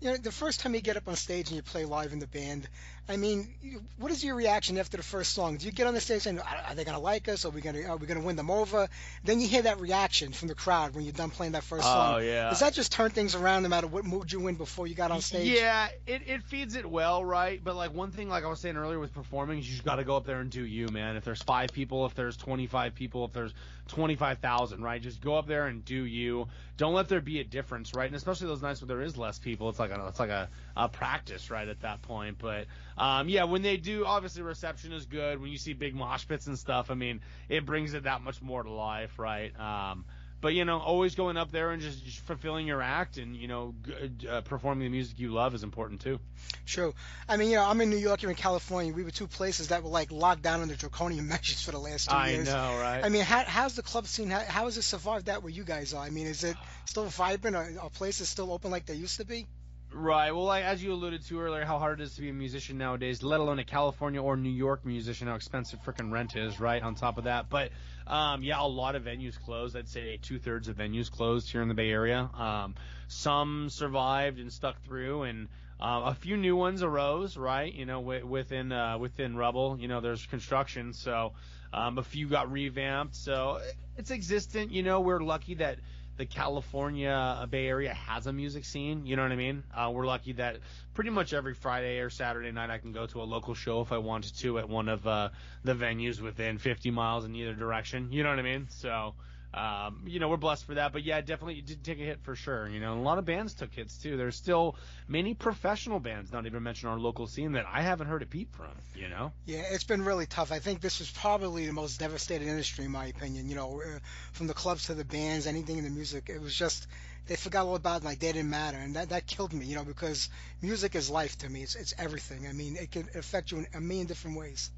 You 0.00 0.10
know, 0.10 0.16
the 0.16 0.32
first 0.32 0.60
time 0.60 0.74
you 0.74 0.80
get 0.80 0.96
up 0.96 1.06
on 1.08 1.16
stage 1.16 1.48
and 1.48 1.56
you 1.56 1.62
play 1.62 1.84
live 1.84 2.12
in 2.12 2.18
the 2.18 2.26
band, 2.26 2.66
I 3.08 3.16
mean, 3.16 3.52
you- 3.62 3.82
what 3.98 4.10
is 4.10 4.22
your 4.24 4.34
reaction 4.34 4.78
after 4.78 4.96
the 4.96 5.02
first 5.02 5.32
song? 5.32 5.56
Do 5.58 5.66
you 5.66 5.72
get 5.72 5.86
on 5.86 5.94
the 5.94 6.00
stage 6.00 6.22
saying, 6.22 6.38
"Are 6.38 6.56
are 6.68 6.74
they 6.74 6.84
gonna 6.84 7.00
like 7.00 7.28
us? 7.28 7.44
Are 7.44 7.50
we 7.50 7.60
gonna 7.60 7.82
are 7.82 7.96
we 7.96 8.06
gonna 8.06 8.20
win 8.20 8.36
them 8.36 8.50
over?" 8.50 8.88
Then 9.24 9.40
you 9.40 9.48
hear 9.48 9.62
that 9.62 9.80
reaction 9.80 10.32
from 10.32 10.48
the 10.48 10.54
crowd 10.54 10.94
when 10.94 11.04
you're 11.04 11.12
done 11.12 11.30
playing 11.30 11.52
that 11.52 11.64
first 11.64 11.84
Oh, 11.86 11.92
song. 11.92 12.24
yeah. 12.24 12.50
Does 12.50 12.60
that 12.60 12.72
just 12.72 12.92
turn 12.92 13.10
things 13.10 13.34
around 13.34 13.64
no 13.64 13.68
matter 13.68 13.86
what 13.88 14.04
mood 14.04 14.32
you 14.32 14.46
in 14.48 14.54
before 14.54 14.86
you 14.86 14.94
got 14.94 15.10
on 15.10 15.20
stage? 15.20 15.48
Yeah, 15.58 15.88
it, 16.06 16.22
it 16.26 16.42
feeds 16.44 16.76
it 16.76 16.88
well, 16.88 17.24
right? 17.24 17.62
But 17.62 17.76
like 17.76 17.92
one 17.92 18.10
thing, 18.12 18.28
like 18.28 18.44
I 18.44 18.48
was 18.48 18.60
saying 18.60 18.76
earlier 18.76 18.98
with 18.98 19.12
performing, 19.12 19.58
is 19.58 19.66
you 19.68 19.72
just 19.72 19.84
got 19.84 19.96
to 19.96 20.04
go 20.04 20.16
up 20.16 20.24
there 20.24 20.40
and 20.40 20.50
do 20.50 20.64
you, 20.64 20.88
man. 20.88 21.16
If 21.16 21.24
there's 21.24 21.42
five 21.42 21.72
people, 21.72 22.06
if 22.06 22.14
there's 22.14 22.36
25 22.36 22.94
people, 22.94 23.24
if 23.26 23.32
there's 23.32 23.52
25,000, 23.90 24.82
right? 24.82 25.02
Just 25.02 25.20
go 25.20 25.36
up 25.36 25.46
there 25.46 25.66
and 25.66 25.84
do 25.84 26.04
you. 26.04 26.48
Don't 26.76 26.94
let 26.94 27.08
there 27.08 27.20
be 27.20 27.40
a 27.40 27.44
difference, 27.44 27.94
right? 27.94 28.06
And 28.06 28.16
especially 28.16 28.46
those 28.46 28.62
nights 28.62 28.80
where 28.80 28.88
there 28.88 29.02
is 29.02 29.16
less 29.16 29.38
people, 29.38 29.68
it's 29.68 29.78
like 29.78 29.90
a, 29.90 30.06
it's 30.08 30.18
like 30.18 30.30
a, 30.30 30.48
a 30.76 30.88
practice, 30.88 31.50
right? 31.50 31.68
At 31.68 31.80
that 31.80 32.00
point, 32.02 32.38
but 32.38 32.66
um, 32.96 33.28
yeah, 33.28 33.44
when 33.44 33.62
they 33.62 33.76
do, 33.76 34.04
obviously 34.06 34.42
reception 34.42 34.92
is 34.92 35.06
good. 35.06 35.40
When 35.40 35.50
you 35.50 35.58
see 35.58 35.72
big 35.72 35.94
mosh 35.94 36.26
pits 36.26 36.46
and 36.46 36.58
stuff, 36.58 36.90
I 36.90 36.94
mean, 36.94 37.20
it 37.48 37.66
brings 37.66 37.94
it 37.94 38.04
that 38.04 38.22
much 38.22 38.40
more 38.40 38.62
to 38.62 38.70
life, 38.70 39.18
right? 39.18 39.52
Um, 39.58 40.04
but 40.40 40.54
you 40.54 40.64
know, 40.64 40.78
always 40.78 41.14
going 41.14 41.36
up 41.36 41.50
there 41.50 41.70
and 41.70 41.82
just, 41.82 42.04
just 42.04 42.18
fulfilling 42.20 42.66
your 42.66 42.82
act 42.82 43.18
and 43.18 43.36
you 43.36 43.48
know, 43.48 43.74
g- 43.84 44.28
uh, 44.28 44.40
performing 44.42 44.84
the 44.84 44.90
music 44.90 45.18
you 45.18 45.30
love 45.30 45.54
is 45.54 45.62
important 45.62 46.00
too. 46.00 46.18
True. 46.66 46.94
I 47.28 47.36
mean, 47.36 47.50
you 47.50 47.56
know, 47.56 47.64
I'm 47.64 47.80
in 47.80 47.90
New 47.90 47.96
York, 47.96 48.22
you're 48.22 48.30
in 48.30 48.36
California. 48.36 48.92
We 48.92 49.04
were 49.04 49.10
two 49.10 49.26
places 49.26 49.68
that 49.68 49.82
were 49.82 49.90
like 49.90 50.10
locked 50.10 50.42
down 50.42 50.60
under 50.60 50.74
draconian 50.74 51.28
measures 51.34 51.62
for 51.62 51.72
the 51.72 51.78
last 51.78 52.08
two 52.08 52.16
I 52.16 52.30
years. 52.30 52.48
I 52.48 52.52
know, 52.52 52.80
right? 52.80 53.04
I 53.04 53.08
mean, 53.08 53.24
how, 53.24 53.44
how's 53.44 53.74
the 53.74 53.82
club 53.82 54.06
scene? 54.06 54.30
How, 54.30 54.40
how 54.40 54.64
has 54.64 54.76
it 54.76 54.82
survived 54.82 55.26
that 55.26 55.42
where 55.42 55.52
you 55.52 55.64
guys 55.64 55.94
are? 55.94 56.04
I 56.04 56.10
mean, 56.10 56.26
is 56.26 56.44
it 56.44 56.56
still 56.84 57.04
vibrant? 57.04 57.56
Are, 57.56 57.70
are 57.82 57.90
places 57.90 58.28
still 58.28 58.52
open 58.52 58.70
like 58.70 58.86
they 58.86 58.94
used 58.94 59.18
to 59.18 59.26
be? 59.26 59.46
Right. 59.92 60.30
Well, 60.30 60.44
like, 60.44 60.64
as 60.64 60.82
you 60.82 60.92
alluded 60.92 61.22
to 61.26 61.40
earlier, 61.40 61.64
how 61.64 61.78
hard 61.78 62.00
it 62.00 62.04
is 62.04 62.14
to 62.14 62.20
be 62.20 62.28
a 62.30 62.32
musician 62.32 62.78
nowadays, 62.78 63.24
let 63.24 63.40
alone 63.40 63.58
a 63.58 63.64
California 63.64 64.22
or 64.22 64.36
New 64.36 64.48
York 64.48 64.86
musician, 64.86 65.26
how 65.26 65.34
expensive 65.34 65.80
freaking 65.82 66.12
rent 66.12 66.36
is, 66.36 66.60
right? 66.60 66.80
On 66.80 66.94
top 66.94 67.18
of 67.18 67.24
that. 67.24 67.48
But, 67.48 67.72
um, 68.06 68.44
yeah, 68.44 68.62
a 68.62 68.66
lot 68.66 68.94
of 68.94 69.02
venues 69.02 69.36
closed. 69.40 69.76
I'd 69.76 69.88
say 69.88 70.18
two 70.22 70.38
thirds 70.38 70.68
of 70.68 70.76
venues 70.76 71.10
closed 71.10 71.50
here 71.50 71.60
in 71.60 71.66
the 71.66 71.74
Bay 71.74 71.90
Area. 71.90 72.30
Um, 72.38 72.76
some 73.08 73.68
survived 73.68 74.38
and 74.38 74.52
stuck 74.52 74.80
through, 74.84 75.24
and 75.24 75.48
uh, 75.80 76.02
a 76.04 76.14
few 76.14 76.36
new 76.36 76.54
ones 76.54 76.84
arose, 76.84 77.36
right? 77.36 77.72
You 77.72 77.84
know, 77.84 78.00
wi- 78.00 78.22
within 78.22 78.70
uh, 78.70 78.96
within 78.98 79.36
Rubble, 79.36 79.76
you 79.80 79.88
know, 79.88 80.00
there's 80.00 80.24
construction, 80.26 80.92
so 80.92 81.32
um, 81.72 81.98
a 81.98 82.02
few 82.04 82.28
got 82.28 82.52
revamped. 82.52 83.16
So 83.16 83.60
it's 83.96 84.12
existent. 84.12 84.70
You 84.70 84.84
know, 84.84 85.00
we're 85.00 85.20
lucky 85.20 85.54
that 85.54 85.78
the 86.20 86.26
California 86.26 87.48
Bay 87.48 87.66
Area 87.66 87.94
has 87.94 88.26
a 88.26 88.32
music 88.32 88.66
scene. 88.66 89.06
You 89.06 89.16
know 89.16 89.22
what 89.22 89.32
I 89.32 89.36
mean? 89.36 89.64
Uh, 89.74 89.90
we're 89.90 90.04
lucky 90.04 90.32
that 90.32 90.58
pretty 90.92 91.08
much 91.08 91.32
every 91.32 91.54
Friday 91.54 91.98
or 92.00 92.10
Saturday 92.10 92.52
night 92.52 92.68
I 92.68 92.76
can 92.76 92.92
go 92.92 93.06
to 93.06 93.22
a 93.22 93.24
local 93.24 93.54
show 93.54 93.80
if 93.80 93.90
I 93.90 93.96
wanted 93.96 94.36
to 94.40 94.58
at 94.58 94.68
one 94.68 94.90
of 94.90 95.06
uh, 95.06 95.30
the 95.64 95.74
venues 95.74 96.20
within 96.20 96.58
50 96.58 96.90
miles 96.90 97.24
in 97.24 97.34
either 97.34 97.54
direction. 97.54 98.12
You 98.12 98.22
know 98.22 98.28
what 98.28 98.38
I 98.38 98.42
mean? 98.42 98.66
So. 98.68 99.14
Um, 99.52 100.04
you 100.06 100.20
know, 100.20 100.28
we're 100.28 100.36
blessed 100.36 100.64
for 100.64 100.74
that, 100.74 100.92
but 100.92 101.02
yeah, 101.02 101.20
definitely 101.20 101.58
it 101.58 101.66
did 101.66 101.82
take 101.82 101.98
a 101.98 102.02
hit 102.02 102.20
for 102.22 102.36
sure. 102.36 102.68
You 102.68 102.78
know, 102.78 102.94
a 102.94 103.02
lot 103.02 103.18
of 103.18 103.24
bands 103.24 103.54
took 103.54 103.74
hits 103.74 103.96
too. 103.96 104.16
There's 104.16 104.36
still 104.36 104.76
many 105.08 105.34
professional 105.34 105.98
bands, 105.98 106.30
not 106.32 106.46
even 106.46 106.62
mention 106.62 106.88
our 106.88 106.98
local 106.98 107.26
scene, 107.26 107.52
that 107.52 107.66
I 107.66 107.82
haven't 107.82 108.06
heard 108.06 108.22
a 108.22 108.26
peep 108.26 108.54
from. 108.54 108.70
You 108.94 109.08
know, 109.08 109.32
Yeah, 109.46 109.62
it's 109.72 109.82
been 109.82 110.04
really 110.04 110.26
tough. 110.26 110.52
I 110.52 110.60
think 110.60 110.80
this 110.80 111.00
was 111.00 111.10
probably 111.10 111.66
the 111.66 111.72
most 111.72 111.98
devastated 111.98 112.46
industry, 112.46 112.84
in 112.84 112.92
my 112.92 113.06
opinion. 113.06 113.48
You 113.48 113.56
know, 113.56 113.82
uh, 113.82 113.98
from 114.32 114.46
the 114.46 114.54
clubs 114.54 114.86
to 114.86 114.94
the 114.94 115.04
bands, 115.04 115.48
anything 115.48 115.78
in 115.78 115.84
the 115.84 115.90
music, 115.90 116.28
it 116.28 116.40
was 116.40 116.54
just 116.54 116.86
they 117.26 117.34
forgot 117.36 117.66
all 117.66 117.74
about 117.74 118.02
it, 118.02 118.04
like 118.04 118.20
they 118.20 118.32
didn't 118.32 118.50
matter, 118.50 118.78
and 118.78 118.94
that 118.94 119.08
that 119.08 119.26
killed 119.26 119.52
me. 119.52 119.66
You 119.66 119.74
know, 119.74 119.84
because 119.84 120.28
music 120.62 120.94
is 120.94 121.10
life 121.10 121.38
to 121.38 121.48
me. 121.48 121.62
It's 121.62 121.74
it's 121.74 121.94
everything. 121.98 122.46
I 122.46 122.52
mean, 122.52 122.76
it 122.76 122.92
can 122.92 123.08
affect 123.16 123.50
you 123.50 123.58
in 123.58 123.66
a 123.74 123.80
million 123.80 124.06
different 124.06 124.36
ways. 124.36 124.70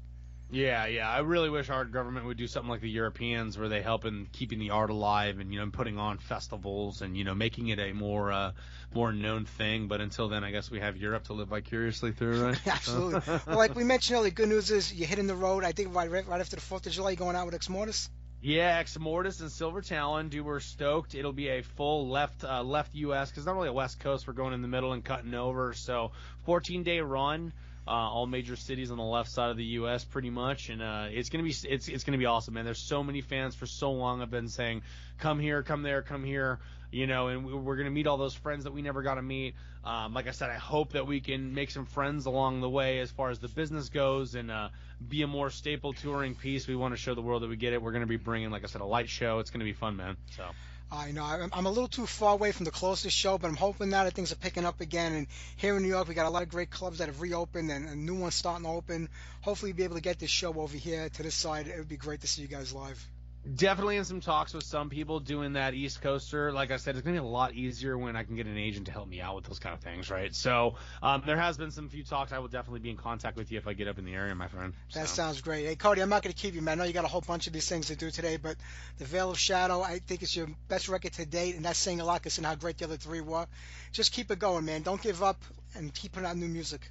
Yeah, 0.53 0.85
yeah. 0.85 1.09
I 1.09 1.19
really 1.19 1.49
wish 1.49 1.69
our 1.69 1.83
government 1.83 2.27
would 2.27 2.37
do 2.37 2.47
something 2.47 2.69
like 2.69 2.81
the 2.81 2.89
Europeans, 2.89 3.57
where 3.57 3.69
they 3.69 3.81
help 3.81 4.05
in 4.05 4.27
keeping 4.31 4.59
the 4.59 4.69
art 4.69 4.91
alive 4.91 5.39
and 5.39 5.51
you 5.51 5.59
know 5.59 5.69
putting 5.71 5.97
on 5.97 6.19
festivals 6.19 7.01
and 7.01 7.17
you 7.17 7.23
know 7.23 7.33
making 7.33 7.69
it 7.69 7.79
a 7.79 7.91
more 7.93 8.31
uh, 8.31 8.51
more 8.93 9.11
known 9.11 9.45
thing. 9.45 9.87
But 9.87 9.99
until 9.99 10.29
then, 10.29 10.43
I 10.43 10.51
guess 10.51 10.69
we 10.69 10.79
have 10.79 10.95
Europe 10.95 11.25
to 11.25 11.33
live 11.33 11.47
vicariously 11.47 12.11
through, 12.11 12.45
right? 12.45 12.61
Absolutely. 12.67 13.21
well, 13.47 13.57
like 13.57 13.75
we 13.75 13.83
mentioned 13.83 14.17
earlier, 14.17 14.31
good 14.31 14.49
news 14.49 14.69
is 14.69 14.93
you're 14.93 15.07
hitting 15.07 15.27
the 15.27 15.35
road. 15.35 15.63
I 15.63 15.71
think 15.71 15.95
right 15.95 16.09
right 16.09 16.41
after 16.41 16.55
the 16.55 16.61
Fourth 16.61 16.85
of 16.85 16.93
July, 16.93 17.11
you're 17.11 17.17
going 17.17 17.35
out 17.35 17.47
with 17.47 17.55
Exmortus. 17.59 18.09
Yeah, 18.45 18.83
Exmortus 18.83 19.39
and 19.39 19.49
Silver 19.49 19.81
Talon, 19.81 20.27
dude, 20.27 20.45
we're 20.45 20.59
stoked. 20.59 21.15
It'll 21.15 21.31
be 21.31 21.47
a 21.47 21.61
full 21.61 22.09
left 22.09 22.43
uh, 22.43 22.61
left 22.61 22.93
U.S. 22.93 23.31
because 23.31 23.45
not 23.45 23.55
really 23.55 23.69
a 23.69 23.73
West 23.73 24.01
Coast. 24.01 24.27
We're 24.27 24.33
going 24.33 24.53
in 24.53 24.61
the 24.61 24.67
middle 24.67 24.91
and 24.91 25.03
cutting 25.03 25.33
over. 25.33 25.73
So 25.73 26.11
14 26.45 26.83
day 26.83 26.99
run. 26.99 27.53
Uh, 27.85 27.91
all 27.91 28.25
major 28.25 28.55
cities 28.55 28.91
on 28.91 28.97
the 28.97 29.03
left 29.03 29.29
side 29.29 29.49
of 29.51 29.57
the 29.57 29.65
U.S. 29.81 30.05
pretty 30.05 30.29
much, 30.29 30.69
and 30.69 30.81
uh, 30.81 31.07
it's 31.09 31.27
gonna 31.29 31.43
be 31.43 31.53
it's 31.67 31.89
it's 31.89 32.05
gonna 32.05 32.17
be 32.17 32.25
awesome, 32.25 32.53
man. 32.53 32.63
There's 32.63 32.79
so 32.79 33.03
many 33.03 33.19
fans 33.19 33.55
for 33.55 33.65
so 33.65 33.91
long. 33.91 34.21
I've 34.21 34.31
been 34.31 34.47
saying, 34.47 34.83
come 35.19 35.37
here, 35.37 35.63
come 35.63 35.83
there, 35.83 36.01
come 36.01 36.23
here, 36.23 36.59
you 36.91 37.07
know, 37.07 37.27
and 37.27 37.45
we- 37.45 37.53
we're 37.53 37.75
gonna 37.75 37.91
meet 37.91 38.07
all 38.07 38.15
those 38.15 38.35
friends 38.35 38.63
that 38.63 38.71
we 38.71 38.81
never 38.81 39.01
got 39.01 39.15
to 39.15 39.21
meet. 39.21 39.55
Um, 39.83 40.13
like 40.13 40.27
I 40.29 40.31
said, 40.31 40.49
I 40.49 40.55
hope 40.55 40.93
that 40.93 41.07
we 41.07 41.19
can 41.19 41.53
make 41.53 41.71
some 41.71 41.85
friends 41.85 42.25
along 42.25 42.61
the 42.61 42.69
way 42.69 42.99
as 42.99 43.11
far 43.11 43.31
as 43.31 43.39
the 43.39 43.49
business 43.49 43.89
goes 43.89 44.35
and 44.35 44.49
uh, 44.49 44.69
be 45.09 45.21
a 45.23 45.27
more 45.27 45.49
staple 45.49 45.91
touring 45.91 46.35
piece. 46.35 46.69
We 46.69 46.77
want 46.77 46.93
to 46.93 46.97
show 46.97 47.15
the 47.15 47.21
world 47.21 47.41
that 47.43 47.49
we 47.49 47.57
get 47.57 47.73
it. 47.73 47.81
We're 47.81 47.91
gonna 47.91 48.05
be 48.05 48.15
bringing, 48.15 48.49
like 48.49 48.63
I 48.63 48.67
said, 48.67 48.79
a 48.79 48.85
light 48.85 49.09
show. 49.09 49.39
It's 49.39 49.49
gonna 49.49 49.65
be 49.65 49.73
fun, 49.73 49.97
man. 49.97 50.15
So. 50.37 50.45
I 50.93 51.11
know 51.11 51.23
I'm, 51.23 51.49
I'm 51.53 51.65
a 51.65 51.69
little 51.69 51.87
too 51.87 52.05
far 52.05 52.33
away 52.33 52.51
from 52.51 52.65
the 52.65 52.71
closest 52.71 53.17
show, 53.17 53.39
but 53.39 53.47
I'm 53.47 53.55
hoping 53.55 53.89
that 53.89 54.13
things 54.13 54.31
are 54.31 54.35
picking 54.35 54.63
up 54.63 54.79
again. 54.79 55.13
And 55.13 55.27
here 55.57 55.75
in 55.75 55.81
New 55.81 55.89
York, 55.89 56.07
we 56.07 56.13
got 56.13 56.27
a 56.27 56.29
lot 56.29 56.43
of 56.43 56.49
great 56.49 56.69
clubs 56.69 56.99
that 56.99 57.07
have 57.07 57.19
reopened 57.19 57.71
and, 57.71 57.89
and 57.89 58.05
new 58.05 58.15
ones 58.15 58.35
starting 58.35 58.65
to 58.65 58.71
open. 58.71 59.09
Hopefully, 59.41 59.73
be 59.73 59.83
able 59.83 59.95
to 59.95 60.01
get 60.01 60.19
this 60.19 60.29
show 60.29 60.53
over 60.53 60.77
here 60.77 61.09
to 61.09 61.23
this 61.23 61.35
side. 61.35 61.67
It 61.67 61.77
would 61.77 61.89
be 61.89 61.97
great 61.97 62.21
to 62.21 62.27
see 62.27 62.43
you 62.43 62.47
guys 62.47 62.73
live. 62.73 63.03
Definitely 63.51 63.97
in 63.97 64.05
some 64.05 64.21
talks 64.21 64.53
with 64.53 64.63
some 64.63 64.89
people 64.89 65.19
doing 65.19 65.53
that 65.53 65.73
East 65.73 66.01
Coaster. 66.01 66.53
Like 66.53 66.71
I 66.71 66.77
said, 66.77 66.95
it's 66.95 67.03
gonna 67.03 67.19
be 67.19 67.25
a 67.25 67.29
lot 67.29 67.53
easier 67.53 67.97
when 67.97 68.15
I 68.15 68.23
can 68.23 68.37
get 68.37 68.47
an 68.47 68.57
agent 68.57 68.85
to 68.85 68.93
help 68.93 69.07
me 69.07 69.19
out 69.19 69.35
with 69.35 69.45
those 69.45 69.59
kind 69.59 69.73
of 69.73 69.81
things, 69.81 70.09
right? 70.09 70.33
So 70.33 70.75
um, 71.01 71.23
there 71.25 71.35
has 71.35 71.57
been 71.57 71.71
some 71.71 71.89
few 71.89 72.03
talks. 72.05 72.31
I 72.31 72.39
will 72.39 72.47
definitely 72.47 72.79
be 72.79 72.89
in 72.89 72.95
contact 72.95 73.35
with 73.35 73.51
you 73.51 73.57
if 73.57 73.67
I 73.67 73.73
get 73.73 73.89
up 73.89 73.99
in 73.99 74.05
the 74.05 74.13
area, 74.13 74.33
my 74.33 74.47
friend. 74.47 74.73
That 74.93 75.09
sounds 75.09 75.41
great. 75.41 75.65
Hey, 75.65 75.75
Cody, 75.75 76.01
I'm 76.01 76.09
not 76.09 76.23
going 76.23 76.33
to 76.33 76.41
keep 76.41 76.55
you, 76.55 76.61
man. 76.61 76.79
I 76.79 76.83
know 76.83 76.87
you 76.87 76.93
got 76.93 77.05
a 77.05 77.09
whole 77.09 77.21
bunch 77.21 77.47
of 77.47 77.53
these 77.53 77.67
things 77.67 77.87
to 77.87 77.97
do 77.97 78.11
today, 78.11 78.37
but 78.37 78.55
The 78.97 79.05
Vale 79.05 79.31
of 79.31 79.39
Shadow, 79.39 79.81
I 79.81 79.99
think 79.99 80.21
it's 80.21 80.35
your 80.35 80.47
best 80.69 80.87
record 80.87 81.13
to 81.13 81.25
date, 81.25 81.55
and 81.55 81.65
that's 81.65 81.79
saying 81.79 81.99
a 81.99 82.05
lot 82.05 82.21
considering 82.21 82.49
how 82.49 82.55
great 82.55 82.77
the 82.77 82.85
other 82.85 82.97
three 82.97 83.21
were. 83.21 83.45
Just 83.91 84.13
keep 84.13 84.31
it 84.31 84.39
going, 84.39 84.63
man. 84.63 84.83
Don't 84.83 85.01
give 85.01 85.21
up, 85.21 85.43
and 85.75 85.93
keep 85.93 86.13
putting 86.13 86.29
out 86.29 86.37
new 86.37 86.47
music. 86.47 86.89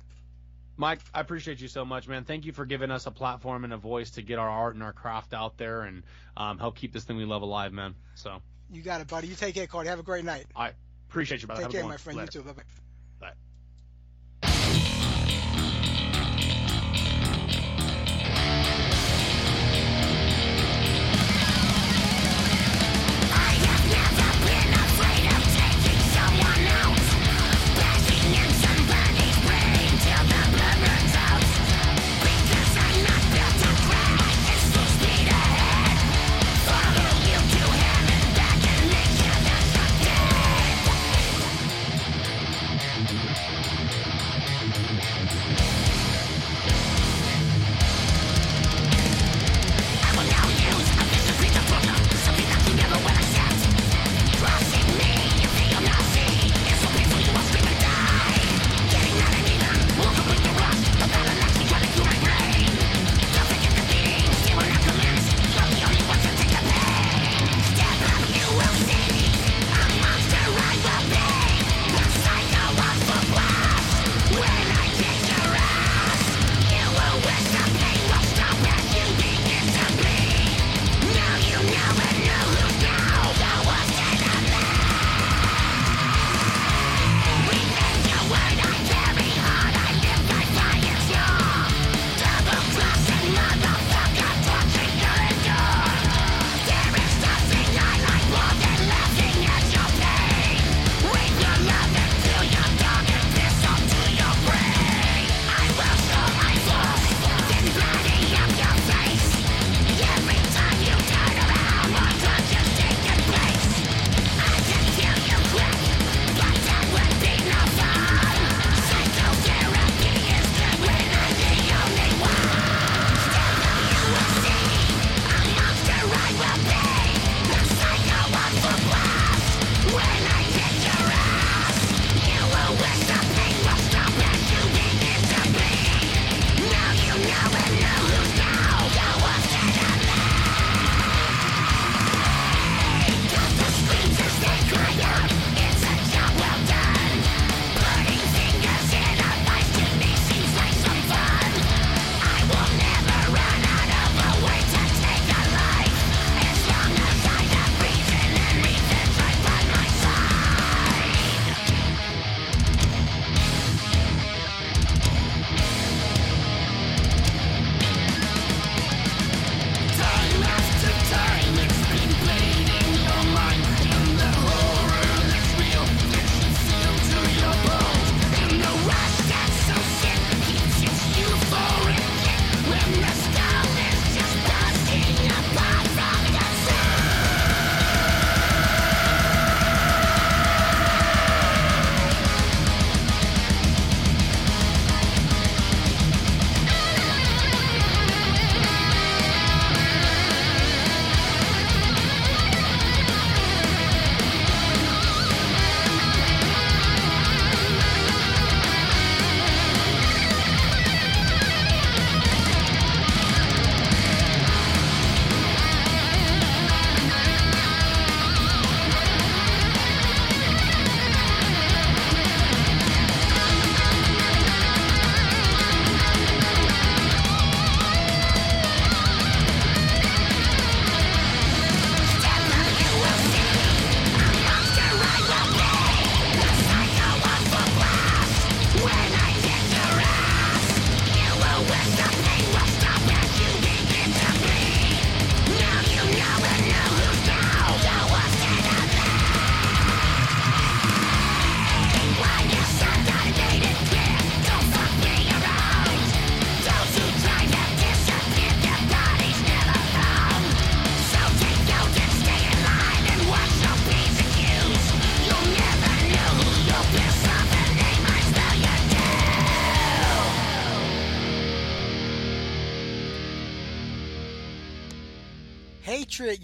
Mike, 0.76 1.00
I 1.14 1.20
appreciate 1.20 1.60
you 1.60 1.68
so 1.68 1.84
much, 1.84 2.08
man. 2.08 2.24
Thank 2.24 2.44
you 2.46 2.52
for 2.52 2.64
giving 2.64 2.90
us 2.90 3.06
a 3.06 3.10
platform 3.10 3.64
and 3.64 3.72
a 3.72 3.76
voice 3.76 4.12
to 4.12 4.22
get 4.22 4.38
our 4.38 4.48
art 4.48 4.74
and 4.74 4.82
our 4.82 4.92
craft 4.92 5.34
out 5.34 5.58
there 5.58 5.82
and 5.82 6.02
um, 6.36 6.58
help 6.58 6.76
keep 6.76 6.92
this 6.92 7.04
thing 7.04 7.16
we 7.16 7.24
love 7.24 7.42
alive, 7.42 7.72
man. 7.72 7.94
So 8.14 8.40
You 8.70 8.82
got 8.82 9.00
it, 9.00 9.08
buddy. 9.08 9.28
You 9.28 9.34
take 9.34 9.54
care, 9.54 9.66
Cody. 9.66 9.88
Have 9.88 9.98
a 9.98 10.02
great 10.02 10.24
night. 10.24 10.46
I 10.56 10.72
appreciate 11.10 11.42
you, 11.42 11.46
brother. 11.46 11.64
Take 11.64 11.72
care, 11.72 11.84
my 11.84 11.96
friend. 11.98 12.18
Later. 12.18 12.30
You 12.34 12.42
too. 12.42 12.46
Bye 12.48 12.54
bye. 12.54 12.62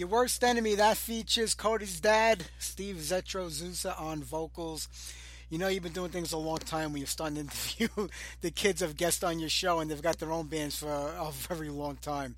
Worst 0.09 0.43
Enemy. 0.43 0.77
That 0.77 0.97
features 0.97 1.55
Cody's 1.55 2.01
dad, 2.01 2.45
Steve 2.59 2.97
Zetro 2.97 3.51
Souza, 3.51 3.95
on 3.99 4.23
vocals. 4.23 4.89
You 5.51 5.59
know 5.59 5.69
you've 5.69 5.83
been 5.83 5.93
doing 5.93 6.11
things 6.11 6.33
a 6.33 6.39
long 6.39 6.59
time 6.59 6.93
when 6.93 7.01
you're 7.01 7.07
starting 7.07 7.35
to 7.37 7.41
interview 7.43 8.09
the 8.41 8.51
kids 8.51 8.81
of 8.81 8.97
guests 8.97 9.23
on 9.23 9.39
your 9.39 9.51
show, 9.51 9.81
and 9.81 9.91
they've 9.91 10.01
got 10.01 10.19
their 10.19 10.33
own 10.33 10.47
bands 10.47 10.79
for 10.79 10.89
a 10.89 11.31
very 11.33 11.69
long 11.69 11.97
time. 11.97 12.37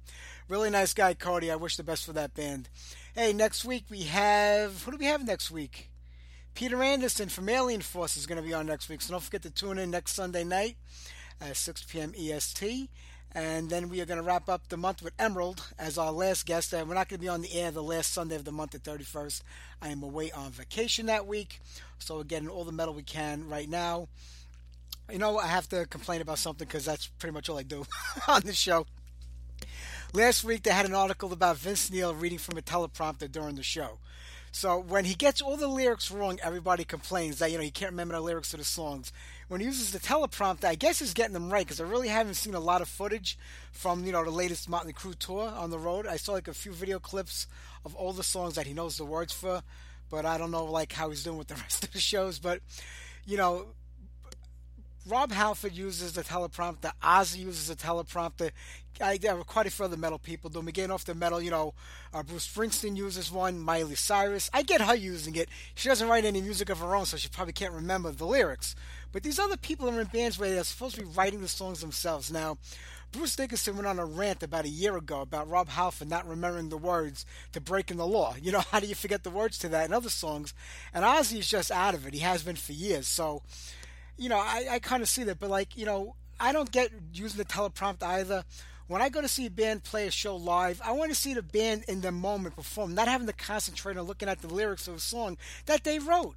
Really 0.48 0.70
nice 0.70 0.94
guy, 0.94 1.14
Cody. 1.14 1.50
I 1.50 1.56
wish 1.56 1.76
the 1.76 1.84
best 1.84 2.04
for 2.04 2.12
that 2.14 2.34
band. 2.34 2.68
Hey, 3.14 3.32
next 3.32 3.64
week 3.64 3.84
we 3.88 4.02
have 4.02 4.82
who 4.82 4.90
do 4.90 4.96
we 4.96 5.06
have 5.06 5.24
next 5.24 5.50
week? 5.50 5.90
Peter 6.54 6.82
Anderson 6.82 7.28
from 7.28 7.48
Alien 7.48 7.82
Force 7.82 8.16
is 8.16 8.26
going 8.26 8.40
to 8.40 8.46
be 8.46 8.54
on 8.54 8.66
next 8.66 8.88
week, 8.88 9.00
so 9.00 9.12
don't 9.12 9.22
forget 9.22 9.42
to 9.42 9.50
tune 9.50 9.78
in 9.78 9.90
next 9.90 10.14
Sunday 10.14 10.42
night 10.42 10.76
at 11.40 11.56
6 11.56 11.84
p.m. 11.84 12.12
EST. 12.18 12.90
And 13.32 13.70
then 13.70 13.88
we 13.88 14.00
are 14.00 14.06
going 14.06 14.18
to 14.18 14.26
wrap 14.26 14.48
up 14.48 14.68
the 14.68 14.76
month 14.76 15.02
with 15.02 15.12
Emerald 15.18 15.62
as 15.78 15.98
our 15.98 16.10
last 16.10 16.46
guest. 16.46 16.72
And 16.72 16.88
we're 16.88 16.94
not 16.94 17.08
going 17.08 17.18
to 17.18 17.22
be 17.22 17.28
on 17.28 17.42
the 17.42 17.52
air 17.54 17.70
the 17.70 17.82
last 17.82 18.12
Sunday 18.12 18.34
of 18.34 18.44
the 18.44 18.52
month, 18.52 18.72
the 18.72 18.78
31st. 18.78 19.42
I 19.80 19.88
am 19.88 20.02
away 20.02 20.32
on 20.32 20.50
vacation 20.50 21.06
that 21.06 21.26
week. 21.26 21.60
So 21.98 22.16
we're 22.16 22.24
getting 22.24 22.48
all 22.48 22.64
the 22.64 22.72
metal 22.72 22.94
we 22.94 23.02
can 23.02 23.48
right 23.48 23.68
now. 23.68 24.08
You 25.10 25.18
know, 25.18 25.38
I 25.38 25.46
have 25.46 25.68
to 25.68 25.86
complain 25.86 26.20
about 26.20 26.38
something 26.38 26.66
because 26.66 26.84
that's 26.84 27.06
pretty 27.06 27.34
much 27.34 27.48
all 27.48 27.58
I 27.58 27.62
do 27.62 27.84
on 28.28 28.42
the 28.42 28.52
show. 28.52 28.86
Last 30.12 30.42
week 30.42 30.64
they 30.64 30.70
had 30.70 30.86
an 30.86 30.94
article 30.94 31.32
about 31.32 31.56
Vince 31.56 31.90
Neil 31.90 32.14
reading 32.14 32.38
from 32.38 32.58
a 32.58 32.62
teleprompter 32.62 33.30
during 33.30 33.54
the 33.54 33.62
show. 33.62 33.98
So 34.52 34.78
when 34.78 35.04
he 35.04 35.14
gets 35.14 35.40
all 35.40 35.56
the 35.56 35.68
lyrics 35.68 36.10
wrong, 36.10 36.40
everybody 36.42 36.84
complains 36.84 37.38
that 37.38 37.52
you 37.52 37.58
know 37.58 37.62
he 37.62 37.70
can't 37.70 37.92
remember 37.92 38.14
the 38.14 38.20
lyrics 38.20 38.50
to 38.50 38.56
the 38.56 38.64
songs. 38.64 39.12
When 39.50 39.60
he 39.60 39.66
uses 39.66 39.90
the 39.90 39.98
teleprompter, 39.98 40.66
I 40.66 40.76
guess 40.76 41.00
he's 41.00 41.12
getting 41.12 41.32
them 41.32 41.52
right 41.52 41.66
because 41.66 41.80
I 41.80 41.84
really 41.84 42.06
haven't 42.06 42.34
seen 42.34 42.54
a 42.54 42.60
lot 42.60 42.82
of 42.82 42.88
footage 42.88 43.36
from 43.72 44.04
you 44.04 44.12
know 44.12 44.22
the 44.22 44.30
latest 44.30 44.68
Motley 44.68 44.92
Crue 44.92 45.18
tour 45.18 45.48
on 45.48 45.70
the 45.70 45.78
road. 45.78 46.06
I 46.06 46.18
saw 46.18 46.34
like 46.34 46.46
a 46.46 46.54
few 46.54 46.70
video 46.70 47.00
clips 47.00 47.48
of 47.84 47.96
all 47.96 48.12
the 48.12 48.22
songs 48.22 48.54
that 48.54 48.68
he 48.68 48.74
knows 48.74 48.96
the 48.96 49.04
words 49.04 49.32
for, 49.32 49.64
but 50.08 50.24
I 50.24 50.38
don't 50.38 50.52
know 50.52 50.66
like 50.66 50.92
how 50.92 51.10
he's 51.10 51.24
doing 51.24 51.36
with 51.36 51.48
the 51.48 51.54
rest 51.64 51.82
of 51.82 51.90
the 51.90 51.98
shows. 51.98 52.38
But 52.38 52.60
you 53.26 53.36
know, 53.36 53.66
Rob 55.04 55.32
Halford 55.32 55.72
uses 55.72 56.12
the 56.12 56.22
teleprompter. 56.22 56.92
Ozzy 57.02 57.38
uses 57.38 57.66
the 57.66 57.74
teleprompter. 57.74 58.52
I, 59.00 59.18
there 59.18 59.36
are 59.36 59.42
quite 59.42 59.66
a 59.66 59.70
few 59.70 59.86
other 59.86 59.96
metal 59.96 60.20
people 60.20 60.50
do. 60.50 60.60
Again, 60.60 60.92
off 60.92 61.04
the 61.04 61.14
metal, 61.14 61.40
you 61.40 61.50
know, 61.50 61.74
uh, 62.14 62.22
Bruce 62.22 62.46
Springsteen 62.46 62.96
uses 62.96 63.32
one. 63.32 63.58
Miley 63.58 63.96
Cyrus. 63.96 64.48
I 64.52 64.62
get 64.62 64.80
her 64.80 64.94
using 64.94 65.34
it. 65.34 65.48
She 65.74 65.88
doesn't 65.88 66.06
write 66.06 66.24
any 66.24 66.40
music 66.40 66.68
of 66.68 66.78
her 66.78 66.94
own, 66.94 67.06
so 67.06 67.16
she 67.16 67.28
probably 67.28 67.54
can't 67.54 67.72
remember 67.72 68.12
the 68.12 68.26
lyrics. 68.26 68.76
But 69.12 69.22
these 69.22 69.38
other 69.38 69.56
people 69.56 69.88
are 69.88 70.00
in 70.00 70.06
bands 70.06 70.38
where 70.38 70.50
they're 70.50 70.64
supposed 70.64 70.96
to 70.96 71.02
be 71.02 71.08
writing 71.08 71.40
the 71.40 71.48
songs 71.48 71.80
themselves. 71.80 72.30
Now, 72.30 72.58
Bruce 73.12 73.34
Dickinson 73.34 73.74
went 73.74 73.88
on 73.88 73.98
a 73.98 74.04
rant 74.04 74.42
about 74.42 74.66
a 74.66 74.68
year 74.68 74.96
ago 74.96 75.20
about 75.20 75.48
Rob 75.48 75.68
Halford 75.68 76.08
not 76.08 76.28
remembering 76.28 76.68
the 76.68 76.78
words 76.78 77.26
to 77.52 77.60
breaking 77.60 77.96
the 77.96 78.06
law. 78.06 78.36
You 78.40 78.52
know, 78.52 78.60
how 78.70 78.78
do 78.78 78.86
you 78.86 78.94
forget 78.94 79.24
the 79.24 79.30
words 79.30 79.58
to 79.58 79.68
that 79.70 79.86
and 79.86 79.94
other 79.94 80.10
songs? 80.10 80.54
And 80.94 81.04
Ozzy 81.04 81.38
is 81.38 81.48
just 81.48 81.70
out 81.70 81.94
of 81.94 82.06
it. 82.06 82.14
He 82.14 82.20
has 82.20 82.44
been 82.44 82.56
for 82.56 82.72
years. 82.72 83.08
So, 83.08 83.42
you 84.16 84.28
know, 84.28 84.38
I, 84.38 84.66
I 84.70 84.78
kind 84.78 85.02
of 85.02 85.08
see 85.08 85.24
that, 85.24 85.40
but 85.40 85.50
like, 85.50 85.76
you 85.76 85.86
know, 85.86 86.14
I 86.38 86.52
don't 86.52 86.70
get 86.70 86.90
using 87.12 87.38
the 87.38 87.44
teleprompter 87.44 88.04
either. 88.04 88.44
When 88.86 89.02
I 89.02 89.08
go 89.08 89.20
to 89.20 89.28
see 89.28 89.46
a 89.46 89.50
band 89.50 89.84
play 89.84 90.06
a 90.06 90.10
show 90.10 90.34
live, 90.34 90.80
I 90.84 90.92
want 90.92 91.10
to 91.10 91.16
see 91.16 91.34
the 91.34 91.42
band 91.42 91.84
in 91.86 92.00
the 92.00 92.10
moment 92.10 92.56
perform, 92.56 92.94
not 92.94 93.06
having 93.06 93.26
to 93.28 93.32
concentrate 93.32 93.96
on 93.96 94.04
looking 94.04 94.28
at 94.28 94.40
the 94.40 94.52
lyrics 94.52 94.88
of 94.88 94.94
a 94.94 95.00
song 95.00 95.36
that 95.66 95.84
they 95.84 95.98
wrote. 95.98 96.34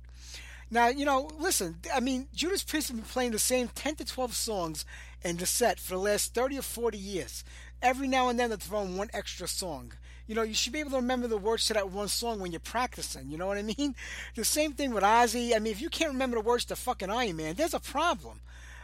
Now, 0.73 0.87
you 0.87 1.05
know, 1.05 1.29
listen, 1.37 1.75
I 1.93 1.99
mean, 1.99 2.27
Judas 2.33 2.63
Priest 2.63 2.87
have 2.87 2.97
been 2.97 3.05
playing 3.05 3.31
the 3.31 3.37
same 3.37 3.67
10 3.67 3.97
to 3.97 4.05
12 4.05 4.35
songs 4.35 4.85
in 5.23 5.37
the 5.37 5.45
set 5.45 5.79
for 5.79 5.91
the 5.91 5.99
last 5.99 6.33
30 6.33 6.57
or 6.57 6.63
40 6.63 6.97
years. 6.97 7.43
Every 7.83 8.07
now 8.07 8.29
and 8.29 8.39
then 8.39 8.49
they're 8.49 8.57
throwing 8.57 8.97
one 8.97 9.11
extra 9.13 9.47
song. 9.47 9.93
You 10.25 10.33
know, 10.33 10.41
you 10.41 10.55
should 10.55 10.73
be 10.73 10.79
able 10.79 10.89
to 10.91 10.95
remember 10.95 11.27
the 11.27 11.37
words 11.37 11.67
to 11.67 11.73
that 11.73 11.91
one 11.91 12.07
song 12.07 12.39
when 12.39 12.51
you're 12.51 12.59
practicing. 12.59 13.29
You 13.29 13.37
know 13.37 13.45
what 13.45 13.59
I 13.59 13.61
mean? 13.61 13.93
The 14.35 14.43
same 14.43 14.73
thing 14.73 14.95
with 14.95 15.03
Ozzy. 15.03 15.55
I 15.55 15.59
mean, 15.59 15.71
if 15.71 15.79
you 15.79 15.89
can't 15.89 16.13
remember 16.13 16.37
the 16.37 16.41
words 16.41 16.65
to 16.65 16.75
fucking 16.75 17.11
Iron 17.11 17.35
Man, 17.35 17.53
there's 17.53 17.75
a 17.75 17.79
problem. 17.79 18.41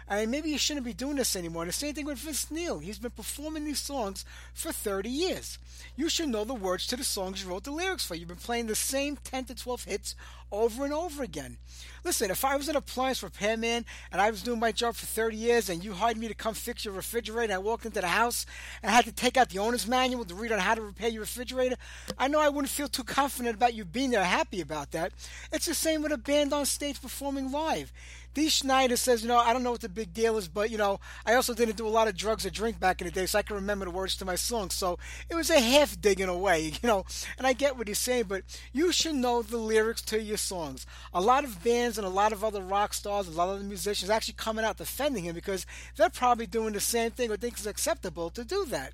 I 0.10 0.22
mean, 0.22 0.32
maybe 0.32 0.50
you 0.50 0.58
shouldn't 0.58 0.88
be 0.88 0.94
doing 0.94 1.18
this 1.18 1.36
anymore. 1.36 1.62
And 1.62 1.70
the 1.70 1.74
same 1.74 1.94
thing 1.94 2.06
with 2.06 2.18
Vince 2.18 2.50
Neil. 2.50 2.80
He's 2.80 2.98
been 2.98 3.12
performing 3.12 3.64
these 3.64 3.80
songs 3.80 4.26
for 4.56 4.72
30 4.72 5.08
years. 5.08 5.60
You 5.96 6.10
should 6.10 6.30
know 6.30 6.44
the 6.44 6.56
words 6.56 6.88
to 6.88 6.96
the 6.96 7.04
songs 7.04 7.44
you 7.44 7.50
wrote 7.50 7.64
the 7.64 7.72
lyrics 7.72 8.06
for. 8.06 8.16
You've 8.16 8.28
been 8.28 8.38
playing 8.38 8.68
the 8.68 8.76
same 8.76 9.18
10 9.24 9.46
to 9.46 9.56
12 9.56 9.84
hits 9.84 10.16
over 10.52 10.84
and 10.84 10.94
over 10.94 11.22
again. 11.22 11.58
Listen, 12.04 12.32
if 12.32 12.44
I 12.44 12.56
was 12.56 12.70
an 12.70 12.76
appliance 12.76 13.22
repairman 13.22 13.86
and 14.12 14.22
I 14.22 14.32
was 14.32 14.42
doing 14.42 14.60
my 14.60 14.72
job 14.72 14.96
for 14.96 15.06
30 15.06 15.38
years 15.38 15.70
and 15.70 15.84
you 15.84 15.94
hired 15.94 16.18
me 16.18 16.28
to 16.28 16.34
come 16.34 16.56
fix 16.56 16.86
your 16.86 16.96
refrigerator 16.96 17.44
and 17.44 17.54
I 17.54 17.60
walked 17.60 17.86
into 17.86 18.02
the 18.02 18.08
house 18.08 18.46
and 18.82 18.90
I 18.90 18.96
had 18.96 19.06
to 19.06 19.12
take 19.12 19.38
out 19.38 19.50
the 19.50 19.60
owner's 19.60 19.88
manual 19.88 20.26
to 20.26 20.34
read 20.34 20.52
on 20.52 20.60
how 20.60 20.74
to 20.74 20.82
repair 20.82 21.10
your 21.10 21.22
refrigerator, 21.22 21.76
I 22.18 22.28
know 22.28 22.40
I 22.40 22.50
wouldn't 22.50 22.72
feel 22.72 22.88
too 22.88 23.04
confident 23.04 23.56
about 23.56 23.76
you 23.76 23.86
being 23.86 24.10
there 24.10 24.24
happy 24.24 24.62
about 24.62 24.92
that. 24.92 25.12
It's 25.52 25.68
the 25.68 25.76
same 25.76 26.02
with 26.02 26.12
a 26.12 26.18
band 26.18 26.52
on 26.52 26.66
stage 26.66 27.00
performing 27.02 27.52
live. 27.52 27.92
Dee 28.40 28.48
Snider 28.48 28.96
says, 28.96 29.22
you 29.22 29.28
know, 29.28 29.38
I 29.38 29.52
don't 29.52 29.64
know 29.64 29.72
what 29.72 29.82
the 29.82 29.90
big 29.90 30.14
deal 30.14 30.38
is, 30.38 30.48
but, 30.48 30.72
you 30.72 30.78
know, 30.78 31.02
I 31.26 31.34
also 31.34 31.54
didn't 31.54 31.76
do 31.76 31.86
a 31.86 31.90
lot 31.90 32.08
of 32.08 32.16
drugs 32.16 32.46
or 32.46 32.50
drink 32.50 32.80
back 32.80 33.02
in 33.02 33.06
the 33.06 33.12
day, 33.12 33.26
so 33.26 33.38
I 33.38 33.42
can 33.42 33.58
remember 33.58 33.84
the 33.84 33.92
words 33.92 34.16
to 34.16 34.24
my 34.24 34.36
songs. 34.36 34.76
So 34.76 34.98
it 35.30 35.36
was 35.36 35.50
a 35.50 35.60
half 35.60 36.00
dig 36.00 36.22
in 36.22 36.30
a 36.30 36.38
way, 36.38 36.62
you 36.82 36.88
know, 36.88 37.04
and 37.38 37.46
I 37.46 37.52
get 37.52 37.76
what 37.78 37.90
he's 37.90 38.00
saying, 38.00 38.28
but 38.30 38.44
you 38.72 38.94
should 38.94 39.16
know 39.16 39.42
the 39.42 39.58
lyrics 39.58 40.02
to 40.04 40.22
your 40.22 40.38
songs. 40.38 40.86
A 41.14 41.20
lot 41.20 41.44
of 41.44 41.62
bands 41.66 41.98
and 41.98 42.08
a 42.08 42.10
lot 42.10 42.32
of 42.32 42.46
other 42.46 42.62
rock 42.62 42.94
stars, 42.94 43.28
a 43.28 43.32
lot 43.32 43.50
of 43.50 43.60
the 43.60 43.66
musicians 43.66 44.10
actually 44.10 44.36
coming 44.36 44.64
out 44.64 44.78
defending 44.78 45.26
him 45.26 45.36
because 45.36 45.66
they're 45.98 46.10
probably 46.10 46.46
doing 46.46 46.72
the 46.72 46.80
same 46.80 47.12
thing 47.12 47.30
or 47.30 47.36
think 47.36 47.56
it's 47.56 47.66
acceptable 47.66 48.30
to 48.30 48.46
do 48.46 48.64
that. 48.70 48.94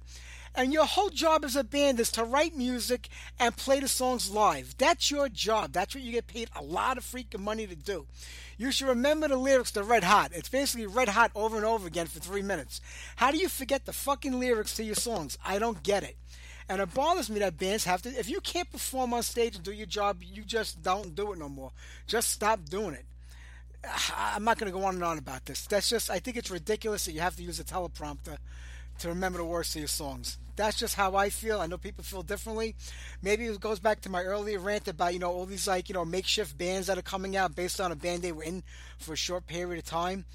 And 0.57 0.72
your 0.72 0.86
whole 0.86 1.10
job 1.10 1.44
as 1.44 1.57
a 1.57 1.65
band 1.65 1.99
is 1.99 2.11
to 2.14 2.23
write 2.23 2.56
music 2.56 3.10
and 3.38 3.56
play 3.57 3.82
the 3.82 3.90
songs 3.90 4.32
live. 4.32 4.76
That's 4.77 5.11
your 5.11 5.27
job. 5.27 5.73
That's 5.73 5.94
what 5.94 6.03
you 6.03 6.14
get 6.14 6.27
paid 6.27 6.49
a 6.56 6.64
lot 6.64 6.98
of 6.98 7.03
freaking 7.03 7.41
money 7.41 7.68
to 7.68 7.76
do. 7.76 8.07
You 8.57 8.72
should 8.72 8.88
remember 8.88 9.27
the 9.27 9.36
lyrics 9.36 9.72
to 9.72 9.84
Red 9.84 10.06
Hot. 10.06 10.32
It's 10.34 10.48
basically 10.48 10.88
Red 10.88 11.10
Hot 11.10 11.32
over 11.36 11.57
and 11.57 11.65
over 11.65 11.86
again 11.88 12.07
for 12.07 12.19
three 12.19 12.41
minutes. 12.41 12.80
How 13.18 13.32
do 13.32 13.38
you 13.38 13.49
forget 13.49 13.86
the 13.86 13.91
fucking 13.91 14.40
lyrics 14.40 14.76
to 14.77 14.84
your 14.84 14.95
songs? 14.95 15.38
I 15.45 15.60
don't 15.60 15.84
get 15.84 16.03
it. 16.03 16.15
And 16.69 16.82
it 16.82 16.94
bothers 16.94 17.30
me 17.30 17.40
that 17.40 17.57
bands 17.57 17.84
have 17.84 18.02
to. 18.03 18.10
If 18.10 18.30
you 18.30 18.40
can't 18.40 18.72
perform 18.72 19.14
on 19.14 19.23
stage 19.23 19.56
and 19.56 19.64
do 19.64 19.73
your 19.73 19.86
job, 19.86 20.23
you 20.23 20.44
just 20.44 20.82
don't 20.82 21.14
do 21.14 21.34
it 21.34 21.38
no 21.38 21.49
more. 21.49 21.72
Just 22.07 22.32
stop 22.32 22.64
doing 22.69 22.94
it. 22.94 23.06
I'm 24.18 24.45
not 24.45 24.57
going 24.57 24.72
to 24.72 24.77
go 24.77 24.86
on 24.86 24.95
and 24.95 25.03
on 25.03 25.18
about 25.18 25.45
this. 25.45 25.65
That's 25.68 25.90
just, 25.90 26.10
I 26.10 26.19
think 26.19 26.38
it's 26.38 26.49
ridiculous 26.49 27.06
that 27.06 27.11
you 27.11 27.19
have 27.19 27.36
to 27.36 27.44
use 27.44 27.60
a 27.60 27.65
teleprompter 27.65 28.38
to 28.99 29.09
remember 29.09 29.39
the 29.39 29.45
words 29.45 29.72
to 29.73 29.80
your 29.80 29.88
songs. 29.88 30.38
That's 30.55 30.77
just 30.77 30.95
how 30.95 31.15
I 31.15 31.30
feel. 31.30 31.59
I 31.59 31.67
know 31.67 31.77
people 31.77 32.03
feel 32.03 32.23
differently. 32.23 32.76
Maybe 33.22 33.45
it 33.45 33.59
goes 33.59 33.80
back 33.80 34.01
to 34.01 34.09
my 34.09 34.23
earlier 34.23 34.59
rant 34.59 34.88
about, 34.88 35.13
you 35.13 35.19
know, 35.19 35.31
all 35.31 35.45
these 35.45 35.67
like, 35.67 35.89
you 35.89 35.93
know, 35.93 36.05
makeshift 36.05 36.57
bands 36.57 36.88
that 36.88 36.97
are 36.97 37.03
coming 37.03 37.35
out 37.35 37.55
based 37.55 37.81
on 37.81 37.91
a 37.91 37.95
band 37.95 38.22
they 38.22 38.31
were 38.31 38.43
in 38.43 38.63
for 38.97 39.13
a 39.13 39.17
short 39.17 39.47
period 39.47 39.80
of 39.80 39.85
time 39.85 40.26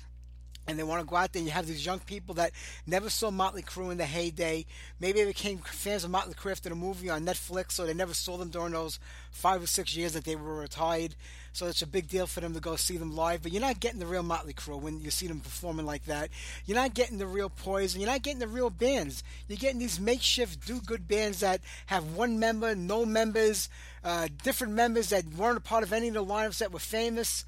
and 0.71 0.79
they 0.79 0.83
want 0.83 1.01
to 1.01 1.07
go 1.07 1.17
out 1.17 1.33
there 1.33 1.41
and 1.41 1.47
you 1.47 1.53
have 1.53 1.67
these 1.67 1.85
young 1.85 1.99
people 2.01 2.35
that 2.37 2.53
never 2.87 3.11
saw 3.11 3.31
Motley 3.31 3.63
Crue 3.63 3.91
in 3.91 3.99
the 3.99 4.07
heyday. 4.07 4.65
Maybe 5.01 5.21
they 5.21 5.27
became 5.27 5.59
fans 5.59 6.05
of 6.05 6.11
Motley 6.11 6.35
Crue 6.35 6.53
after 6.53 6.69
the 6.69 6.75
movie 6.75 7.11
on 7.11 7.25
Netflix, 7.25 7.73
so 7.73 7.87
they 7.87 7.95
never 7.95 8.15
saw 8.15 8.37
them 8.37 8.51
during 8.51 8.73
those 8.73 8.99
five 9.31 9.63
or 9.63 9.67
six 9.67 9.97
years 9.97 10.13
that 10.13 10.25
they 10.25 10.37
were 10.37 10.55
retired. 10.57 11.17
So 11.53 11.67
it's 11.67 11.83
a 11.83 11.87
big 11.87 12.09
deal 12.09 12.27
for 12.27 12.41
them 12.41 12.55
to 12.55 12.61
go 12.61 12.77
see 12.77 12.97
them 12.97 13.15
live. 13.15 13.43
But 13.43 13.53
you're 13.53 13.61
not 13.61 13.81
getting 13.81 13.99
the 14.01 14.07
real 14.07 14.23
Motley 14.23 14.53
Crue 14.53 14.81
when 14.81 15.01
you 15.01 15.11
see 15.11 15.27
them 15.27 15.41
performing 15.41 15.87
like 15.87 16.05
that. 16.05 16.31
You're 16.67 16.77
not 16.77 16.95
getting 16.95 17.19
the 17.19 17.27
real 17.27 17.51
Poison. 17.51 18.01
You're 18.01 18.11
not 18.11 18.23
getting 18.23 18.39
the 18.39 18.49
real 18.49 18.71
bands. 18.71 19.23
You're 19.49 19.57
getting 19.59 19.81
these 19.81 20.01
makeshift 20.01 20.67
do-good 20.67 21.09
bands 21.09 21.41
that 21.41 21.61
have 21.87 22.15
one 22.15 22.39
member, 22.39 22.75
no 22.75 23.05
members, 23.05 23.69
uh, 24.05 24.29
different 24.43 24.75
members 24.75 25.11
that 25.11 25.25
weren't 25.35 25.59
a 25.59 25.61
part 25.61 25.83
of 25.83 25.93
any 25.93 26.09
of 26.09 26.15
the 26.15 26.25
lineups 26.25 26.59
that 26.59 26.73
were 26.73 26.79
famous 26.79 27.45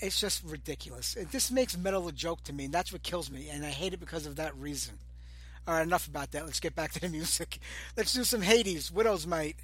it's 0.00 0.20
just 0.20 0.42
ridiculous. 0.44 1.14
It, 1.14 1.30
this 1.30 1.50
makes 1.50 1.76
metal 1.76 2.08
a 2.08 2.12
joke 2.12 2.42
to 2.44 2.52
me, 2.52 2.64
and 2.64 2.74
that's 2.74 2.92
what 2.92 3.02
kills 3.02 3.30
me, 3.30 3.48
and 3.50 3.64
I 3.64 3.70
hate 3.70 3.92
it 3.92 4.00
because 4.00 4.26
of 4.26 4.36
that 4.36 4.56
reason. 4.56 4.98
All 5.66 5.74
right, 5.74 5.82
enough 5.82 6.06
about 6.06 6.32
that. 6.32 6.44
Let's 6.44 6.60
get 6.60 6.74
back 6.74 6.92
to 6.92 7.00
the 7.00 7.08
music. 7.10 7.58
Let's 7.96 8.12
do 8.12 8.24
some 8.24 8.42
Hades, 8.42 8.90
Widow's 8.90 9.26
Mite. 9.26 9.56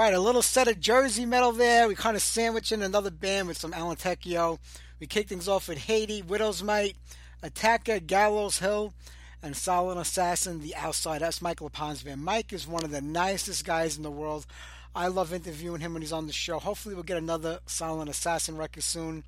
Right, 0.00 0.14
a 0.14 0.18
little 0.18 0.40
set 0.40 0.66
of 0.66 0.80
Jersey 0.80 1.26
metal 1.26 1.52
there. 1.52 1.86
We 1.86 1.94
kind 1.94 2.16
of 2.16 2.22
sandwich 2.22 2.72
in 2.72 2.80
another 2.80 3.10
band 3.10 3.48
with 3.48 3.58
some 3.58 3.74
Alan 3.74 3.98
Tecchio. 3.98 4.58
We 4.98 5.06
kick 5.06 5.28
things 5.28 5.46
off 5.46 5.68
with 5.68 5.76
Hades, 5.76 6.24
Widow's 6.24 6.62
Might, 6.62 6.96
Attacker, 7.42 8.00
Gallows 8.00 8.60
Hill, 8.60 8.94
and 9.42 9.54
Silent 9.54 10.00
Assassin, 10.00 10.62
The 10.62 10.74
Outside. 10.74 11.20
That's 11.20 11.42
Mike 11.42 11.60
LePond's 11.60 12.02
band. 12.02 12.24
Mike 12.24 12.50
is 12.54 12.66
one 12.66 12.82
of 12.82 12.90
the 12.90 13.02
nicest 13.02 13.66
guys 13.66 13.98
in 13.98 14.02
the 14.02 14.10
world. 14.10 14.46
I 14.94 15.08
love 15.08 15.34
interviewing 15.34 15.82
him 15.82 15.92
when 15.92 16.00
he's 16.00 16.14
on 16.14 16.26
the 16.26 16.32
show. 16.32 16.58
Hopefully, 16.58 16.94
we'll 16.94 17.04
get 17.04 17.18
another 17.18 17.58
Silent 17.66 18.08
Assassin 18.08 18.56
record 18.56 18.84
soon. 18.84 19.24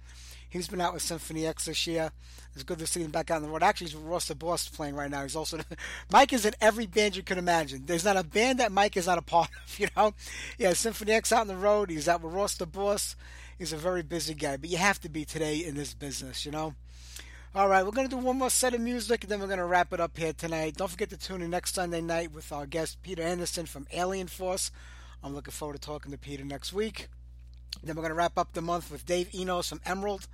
He's 0.53 0.69
been 0.69 0.83
out 0.83 0.93
with 0.93 1.01
Symphony 1.01 1.47
X 1.47 1.65
this 1.65 1.87
year. 1.87 2.13
It's 2.53 2.63
good 2.63 2.79
to 2.81 2.87
see 2.87 3.01
him 3.01 3.11
back 3.11 3.31
out 3.31 3.37
on 3.37 3.43
the 3.45 3.49
road. 3.49 3.63
Actually, 3.63 3.87
he's 3.87 3.97
Ross 3.97 4.29
the 4.29 4.35
Boss 4.35 4.69
playing 4.69 4.95
right 4.95 5.11
now. 5.11 5.23
He's 5.23 5.35
also 5.35 5.59
Mike 6.13 6.35
is 6.35 6.45
in 6.45 6.53
every 6.61 6.85
band 6.85 7.17
you 7.17 7.23
can 7.23 7.39
imagine. 7.39 7.85
There's 7.87 8.05
not 8.05 8.19
a 8.19 8.23
band 8.23 8.61
that 8.61 8.71
Mike 8.71 8.99
is 8.99 9.07
not 9.07 9.17
a 9.17 9.23
part 9.23 9.49
of. 9.49 9.79
You 9.79 9.89
know, 9.97 10.13
yeah, 10.59 10.75
Symphony 10.75 11.13
X 11.13 11.33
out 11.33 11.41
on 11.41 11.47
the 11.47 11.57
road. 11.57 11.89
He's 11.89 12.07
out 12.07 12.21
with 12.21 12.35
Ross 12.35 12.55
the 12.55 12.67
Boss. 12.67 13.17
He's 13.59 13.73
a 13.73 13.79
very 13.79 14.03
busy 14.03 14.35
guy, 14.35 14.59
but 14.59 14.69
you 14.69 14.77
have 14.77 15.01
to 15.01 15.09
be 15.09 15.25
today 15.25 15.57
in 15.57 15.75
this 15.75 15.95
business. 15.95 16.45
You 16.45 16.53
know. 16.53 16.75
All 17.55 17.69
right, 17.69 17.83
we're 17.83 17.93
going 17.93 18.09
to 18.09 18.17
do 18.17 18.23
one 18.23 18.39
more 18.39 18.51
set 18.51 18.75
of 18.75 18.81
music 18.83 19.25
and 19.25 19.31
then 19.31 19.41
we're 19.41 19.47
going 19.47 19.59
to 19.59 19.65
wrap 19.65 19.95
it 19.95 20.01
up 20.01 20.19
here 20.19 20.35
tonight. 20.35 20.77
Don't 20.77 20.91
forget 20.91 21.09
to 21.11 21.19
tune 21.19 21.41
in 21.41 21.51
next 21.51 21.75
Sunday 21.75 22.03
night 22.03 22.33
with 22.33 22.53
our 22.53 22.67
guest 22.67 23.03
Peter 23.03 23.23
Anderson 23.23 23.65
from 23.65 23.87
Alien 23.93 24.27
Force. 24.27 24.71
I'm 25.23 25.35
looking 25.35 25.53
forward 25.53 25.75
to 25.75 25.81
talking 25.81 26.13
to 26.13 26.19
Peter 26.19 26.45
next 26.45 26.75
week. 26.75 27.09
Then 27.83 27.97
we're 27.97 28.03
going 28.03 28.11
to 28.11 28.17
wrap 28.17 28.39
up 28.39 28.53
the 28.53 28.63
month 28.63 28.91
with 28.91 29.07
Dave 29.07 29.35
Enos 29.35 29.69
from 29.69 29.81
Emerald. 29.85 30.27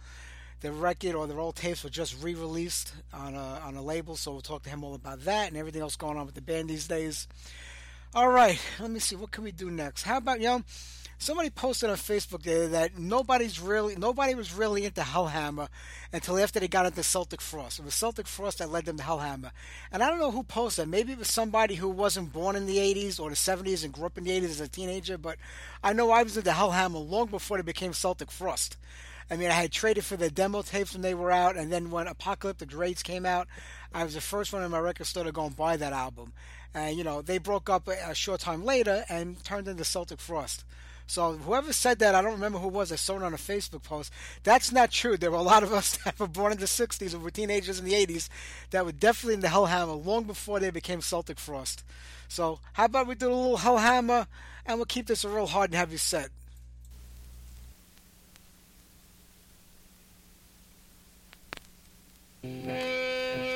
The 0.60 0.73
record 0.73 1.15
or 1.15 1.27
their 1.27 1.39
old 1.39 1.56
tapes 1.56 1.85
were 1.85 1.90
just 1.90 2.23
re-released 2.23 2.93
on 3.12 3.35
a, 3.35 3.60
on 3.65 3.77
a 3.77 3.82
label, 3.82 4.16
so 4.16 4.32
we'll 4.32 4.40
talk 4.40 4.65
to 4.65 4.70
him 4.70 4.82
all 4.82 4.94
about 4.94 5.24
that 5.24 5.48
and 5.48 5.56
everything 5.56 5.82
else 5.82 5.97
going 5.97 6.19
on 6.19 6.27
with 6.27 6.35
the 6.35 6.43
band 6.43 6.69
these 6.69 6.89
days. 6.89 7.28
All 8.15 8.28
right, 8.28 8.60
let 8.81 8.90
me 8.90 8.98
see. 8.98 9.16
What 9.16 9.31
can 9.31 9.44
we 9.44 9.52
do 9.52 9.70
next? 9.70 10.02
How 10.02 10.16
about, 10.16 10.40
you 10.40 10.47
know, 10.48 10.62
somebody 11.19 11.51
posted 11.51 11.90
on 11.90 11.97
Facebook 11.97 12.43
that 12.70 12.97
nobody's 12.97 13.61
really, 13.61 13.97
nobody 13.97 14.35
was 14.35 14.55
really 14.55 14.85
into 14.85 15.01
Hellhammer 15.01 15.69
until 16.12 16.39
after 16.39 16.61
they 16.61 16.69
got 16.69 16.86
into 16.86 17.03
Celtic 17.03 17.40
Frost. 17.40 17.81
It 17.81 17.85
was 17.85 17.95
Celtic 17.95 18.27
Frost 18.27 18.59
that 18.59 18.70
led 18.70 18.86
them 18.86 18.97
to 18.99 19.03
Hellhammer. 19.03 19.51
And 19.93 20.03
I 20.03 20.09
don't 20.09 20.20
know 20.20 20.31
who 20.31 20.45
posted. 20.45 20.85
That. 20.85 20.90
Maybe 20.90 21.12
it 21.12 21.19
was 21.19 21.28
somebody 21.28 21.74
who 21.74 21.89
wasn't 21.89 22.32
born 22.32 22.57
in 22.57 22.66
the 22.66 22.78
80s 22.78 23.19
or 23.19 23.31
the 23.31 23.36
70s 23.36 23.85
and 23.85 23.93
grew 23.93 24.07
up 24.07 24.16
in 24.16 24.24
the 24.24 24.31
80s 24.31 24.45
as 24.45 24.61
a 24.61 24.69
teenager, 24.69 25.19
but 25.19 25.36
I 25.82 25.93
know 25.93 26.11
I 26.11 26.23
was 26.23 26.36
into 26.36 26.51
Hellhammer 26.51 27.09
long 27.09 27.27
before 27.27 27.57
they 27.57 27.62
became 27.62 27.93
Celtic 27.93 28.31
Frost. 28.31 28.77
I 29.31 29.36
mean, 29.36 29.51
I 29.51 29.55
had 29.55 29.73
traded 29.73 30.05
for 30.05 30.16
the 30.16 30.31
demo 30.31 30.62
tapes 30.62 30.95
when 30.95 31.03
they 31.03 31.15
were 31.15 31.31
out, 31.31 31.57
and 31.57 31.70
then 31.70 31.90
when 31.90 32.07
Apocalyptic 32.07 32.74
Raids 32.74 33.03
came 33.03 33.27
out, 33.27 33.47
I 33.93 34.05
was 34.05 34.15
the 34.15 34.23
first 34.23 34.55
one 34.55 34.62
in 34.62 34.70
my 34.70 34.78
record 34.78 35.07
store 35.07 35.24
to 35.24 35.32
go 35.32 35.45
and 35.45 35.55
buy 35.55 35.77
that 35.77 35.93
album. 35.93 36.32
And, 36.73 36.97
you 36.97 37.05
know, 37.05 37.20
they 37.20 37.39
broke 37.39 37.69
up 37.69 37.89
a, 37.89 38.11
a 38.11 38.15
short 38.15 38.40
time 38.40 38.65
later 38.65 39.05
and 39.09 39.43
turned 39.45 39.69
into 39.69 39.85
Celtic 39.85 40.20
Frost. 40.20 40.65
So 41.09 41.32
whoever 41.32 41.72
said 41.72 42.01
that, 42.01 42.14
I 42.14 42.20
don't 42.20 42.32
remember 42.32 42.59
who 42.59 42.68
it 42.68 42.74
was. 42.74 42.93
I 42.93 42.97
saw 42.97 43.16
it 43.16 43.22
on 43.22 43.32
a 43.32 43.39
Facebook 43.39 43.82
post. 43.82 44.12
That's 44.44 44.70
not 44.70 44.90
true. 44.90 45.16
There 45.16 45.30
were 45.30 45.39
a 45.39 45.43
lot 45.43 45.62
of 45.62 45.72
us 45.72 45.97
that 46.05 46.20
were 46.20 46.28
born 46.28 46.52
in 46.52 46.59
the 46.59 46.66
60s 46.66 47.14
or 47.14 47.18
were 47.18 47.30
teenagers 47.30 47.78
in 47.78 47.86
the 47.86 47.94
80s 47.94 48.28
that 48.70 48.85
were 48.85 48.93
definitely 48.93 49.35
in 49.35 49.40
the 49.40 49.48
Hellhammer 49.48 50.05
long 50.05 50.24
before 50.24 50.60
they 50.60 50.70
became 50.70 51.01
Celtic 51.01 51.39
Frost. 51.39 51.82
So 52.28 52.60
how 52.74 52.85
about 52.85 53.06
we 53.06 53.14
do 53.14 53.32
a 53.32 53.35
little 53.35 53.56
Hellhammer 53.56 54.26
and 54.66 54.76
we'll 54.76 54.85
keep 54.85 55.06
this 55.06 55.24
a 55.24 55.30
real 55.30 55.47
hard 55.47 55.70
and 55.70 55.78
heavy 55.78 55.97
set. 55.97 56.28
Real 62.44 63.47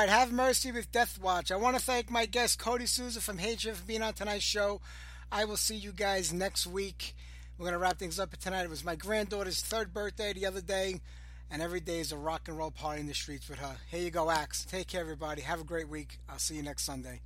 right, 0.00 0.08
have 0.08 0.30
mercy 0.30 0.70
with 0.70 0.92
Death 0.92 1.18
Watch. 1.20 1.50
I 1.50 1.56
want 1.56 1.76
to 1.76 1.82
thank 1.82 2.08
my 2.08 2.24
guest 2.24 2.60
Cody 2.60 2.86
Souza 2.86 3.20
from 3.20 3.38
Hatriot 3.38 3.76
for 3.76 3.84
being 3.84 4.02
on 4.02 4.12
tonight's 4.12 4.44
show. 4.44 4.80
I 5.32 5.44
will 5.44 5.56
see 5.56 5.74
you 5.74 5.90
guys 5.90 6.32
next 6.32 6.68
week. 6.68 7.16
We're 7.58 7.64
gonna 7.64 7.78
wrap 7.78 7.98
things 7.98 8.20
up 8.20 8.36
tonight. 8.36 8.62
It 8.62 8.70
was 8.70 8.84
my 8.84 8.94
granddaughter's 8.94 9.60
third 9.60 9.92
birthday 9.92 10.32
the 10.32 10.46
other 10.46 10.60
day, 10.60 11.00
and 11.50 11.60
every 11.60 11.80
day 11.80 11.98
is 11.98 12.12
a 12.12 12.16
rock 12.16 12.46
and 12.46 12.56
roll 12.56 12.70
party 12.70 13.00
in 13.00 13.08
the 13.08 13.14
streets 13.14 13.48
with 13.48 13.58
her. 13.58 13.76
Here 13.90 14.02
you 14.02 14.10
go, 14.10 14.30
Axe. 14.30 14.64
Take 14.64 14.86
care, 14.86 15.00
everybody. 15.00 15.42
Have 15.42 15.60
a 15.60 15.64
great 15.64 15.88
week. 15.88 16.20
I'll 16.28 16.38
see 16.38 16.54
you 16.54 16.62
next 16.62 16.84
Sunday. 16.84 17.20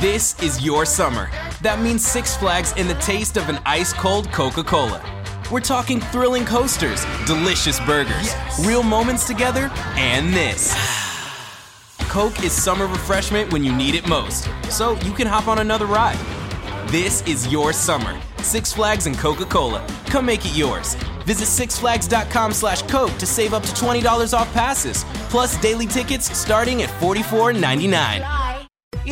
This 0.00 0.38
is 0.42 0.62
your 0.62 0.84
summer. 0.84 1.30
That 1.62 1.80
means 1.80 2.06
Six 2.06 2.36
Flags 2.36 2.74
and 2.76 2.86
the 2.86 2.96
taste 2.96 3.38
of 3.38 3.48
an 3.48 3.58
ice 3.64 3.94
cold 3.94 4.30
Coca 4.30 4.62
Cola. 4.62 5.02
We're 5.50 5.60
talking 5.60 6.00
thrilling 6.00 6.44
coasters, 6.44 7.02
delicious 7.24 7.80
burgers, 7.80 8.34
real 8.66 8.82
moments 8.82 9.26
together, 9.26 9.70
and 9.96 10.34
this. 10.34 10.74
Coke 12.10 12.44
is 12.44 12.52
summer 12.52 12.86
refreshment 12.86 13.50
when 13.50 13.64
you 13.64 13.74
need 13.74 13.94
it 13.94 14.06
most, 14.06 14.50
so 14.68 14.96
you 15.00 15.12
can 15.12 15.26
hop 15.26 15.48
on 15.48 15.60
another 15.60 15.86
ride. 15.86 16.18
This 16.88 17.26
is 17.26 17.50
your 17.50 17.72
summer. 17.72 18.20
Six 18.42 18.74
Flags 18.74 19.06
and 19.06 19.16
Coca 19.16 19.46
Cola. 19.46 19.86
Come 20.08 20.26
make 20.26 20.44
it 20.44 20.54
yours. 20.54 20.94
Visit 21.24 21.46
sixflags.com 21.46 22.52
slash 22.52 22.82
Coke 22.82 23.16
to 23.16 23.24
save 23.24 23.54
up 23.54 23.62
to 23.62 23.72
$20 23.72 24.38
off 24.38 24.52
passes, 24.52 25.04
plus 25.30 25.58
daily 25.62 25.86
tickets 25.86 26.36
starting 26.36 26.82
at 26.82 26.90
$44.99. 27.00 28.35